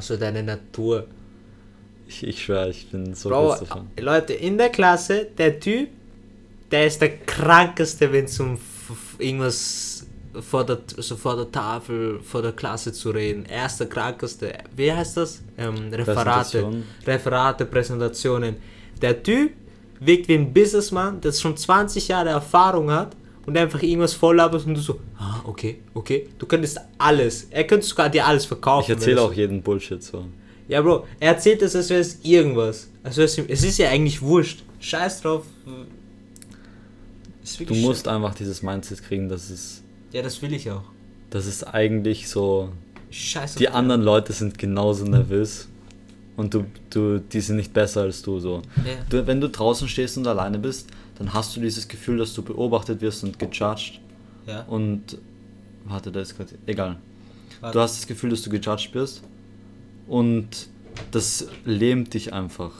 [0.00, 1.06] Für deine Natur?
[2.06, 3.88] Ich, ich schwöre, ich bin so Bro, davon.
[4.00, 5.88] Leute, in der Klasse, der Typ,
[6.70, 8.58] der ist der krankeste, wenn es um
[9.18, 10.06] irgendwas
[10.42, 13.46] vor der, so vor der Tafel, vor der Klasse zu reden.
[13.46, 14.52] Er ist der krankeste.
[14.76, 15.42] Wie heißt das?
[15.56, 16.82] Ähm, Referate.
[17.06, 18.56] Referate, Präsentationen.
[19.00, 19.52] Der Typ
[20.00, 23.16] wirkt wie ein Businessman, der schon 20 Jahre Erfahrung hat
[23.46, 26.28] und einfach irgendwas voll laberst und du so, ah, okay, okay.
[26.38, 27.46] Du könntest alles.
[27.50, 28.92] Er könnte sogar dir alles verkaufen.
[28.92, 30.26] Ich erzähle auch jeden Bullshit so.
[30.68, 32.88] Ja, Bro, er erzählt das, als wäre es irgendwas.
[33.02, 34.62] Also es es ist ja eigentlich wurscht.
[34.80, 35.46] Scheiß drauf.
[37.66, 39.82] Du musst einfach dieses Mindset kriegen, dass es,
[40.12, 40.82] Ja, das will ich auch.
[41.30, 42.70] dass es eigentlich so,
[43.10, 45.68] Scheiß die anderen Leute sind genauso nervös
[46.36, 48.62] und du, du, die sind nicht besser als du so.
[48.84, 48.94] Ja.
[49.10, 50.88] Du, wenn du draußen stehst und alleine bist,
[51.18, 54.00] dann hast du dieses Gefühl, dass du beobachtet wirst und gejudged
[54.46, 54.62] Ja.
[54.64, 55.18] und
[55.84, 56.96] warte, da ist gerade egal.
[57.60, 57.76] Warte.
[57.76, 59.22] Du hast das Gefühl, dass du gejudged wirst
[60.06, 60.68] und
[61.10, 62.72] das lähmt dich einfach.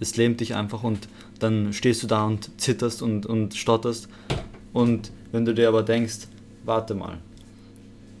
[0.00, 4.08] Es lähmt dich einfach und dann stehst du da und zitterst und, und stotterst
[4.76, 6.28] und wenn du dir aber denkst,
[6.64, 7.18] warte mal,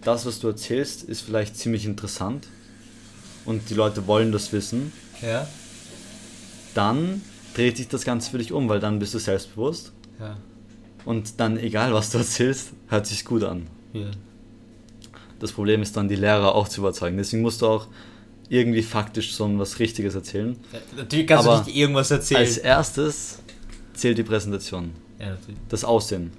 [0.02, 2.46] das, was du erzählst, ist vielleicht ziemlich interessant
[3.44, 4.92] und die Leute wollen das wissen,
[5.22, 5.46] Ja.
[6.74, 7.22] dann
[7.54, 10.36] dreht sich das Ganze für dich um, weil dann bist du selbstbewusst Ja.
[11.04, 13.66] und dann, egal was du erzählst, hört sich gut an.
[13.92, 14.10] ja.
[15.38, 17.18] Das Problem ist dann, die Lehrer auch zu überzeugen.
[17.18, 17.88] Deswegen musst du auch
[18.48, 20.56] irgendwie faktisch so was Richtiges erzählen.
[20.96, 22.40] Natürlich kannst Aber du nicht irgendwas erzählen.
[22.40, 23.40] Als erstes
[23.92, 25.60] zählt die Präsentation, ja, natürlich.
[25.68, 26.32] das Aussehen.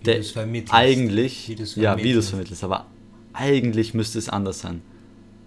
[0.00, 2.64] Wie Der eigentlich, Wie ja, wie du es vermittelst.
[2.64, 2.86] aber
[3.32, 4.82] eigentlich müsste es anders sein.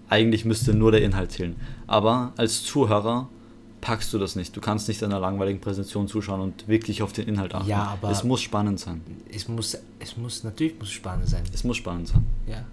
[0.09, 1.55] Eigentlich müsste nur der Inhalt zählen.
[1.87, 3.29] Aber als Zuhörer
[3.81, 4.55] packst du das nicht.
[4.55, 7.67] Du kannst nicht einer langweiligen Präsentation zuschauen und wirklich auf den Inhalt achten.
[7.67, 9.01] Ja, aber- es muss spannend sein.
[9.33, 11.43] Es muss, es muss, natürlich muss es spannend sein.
[11.51, 12.25] Es muss spannend sein.
[12.47, 12.63] Ja.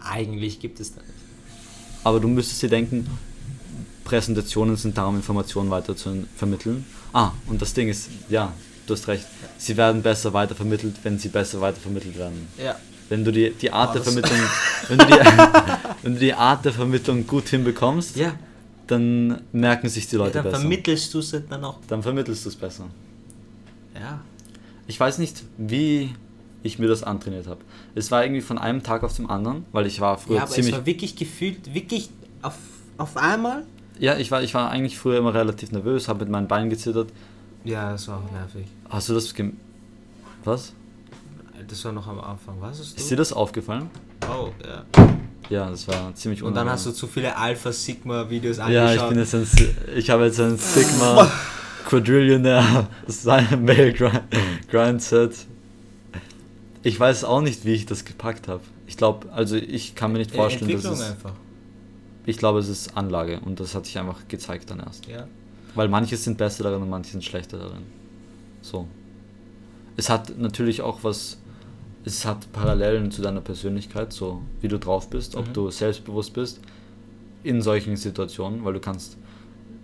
[0.00, 1.02] Eigentlich gibt es das.
[2.04, 3.06] Aber du müsstest dir denken,
[4.04, 6.84] Präsentationen sind darum, Informationen weiter zu vermitteln.
[7.12, 8.52] Ah, und das Ding ist, ja,
[8.86, 9.26] du hast recht,
[9.58, 12.48] sie werden besser weitervermittelt, wenn sie besser weitervermittelt werden.
[12.62, 12.76] Ja.
[13.08, 14.38] Wenn du die, die Art Oh, der Vermittlung,
[14.88, 15.12] wenn du, die,
[16.02, 18.32] wenn du die Art der Vermittlung gut hinbekommst, Ja.
[18.88, 20.58] dann merken sich die ja Leute dann besser.
[20.60, 21.78] vermittelst du es dann auch.
[21.88, 22.84] dann vermittelst du es besser.
[23.94, 24.20] Ja.
[24.86, 26.14] Ich weiß nicht, wie
[26.62, 27.60] ich mir das antrainiert habe.
[27.94, 30.50] Es war irgendwie von einem Tag auf den anderen, weil ich war früher Ja, aber
[30.50, 32.10] ziemlich es war wirklich gefühlt, wirklich
[32.42, 32.54] auf,
[32.98, 33.64] auf einmal.
[33.98, 37.08] Ja, ich war, ich war eigentlich früher immer relativ nervös, habe mit meinen Beinen gezittert.
[37.66, 38.66] Ja, das war auch nervig.
[38.88, 39.56] Hast du das gem
[40.44, 40.72] Was?
[41.68, 42.56] Das war noch am Anfang.
[42.60, 43.90] Was ist Ist dir das aufgefallen?
[44.30, 44.84] Oh, ja.
[45.48, 48.94] Ja, das war ziemlich Und dann hast du zu viele Alpha-Sigma-Videos Ja, angeschaut.
[48.96, 49.46] ich bin jetzt ein,
[49.96, 51.30] ich habe jetzt ein Sigma
[51.86, 54.22] Quadrillionaire sein Mail Grind,
[54.70, 55.34] Grind Set.
[56.82, 58.62] Ich weiß auch nicht, wie ich das gepackt habe.
[58.86, 61.32] Ich glaube, also ich kann mir nicht Äh, vorstellen, dass es, einfach.
[62.26, 65.06] ich glaube, es ist Anlage und das hat sich einfach gezeigt dann erst.
[65.06, 65.26] Ja.
[65.76, 67.82] Weil manche sind besser darin und manche sind schlechter darin.
[68.62, 68.88] So.
[69.96, 71.38] Es hat natürlich auch was,
[72.04, 75.52] es hat Parallelen zu deiner Persönlichkeit, so wie du drauf bist, ob Mhm.
[75.52, 76.60] du selbstbewusst bist
[77.44, 79.16] in solchen Situationen, weil du kannst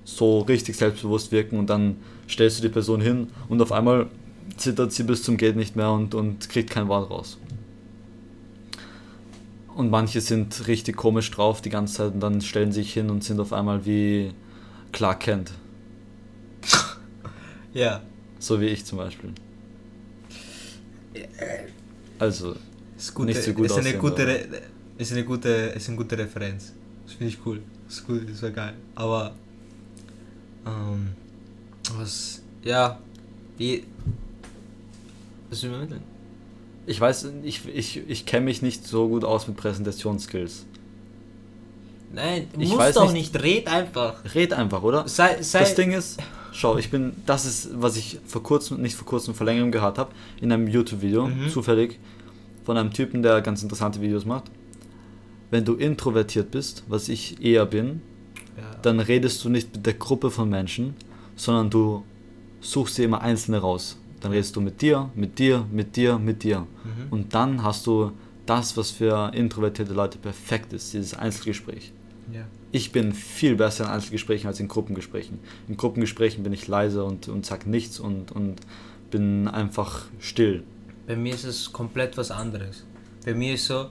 [0.05, 1.97] so richtig selbstbewusst wirken und dann
[2.29, 4.09] stellst du die Person hin und auf einmal
[4.57, 7.39] zittert sie bis zum geht nicht mehr und, und kriegt kein Wort raus.
[9.75, 13.09] Und manche sind richtig komisch drauf die ganze Zeit und dann stellen sie sich hin
[13.11, 14.33] und sind auf einmal wie
[14.91, 15.53] Clark Kent.
[17.75, 18.03] Ja.
[18.39, 19.31] So wie ich zum Beispiel.
[22.19, 22.57] Also,
[22.97, 24.49] Ist, gute, Nicht so gut ist, eine gute, Re-
[24.99, 26.73] ist, eine gute, ist eine gute Referenz.
[27.05, 27.63] Das finde ich cool.
[27.87, 28.75] Das ist gut, das war geil.
[28.95, 29.35] Aber,
[30.67, 31.09] ähm,
[31.97, 32.99] was, ja,
[33.59, 33.85] wie,
[35.51, 36.03] was übermitteln?
[36.87, 40.67] ich weiß, ich, ich, ich kenne mich nicht so gut aus mit Präsentationsskills.
[42.15, 44.23] Nein, Ich musst weiß doch nicht- nicht, red einfach.
[44.35, 45.09] Red einfach, oder?
[45.09, 46.19] Sei, sei, Das Ding ist,
[46.53, 49.99] schau, ich bin, das ist, was ich vor kurzem, nicht vor kurzem, vor längerem gehört
[49.99, 50.11] habe,
[50.41, 51.49] in einem YouTube-Video, Mhm.
[51.51, 51.99] zufällig,
[52.65, 54.45] von einem Typen, der ganz interessante Videos macht.
[55.51, 58.01] Wenn du introvertiert bist, was ich eher bin,
[58.57, 60.95] ja, dann redest du nicht mit der Gruppe von Menschen,
[61.37, 62.05] sondern du
[62.61, 63.97] suchst dir immer Einzelne raus.
[64.21, 66.61] Dann redest du mit dir, mit dir, mit dir, mit dir.
[66.61, 66.67] Mhm.
[67.11, 68.13] Und dann hast du
[68.47, 71.93] das, was für introvertierte Leute perfekt ist, dieses Einzelgespräch.
[72.33, 72.43] Ja.
[72.71, 75.39] Ich bin viel besser in Einzelgesprächen als in Gruppengesprächen.
[75.69, 78.57] In Gruppengesprächen bin ich leise und, und sag nichts und, und
[79.11, 80.63] bin einfach still.
[81.07, 82.85] Bei mir ist es komplett was anderes.
[83.25, 83.91] Bei mir ist so,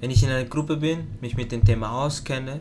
[0.00, 2.60] wenn ich in einer Gruppe bin, mich mit dem Thema auskenne,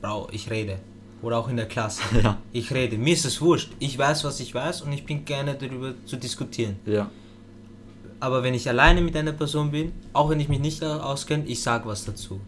[0.00, 0.78] brau, ich rede.
[1.22, 2.02] Oder auch in der Klasse.
[2.22, 2.98] Ja, Ich rede.
[2.98, 3.70] Mir ist es wurscht.
[3.78, 6.76] Ich weiß, was ich weiß und ich bin gerne darüber zu diskutieren.
[6.84, 7.10] ja,
[8.20, 11.62] Aber wenn ich alleine mit einer Person bin, auch wenn ich mich nicht auskenne, ich
[11.62, 12.40] sage was dazu.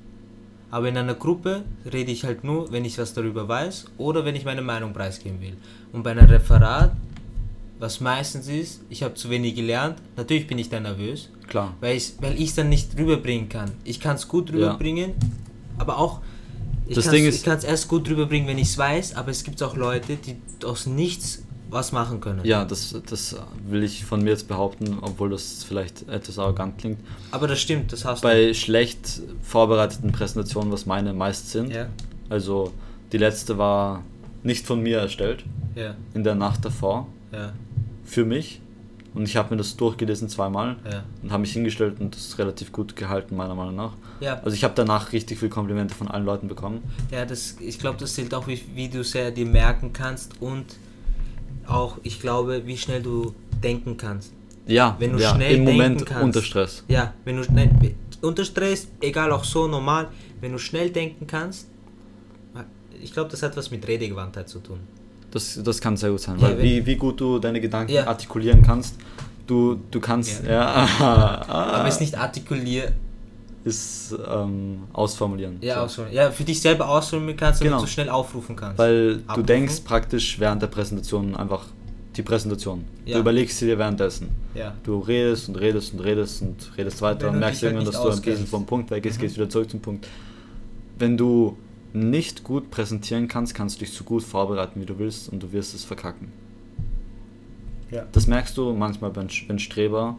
[0.70, 4.34] Aber in einer Gruppe rede ich halt nur, wenn ich was darüber weiß oder wenn
[4.34, 5.56] ich meine Meinung preisgeben will.
[5.92, 6.96] Und bei einem Referat,
[7.78, 11.74] was meistens ist, ich habe zu wenig gelernt, natürlich bin ich dann nervös, klar.
[11.80, 13.70] weil ich weil es dann nicht rüberbringen kann.
[13.84, 15.12] Ich kann es gut rüberbringen,
[15.78, 16.20] aber auch
[16.88, 20.16] ich kann es erst gut rüberbringen, wenn ich es weiß, aber es gibt auch Leute,
[20.16, 21.42] die aus nichts
[21.76, 22.40] was machen können.
[22.44, 23.36] Ja, das, das
[23.68, 26.98] will ich von mir jetzt behaupten, obwohl das vielleicht etwas arrogant klingt.
[27.30, 31.76] Aber das stimmt, das hast Bei schlecht vorbereiteten Präsentationen, was meine meist sind, du.
[31.76, 31.88] Ja,
[32.28, 32.72] also
[33.12, 34.02] die letzte war
[34.42, 35.44] nicht von mir erstellt,
[35.74, 37.52] ja, in der Nacht davor, ja,
[38.04, 38.60] für mich.
[39.14, 41.02] Und ich habe mir das durchgelesen zweimal ja.
[41.22, 43.92] und habe mich hingestellt und das ist relativ gut gehalten, meiner Meinung nach.
[44.20, 46.82] Ja, Also ich habe danach richtig viel Komplimente von allen Leuten bekommen.
[47.10, 50.66] ja das, ich glaube, das zählt auch, wie, wie du sehr dir merken kannst und
[51.68, 54.32] auch, ich glaube, wie schnell du denken kannst.
[54.66, 56.24] Ja, Wenn du ja, schnell im Moment denken kannst.
[56.24, 56.84] unter Stress.
[56.88, 57.70] Ja, wenn du schnell,
[58.22, 60.08] unter Stress, egal auch so normal,
[60.40, 61.68] wenn du schnell denken kannst,
[63.02, 64.80] ich glaube, das hat was mit Redegewandtheit zu tun.
[65.30, 68.06] Das, das kann sehr gut sein, Ja, weil wie, wie gut du deine Gedanken Ja.
[68.06, 68.96] artikulieren kannst,
[69.46, 70.86] du, du kannst, Ja.
[70.98, 72.94] ja, Aber es nicht artikulieren,
[73.66, 75.58] ist ähm, ausformulieren.
[75.60, 75.80] ja, So.
[75.82, 76.08] ausführen.
[76.12, 77.82] ja, für dich selber ausformulieren kannst, damit Genau.
[77.82, 78.78] du schnell aufrufen kannst.
[78.78, 79.46] Weil du Abrufen.
[79.46, 81.64] denkst praktisch während der Präsentation einfach
[82.16, 82.84] die Präsentation.
[83.04, 83.14] Ja.
[83.14, 84.28] Du überlegst sie dir währenddessen.
[84.54, 84.72] ja.
[84.84, 87.92] Du redest und redest und redest und redest weiter Wenn und du merkst halt irgendwann,
[87.92, 89.20] dass du ein bisschen vom Punkt weg ist, Mhm.
[89.22, 90.06] gehst wieder zurück zum Punkt.
[90.98, 91.56] Wenn du
[91.92, 95.50] nicht gut präsentieren kannst, kannst du dich so gut vorbereiten, wie du willst und du
[95.52, 96.30] wirst es verkacken.
[97.90, 98.04] Ja.
[98.12, 100.16] Das merkst du manchmal bei bei Streber,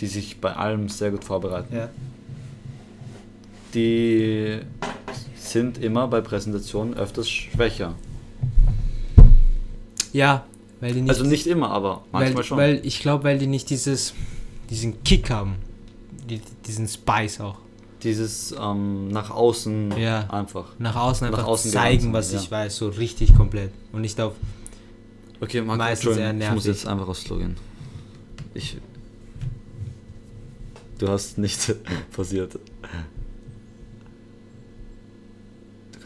[0.00, 1.74] die sich bei allem sehr gut vorbereiten.
[1.76, 1.88] Ja.
[3.76, 4.58] Die
[5.36, 7.94] sind immer bei Präsentationen öfters schwächer.
[10.12, 10.44] ja,
[10.80, 12.58] weil die nicht, also nicht immer, aber manchmal weil, schon.
[12.58, 14.12] weil ich glaube, weil die nicht dieses,
[14.70, 15.56] diesen Kick haben,
[16.28, 17.58] die, diesen Spice auch.
[18.02, 20.28] Dieses ähm, nach außen Ja.
[20.30, 20.72] einfach.
[20.78, 23.70] Nach außen Nach einfach außen zeigen, was sein, ich weiß, so richtig komplett.
[23.92, 24.32] Und nicht auf,
[25.40, 26.80] Okay, Marco, Meistens eher Entschuldigung, ich muss nervig.
[26.82, 27.56] jetzt einfach aufs Klo gehen.
[28.54, 28.78] Ich.
[30.98, 31.74] Du hast nicht
[32.16, 32.54] passiert.
[32.54, 32.58] Du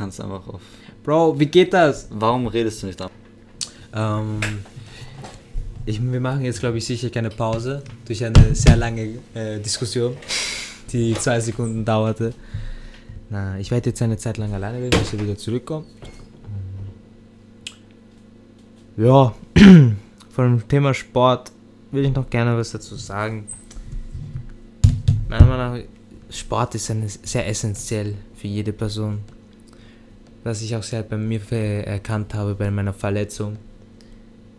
[0.01, 0.63] kannst einfach auf.
[1.05, 2.09] Bro, wie geht das?
[2.11, 3.11] Warum redest du nicht ab?
[3.95, 4.41] Ähm,
[5.85, 10.17] ich, wir machen jetzt, glaube ich, sicher keine Pause durch eine sehr lange äh, Diskussion,
[10.91, 12.33] die zwei Sekunden dauerte.
[13.29, 15.87] Na, ich werde jetzt eine Zeit lang alleine bleiben, bis wir wieder zurückkommen.
[18.97, 21.53] Ja, von dem Thema Sport
[21.91, 23.47] will ich noch gerne was dazu sagen.
[25.29, 25.85] Meiner Meinung nach,
[26.31, 29.19] Sport ist eine, sehr essentiell für jede Person.
[30.43, 33.57] Was ich auch sehr bei mir erkannt habe bei meiner Verletzung.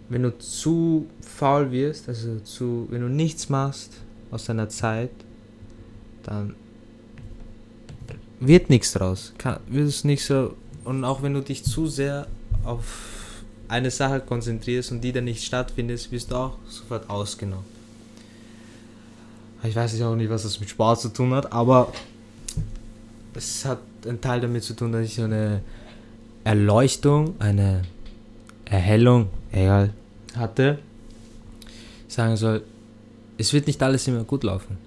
[0.10, 3.94] Wenn du zu faul wirst, also zu, wenn du nichts machst
[4.30, 5.10] aus deiner Zeit,
[6.24, 6.56] dann
[8.40, 9.34] wird nichts draus.
[9.38, 10.56] Kann, wird es nicht so.
[10.84, 12.28] Und auch wenn du dich zu sehr
[12.64, 17.66] auf eine Sache konzentrierst und die dann nicht stattfindet, wirst du auch sofort ausgenommen.
[19.64, 21.94] Ich weiß auch nicht, was das mit Sport zu tun hat, aber
[23.36, 25.62] es hat einen Teil damit zu tun, dass ich so eine
[26.44, 27.84] Erleuchtung, eine
[28.66, 29.92] Erhellung, egal,
[30.36, 30.80] hatte.
[32.08, 32.64] Sagen soll,
[33.38, 34.78] es wird nicht alles immer gut laufen.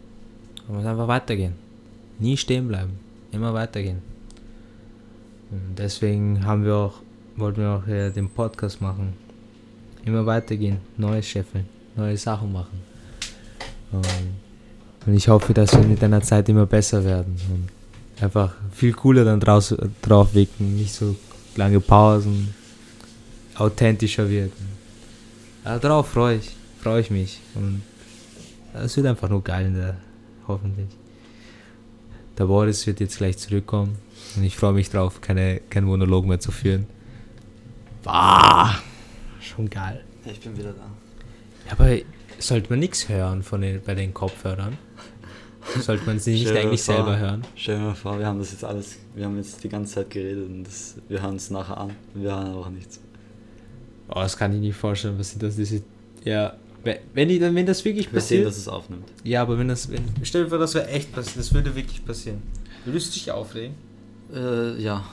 [0.67, 1.55] Man muss einfach weitergehen.
[2.19, 2.99] Nie stehen bleiben.
[3.33, 4.03] Immer weitergehen.
[5.51, 6.95] Und deswegen haben wir auch,
[7.37, 9.13] wollten wir auch äh, den Podcast machen.
[10.05, 11.67] Immer weitergehen, Neues scheffeln,
[11.97, 12.81] neue Sachen machen.
[13.93, 17.69] Und, ich hoffe, dass wir mit einer Zeit immer besser werden und
[18.25, 21.15] einfach viel cooler dann draus, drauf wirken, nicht so
[21.57, 22.55] lange Pausen,
[23.57, 24.67] authentischer wirken.
[25.65, 27.83] Ja, darauf freue ich, freue ich mich und
[28.75, 29.97] es wird einfach nur geil in der,
[30.49, 30.89] hoffentlich.
[32.37, 33.97] Der Boris wird jetzt gleich zurückkommen
[34.37, 36.87] und ich freue mich drauf, keine, keinen Monolog mehr zu führen.
[38.03, 38.79] Bah,
[39.41, 40.05] schon geil.
[40.27, 40.87] Ich bin wieder da.
[41.67, 41.99] Ja, aber
[42.39, 44.77] sollte man nichts hören von den, bei den Kopfhörern?
[45.81, 47.43] Sollte man sie nicht eigentlich vor- selber hören?
[47.57, 50.11] Stell dir mal vor, wir haben das jetzt alles, wir haben jetzt die ganze Zeit
[50.11, 51.91] geredet und das, wir hören es nachher an.
[52.15, 53.01] und Wir hören auch nichts.
[54.09, 55.83] Oh, das kann ich nicht vorstellen, was sie das diese.
[56.25, 58.47] Ja, we- wenn, die, dann- wenn das wirklich Wir sehen, passiert.
[58.47, 59.05] dass es aufnimmt.
[59.25, 59.91] ja, aber wenn das.
[59.91, 61.39] Wenn, stell dir vor, das wäre echt passiert.
[61.39, 62.43] Das würde wirklich passieren.
[62.85, 63.75] Würdest du dich aufregen?
[64.35, 65.05] Äh, ja.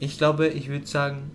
[0.00, 1.30] Ich glaube, ich würde sagen,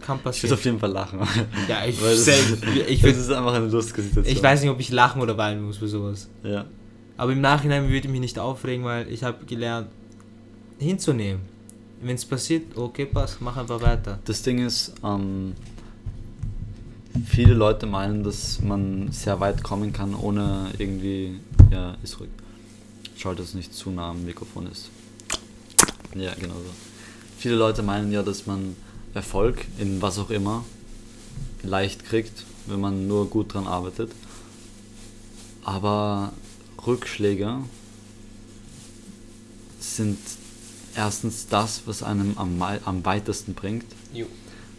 [0.00, 0.52] kann Ich würde passieren.
[0.54, 1.18] auf jeden Fall lachen.
[1.68, 2.58] Ja, ich, Weil das, safe.
[2.74, 4.36] ich, ich würd, das ist einfach eine lustige Situation.
[4.36, 6.28] ich weiß nicht, ob ich lachen oder weinen muss für sowas.
[6.44, 6.66] Ja.
[7.16, 9.88] Aber im Nachhinein würde ich mich nicht aufregen, weil ich habe gelernt,
[10.78, 11.42] hinzunehmen.
[12.02, 14.18] Wenn es passiert, okay, passt, mach einfach weiter.
[14.24, 15.54] Das Ding ist, ähm,
[17.24, 21.40] viele Leute meinen, dass man sehr weit kommen kann, ohne irgendwie.
[21.70, 22.30] Ja, ist ruhig.
[23.16, 24.90] Schaut, dass es nicht zu nah am Mikrofon ist.
[26.14, 26.70] Ja, genau so.
[27.38, 28.76] Viele Leute meinen ja, dass man
[29.14, 30.64] Erfolg in was auch immer
[31.62, 34.10] leicht kriegt, wenn man nur gut dran arbeitet.
[35.64, 36.32] Aber
[36.86, 37.58] Rückschläge
[39.80, 40.18] sind
[40.96, 43.84] erstens das, was einem am, am weitesten bringt.
[44.12, 44.26] Jo.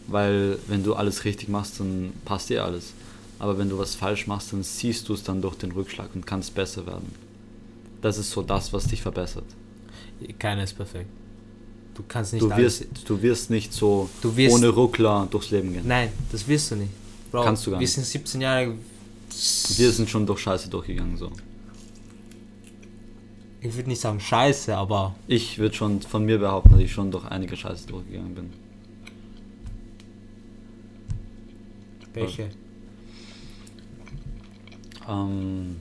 [0.07, 2.93] Weil wenn du alles richtig machst, dann passt dir alles.
[3.39, 6.25] Aber wenn du was falsch machst, dann siehst du es dann durch den Rückschlag und
[6.25, 7.11] kannst besser werden.
[8.01, 9.45] Das ist so das, was dich verbessert.
[10.39, 11.09] Keiner ist perfekt.
[11.95, 15.73] Du kannst nicht Du wirst, du wirst nicht so Du wirst- ohne Ruckler durchs Leben
[15.73, 15.87] gehen.
[15.87, 16.91] Nein, das wirst du nicht.
[17.31, 17.93] Bro, Kannst du gar wir nicht.
[17.93, 18.73] sind 17 Jahre.
[19.77, 21.17] Wir sind schon durch Scheiße durchgegangen.
[21.17, 21.31] so.
[23.65, 27.09] Ich würde nicht sagen scheiße, aber Ich würde schon von mir behaupten, dass ich schon
[27.09, 28.53] durch einige Scheiße durchgegangen bin.
[32.13, 32.49] welche?
[35.09, 35.77] Ähm,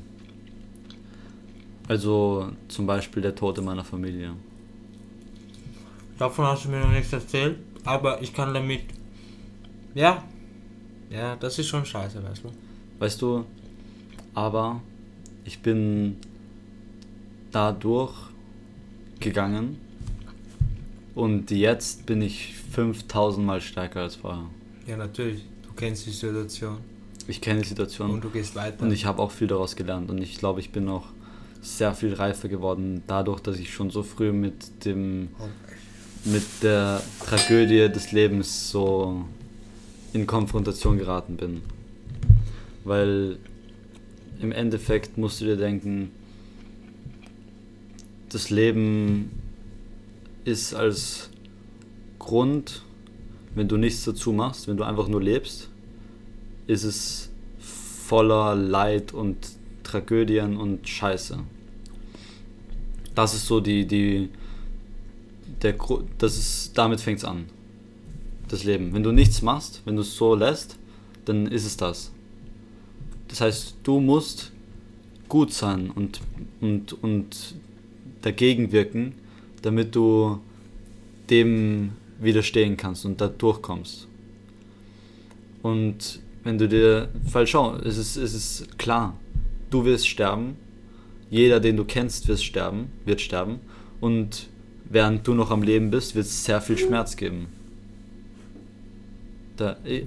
[1.86, 4.32] also zum Beispiel der Tod in meiner Familie.
[6.18, 8.82] Davon hast du mir noch nichts erzählt, aber ich kann damit.
[9.94, 10.24] Ja.
[11.10, 12.50] Ja, das ist schon scheiße, weißt du.
[12.98, 13.44] Weißt du,
[14.34, 14.80] aber
[15.44, 16.16] ich bin
[17.54, 18.12] dadurch
[19.20, 19.78] gegangen
[21.14, 24.46] und jetzt bin ich 5000 Mal stärker als vorher.
[24.86, 25.42] Ja, natürlich.
[25.62, 26.78] Du kennst die Situation
[27.28, 28.82] Ich kenne die Situation und du gehst weiter.
[28.82, 31.06] und ich habe auch viel daraus gelernt und ich glaube, ich bin auch
[31.62, 35.28] sehr viel reifer geworden dadurch, dass ich schon so früh mit dem
[36.24, 39.24] mit der Tragödie des Lebens so
[40.12, 41.62] in Konfrontation geraten bin.
[42.84, 43.38] Weil
[44.40, 46.10] im Endeffekt musst du dir denken,
[48.34, 49.30] das Leben
[50.44, 51.30] ist als
[52.18, 52.82] Grund,
[53.54, 55.68] wenn du nichts dazu machst, wenn du einfach nur lebst,
[56.66, 57.30] ist es
[57.60, 59.36] voller Leid und
[59.84, 61.38] Tragödien und Scheiße.
[63.14, 64.30] Das ist so die, die,
[65.62, 65.76] der,
[66.18, 67.46] das ist, damit fängt es an.
[68.48, 68.92] Das Leben.
[68.92, 70.76] Wenn du nichts machst, wenn du es so lässt,
[71.24, 72.10] dann ist es das.
[73.28, 74.52] Das heißt, du musst
[75.28, 76.20] gut sein und,
[76.60, 77.54] und, und
[78.24, 79.14] dagegen wirken,
[79.62, 80.40] damit du
[81.30, 84.08] dem widerstehen kannst und da durchkommst.
[85.62, 89.16] Und wenn du dir, weil schau, es ist, es ist klar,
[89.70, 90.56] du wirst sterben,
[91.30, 93.60] jeder, den du kennst, wird sterben, wird sterben
[94.00, 94.48] und
[94.84, 97.46] während du noch am Leben bist, wird es sehr viel Schmerz geben.
[99.56, 100.06] Da, eh,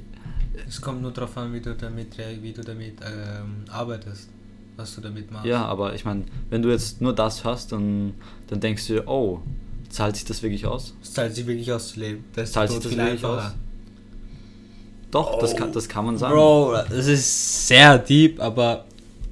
[0.67, 4.29] Es kommt nur darauf an, wie du damit, wie du damit ähm, arbeitest,
[4.77, 5.45] was du damit machst.
[5.45, 8.13] ja, aber ich meine, wenn du jetzt nur das hast, dann,
[8.47, 9.41] dann denkst du oh,
[9.89, 10.93] zahlt sich das wirklich aus?
[11.01, 12.23] Es zahlt sich wirklich aus zu leben.
[12.33, 13.53] Das Zahlt sich das wirklich aus?
[15.11, 16.35] Doch, das, kann, das kann man sagen.
[16.35, 18.85] Bro, das ist sehr deep, aber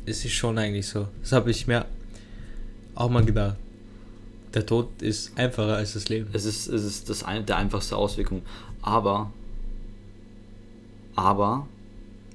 [0.05, 1.07] es ist schon eigentlich so.
[1.21, 1.85] Das habe ich mir
[2.95, 3.57] auch mal gedacht.
[4.53, 6.29] Der Tod ist einfacher als das Leben.
[6.31, 8.41] Es ist, es ist das ein, der einfachste Auswirkung.
[8.81, 9.31] Aber,
[11.15, 11.67] aber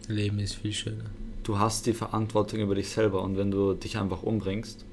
[0.07, 1.05] Leben ist viel schöner.
[1.51, 4.85] Du hast die Verantwortung über dich selber und wenn du dich einfach umbringst,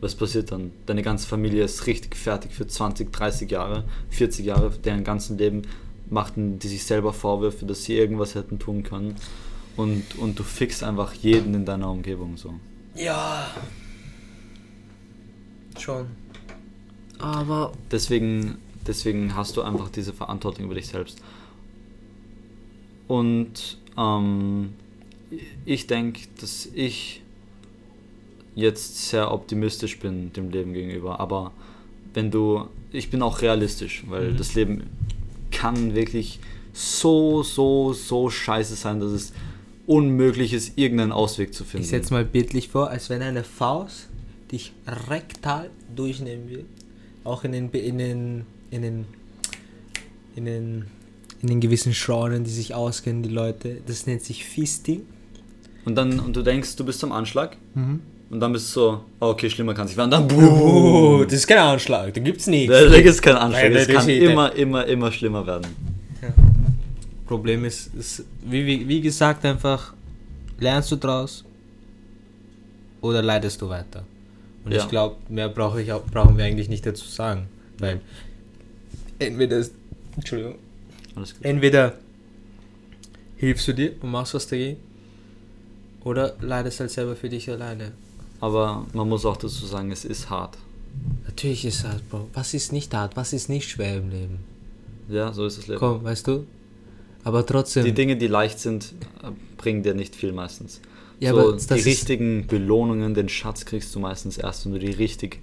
[0.00, 0.72] was passiert dann?
[0.86, 5.60] Deine ganze Familie ist richtig fertig für 20, 30 Jahre, 40 Jahre, deren ganzen Leben
[6.08, 9.14] machten die sich selber Vorwürfe, dass sie irgendwas hätten tun können
[9.76, 12.54] und, und du fixst einfach jeden in deiner Umgebung so.
[12.94, 13.50] Ja.
[15.78, 16.06] Schon.
[17.18, 18.56] Aber Deswegen,
[18.86, 21.20] deswegen hast du einfach diese Verantwortung über dich selbst.
[23.06, 24.72] Und ähm,
[25.64, 27.22] ich denke, dass ich
[28.54, 31.20] jetzt sehr optimistisch bin dem Leben gegenüber.
[31.20, 31.52] Aber
[32.14, 34.36] wenn du, ich bin auch realistisch, weil Mhm.
[34.36, 34.82] das Leben
[35.50, 36.40] kann wirklich
[36.72, 39.32] so, so, so scheiße sein, dass es
[39.86, 41.84] unmöglich ist, irgendeinen Ausweg zu finden.
[41.84, 44.08] ich setze mal bildlich vor, als wenn eine Faust
[44.52, 46.64] dich rektal durchnehmen will.
[47.24, 49.04] Auch in den, in den, in den,
[50.36, 50.86] in den,
[51.42, 53.80] in den gewissen Genren, die sich auskennen, die Leute.
[53.86, 55.02] Das nennt sich Fisting.
[55.84, 58.00] Und dann, und du denkst, du bist am Anschlag Mhm.
[58.30, 60.10] und dann bist du so, oh, okay, schlimmer kann es nicht werden.
[60.10, 61.24] Dann boom.
[61.24, 62.72] das ist kein Anschlag, da gibt's nichts.
[62.72, 65.66] Da da ist kein Anschlag, es das kann ist- immer, immer, immer schlimmer werden.
[67.26, 69.94] Problem ist, ist wie, wie, wie gesagt, einfach
[70.58, 71.44] lernst du draus
[73.00, 74.04] oder leidest du weiter.
[74.64, 74.78] Und Ja.
[74.82, 77.46] ich glaube, mehr brauche ich auch, brauchen wir eigentlich nicht dazu sagen.
[77.78, 78.00] Weil
[79.18, 79.72] entweder ist,
[80.16, 80.56] Entschuldigung,
[81.42, 81.94] entweder
[83.36, 84.76] hilfst du dir und machst was dagegen
[86.04, 87.92] oder leidest halt selber für dich alleine.
[88.40, 90.56] Aber man muss auch dazu sagen, es ist hart.
[91.26, 92.28] Natürlich ist hart, Bro.
[92.34, 93.16] Was ist nicht hart?
[93.16, 94.38] Was ist nicht schwer im Leben?
[95.08, 95.78] Ja, so ist das Leben.
[95.78, 96.46] Komm, weißt du?
[97.24, 97.84] Aber trotzdem.
[97.84, 100.80] Die Dinge, die leicht sind, äh, bringen dir nicht viel meistens.
[101.18, 104.90] Ja, so, aber die richtigen Belohnungen, den Schatz kriegst du meistens erst, wenn du die
[104.92, 105.40] richtig,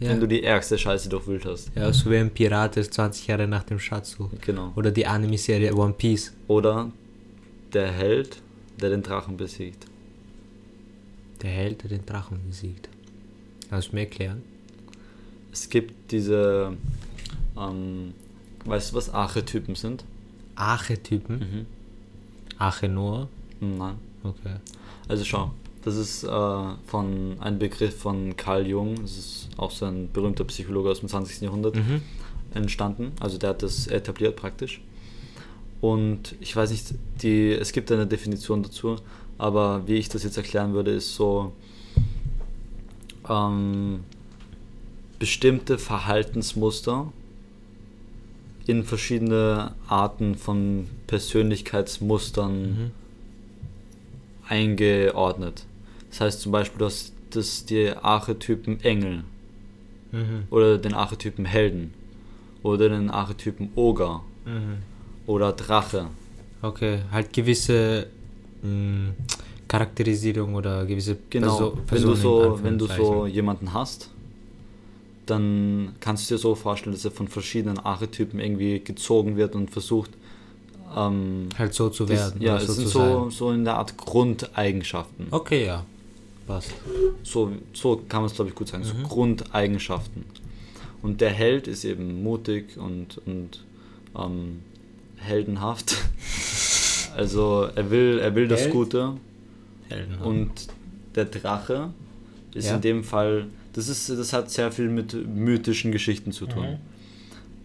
[0.00, 0.08] Ja.
[0.08, 1.70] wenn du die ärgste Scheiße durchwühlt hast.
[1.74, 4.40] Ja, so wie ein Pirat, der 20 Jahre nach dem Schatz sucht.
[4.40, 4.72] Genau.
[4.74, 6.32] Oder die Anime-Serie One Piece.
[6.46, 6.90] Oder
[7.74, 8.40] der Held,
[8.80, 9.84] der den Drachen besiegt.
[11.42, 12.88] Der Held, der den Drachen besiegt.
[13.70, 14.42] Kannst du mir erklären?
[15.52, 16.76] Es gibt diese,
[17.56, 18.12] ähm,
[18.64, 20.04] weißt du, was Archetypen sind?
[20.56, 21.38] Archetypen.
[21.38, 21.66] Mhm.
[22.58, 23.28] Archenor.
[23.60, 23.94] Nein.
[24.24, 24.56] Okay.
[25.08, 25.52] Also schau,
[25.84, 26.28] das ist äh,
[26.86, 31.08] von ein Begriff von Carl Jung, das ist auch so ein berühmter Psychologe aus dem
[31.08, 31.40] 20.
[31.42, 32.02] Jahrhundert, Mhm.
[32.54, 33.12] entstanden.
[33.20, 34.80] Also der hat das etabliert praktisch.
[35.80, 38.96] Und ich weiß nicht, die, es gibt eine Definition dazu,
[39.38, 41.52] aber wie ich das jetzt erklären würde, ist so
[43.28, 44.00] ähm,
[45.18, 47.12] bestimmte Verhaltensmuster
[48.66, 52.90] in verschiedene Arten von Persönlichkeitsmustern Mhm.
[54.48, 55.64] eingeordnet.
[56.10, 59.24] Das heißt zum Beispiel, du hast das, die Archetypen Engel
[60.12, 60.44] Mhm.
[60.50, 61.92] oder den Archetypen Helden
[62.62, 64.78] oder den Archetypen Oger Mhm.
[65.26, 66.06] oder Drache.
[66.62, 68.06] Okay, halt gewisse
[68.62, 69.12] mh,
[69.68, 74.10] Charakterisierung oder gewisse Genau, Perso- wenn du Personen so, wenn du so jemanden hast,
[75.26, 79.70] dann kannst du dir so vorstellen, dass er von verschiedenen Archetypen irgendwie gezogen wird und
[79.70, 80.10] versucht,
[80.96, 82.40] ähm, halt so zu werden.
[82.40, 85.26] ja, oder es so sind so, so in der Art Grundeigenschaften.
[85.30, 85.84] Okay, ja.
[86.46, 86.72] Passt.
[87.22, 88.84] So, so kann man es, glaube ich, gut sagen.
[88.84, 89.02] So Mhm.
[89.02, 90.24] Grundeigenschaften.
[91.02, 93.62] Und der Held ist eben mutig und, und
[94.18, 94.60] ähm,
[95.16, 95.96] heldenhaft.
[97.18, 98.70] also er will, er will das?
[98.70, 99.14] Gute.
[99.88, 100.18] Helden.
[100.18, 100.50] Und
[101.14, 101.90] der Drache
[102.54, 102.76] ist Ja.
[102.76, 106.78] in dem Fall, das, ist, das hat sehr viel mit mythischen Geschichten zu tun.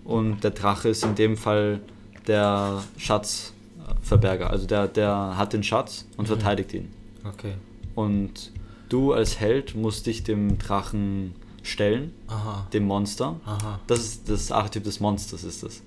[0.05, 0.09] Mhm.
[0.11, 1.79] Und der Drache ist in dem Fall
[2.27, 4.49] der Schatzverberger.
[4.49, 6.27] Also der, der hat den Schatz und Mhm.
[6.27, 6.89] verteidigt ihn.
[7.25, 7.53] Okay.
[7.95, 8.51] Und
[8.89, 12.67] du als Held musst dich dem Drachen stellen, Aha.
[12.73, 13.39] dem Monster.
[13.45, 13.79] Aha.
[13.87, 15.81] Das ist das Archetyp des Monsters, ist das.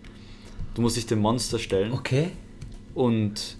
[0.74, 2.30] Du musst dich dem Monster stellen Okay.
[2.96, 3.56] Und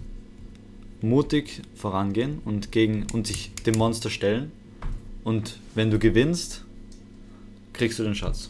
[1.01, 4.51] mutig vorangehen und gegen und sich dem Monster stellen.
[5.23, 6.63] Und wenn du gewinnst,
[7.73, 8.49] kriegst du den Schatz.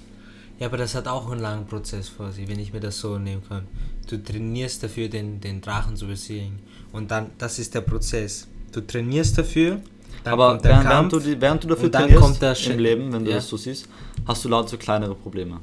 [0.59, 3.19] Ja, aber das hat auch einen langen Prozess vor sich, wenn ich mir das so
[3.19, 3.63] nehmen kann.
[4.09, 6.59] Du trainierst dafür, den, den Drachen zu besiegen.
[6.93, 8.47] Und dann, das ist der Prozess.
[8.71, 9.81] Du trainierst dafür,
[10.23, 11.11] dann Aber kommt der während, Kampf.
[11.13, 13.31] während, du, während du dafür und dann trainierst kommt der Sch- im Leben, wenn du
[13.31, 13.37] Ja.
[13.37, 13.87] das so siehst,
[14.25, 15.59] hast du lauter kleinere Probleme.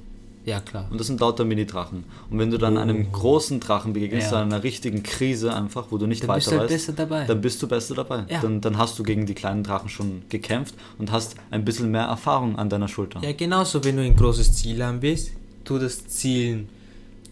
[0.46, 0.86] Ja, klar.
[0.90, 2.04] Und das sind lauter Mini-Drachen.
[2.30, 4.42] Und wenn du dann einem großen Drachen begegnest, Ja.
[4.42, 7.24] einer richtigen Krise einfach, wo du nicht Dann bist weiter du halt weißt, besser dabei.
[7.24, 8.24] dann bist du besser dabei.
[8.28, 8.40] Ja.
[8.42, 12.02] Dann, dann hast du gegen die kleinen Drachen schon gekämpft und hast ein bisschen mehr
[12.04, 13.20] Erfahrung an deiner Schulter.
[13.22, 15.32] Ja, genauso, wenn du ein großes Ziel haben bist,
[15.64, 16.66] tu das Ziel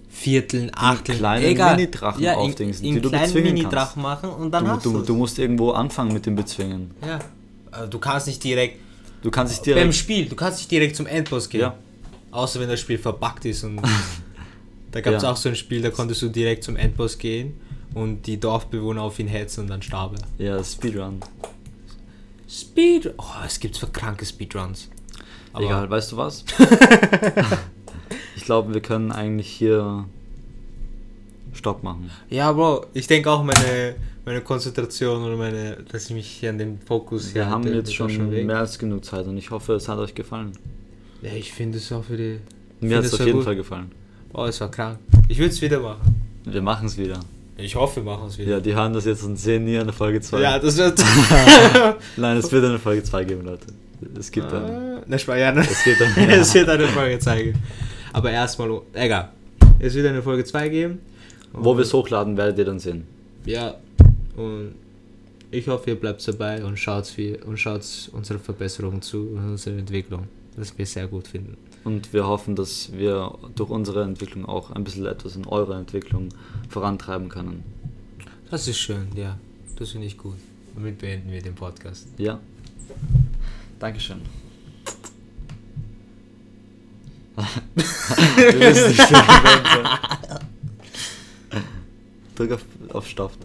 [0.08, 1.76] Vierteln, Achteln, kleinen egal.
[1.76, 5.00] Mini-Drachen ja, in, aufdingsen, in die du bezwingen Mini-Drachen machen und dann Du, hast du,
[5.02, 6.90] du musst irgendwo anfangen mit dem Bezwingen.
[7.06, 7.18] Ja,
[7.70, 8.78] also du kannst nicht direkt,
[9.22, 9.94] Du kannst beim direkt.
[9.94, 11.60] Spiel, du kannst nicht direkt zum Endboss gehen.
[11.62, 11.74] Ja.
[12.32, 13.80] Außer wenn das Spiel verbuggt ist und
[14.90, 15.30] da gab es Ja.
[15.30, 17.60] auch so ein Spiel, da konntest du direkt zum Endboss gehen
[17.94, 20.44] und die Dorfbewohner auf ihn hetzen und dann starb er.
[20.44, 21.20] Ja, Speedrun.
[22.48, 24.88] Speed, oh, es gibt für kranke Speedruns.
[25.54, 26.44] Aber Egal, weißt du was?
[28.36, 30.04] ich glaube, wir können eigentlich hier
[31.54, 32.10] Stopp machen.
[32.30, 33.94] Ja, Bro, ich denke auch meine,
[34.24, 37.76] meine Konzentration oder meine, dass ich mich hier an den Fokus Wir hier haben halte,
[37.78, 38.46] jetzt schon weg.
[38.46, 40.52] mehr als genug Zeit und ich hoffe, es hat euch gefallen.
[41.22, 42.38] Ja, ich finde es auch für die.
[42.80, 43.44] Mir hat es auf jeden gut.
[43.44, 43.90] Fall gefallen.
[44.32, 44.98] Oh, es war krank.
[45.28, 46.22] Ich würde es wieder machen.
[46.44, 47.20] Wir machen es wieder.
[47.56, 48.52] Ich hoffe, wir machen es wieder.
[48.52, 50.40] Ja, die hören das jetzt und sehen nie eine Folge 2.
[50.40, 50.98] Ja, das wird.
[52.16, 53.66] Nein, es wird eine Folge 2 geben, Leute.
[54.18, 55.02] Es gibt eine.
[55.06, 55.60] Äh, ne, ja, ne?
[55.60, 56.28] Es wird dann.
[56.30, 57.58] es wird eine Folge 2 geben.
[58.12, 59.30] Aber erstmal, egal.
[59.78, 60.98] Es wird eine Folge 2 geben.
[61.52, 63.06] Wo wir es hochladen, werdet ihr dann sehen.
[63.44, 63.74] Ja,
[64.36, 64.74] und
[65.50, 67.82] ich hoffe, ihr bleibt dabei und schaut viel und schaut
[68.12, 70.26] unsere Verbesserung zu und unsere Entwicklung.
[70.56, 71.56] Das wir sehr gut finden.
[71.84, 76.28] Und wir hoffen, dass wir durch unsere Entwicklung auch ein bisschen etwas in eurer Entwicklung
[76.68, 77.64] vorantreiben können.
[78.50, 79.38] Das ist schön, ja.
[79.76, 80.36] Das finde ich gut.
[80.74, 82.06] Damit beenden wir den Podcast.
[82.18, 82.38] Ja.
[83.78, 84.20] Dankeschön.
[87.74, 89.10] wir wissen nicht.
[92.36, 93.40] Drück auf, auf Stopp da.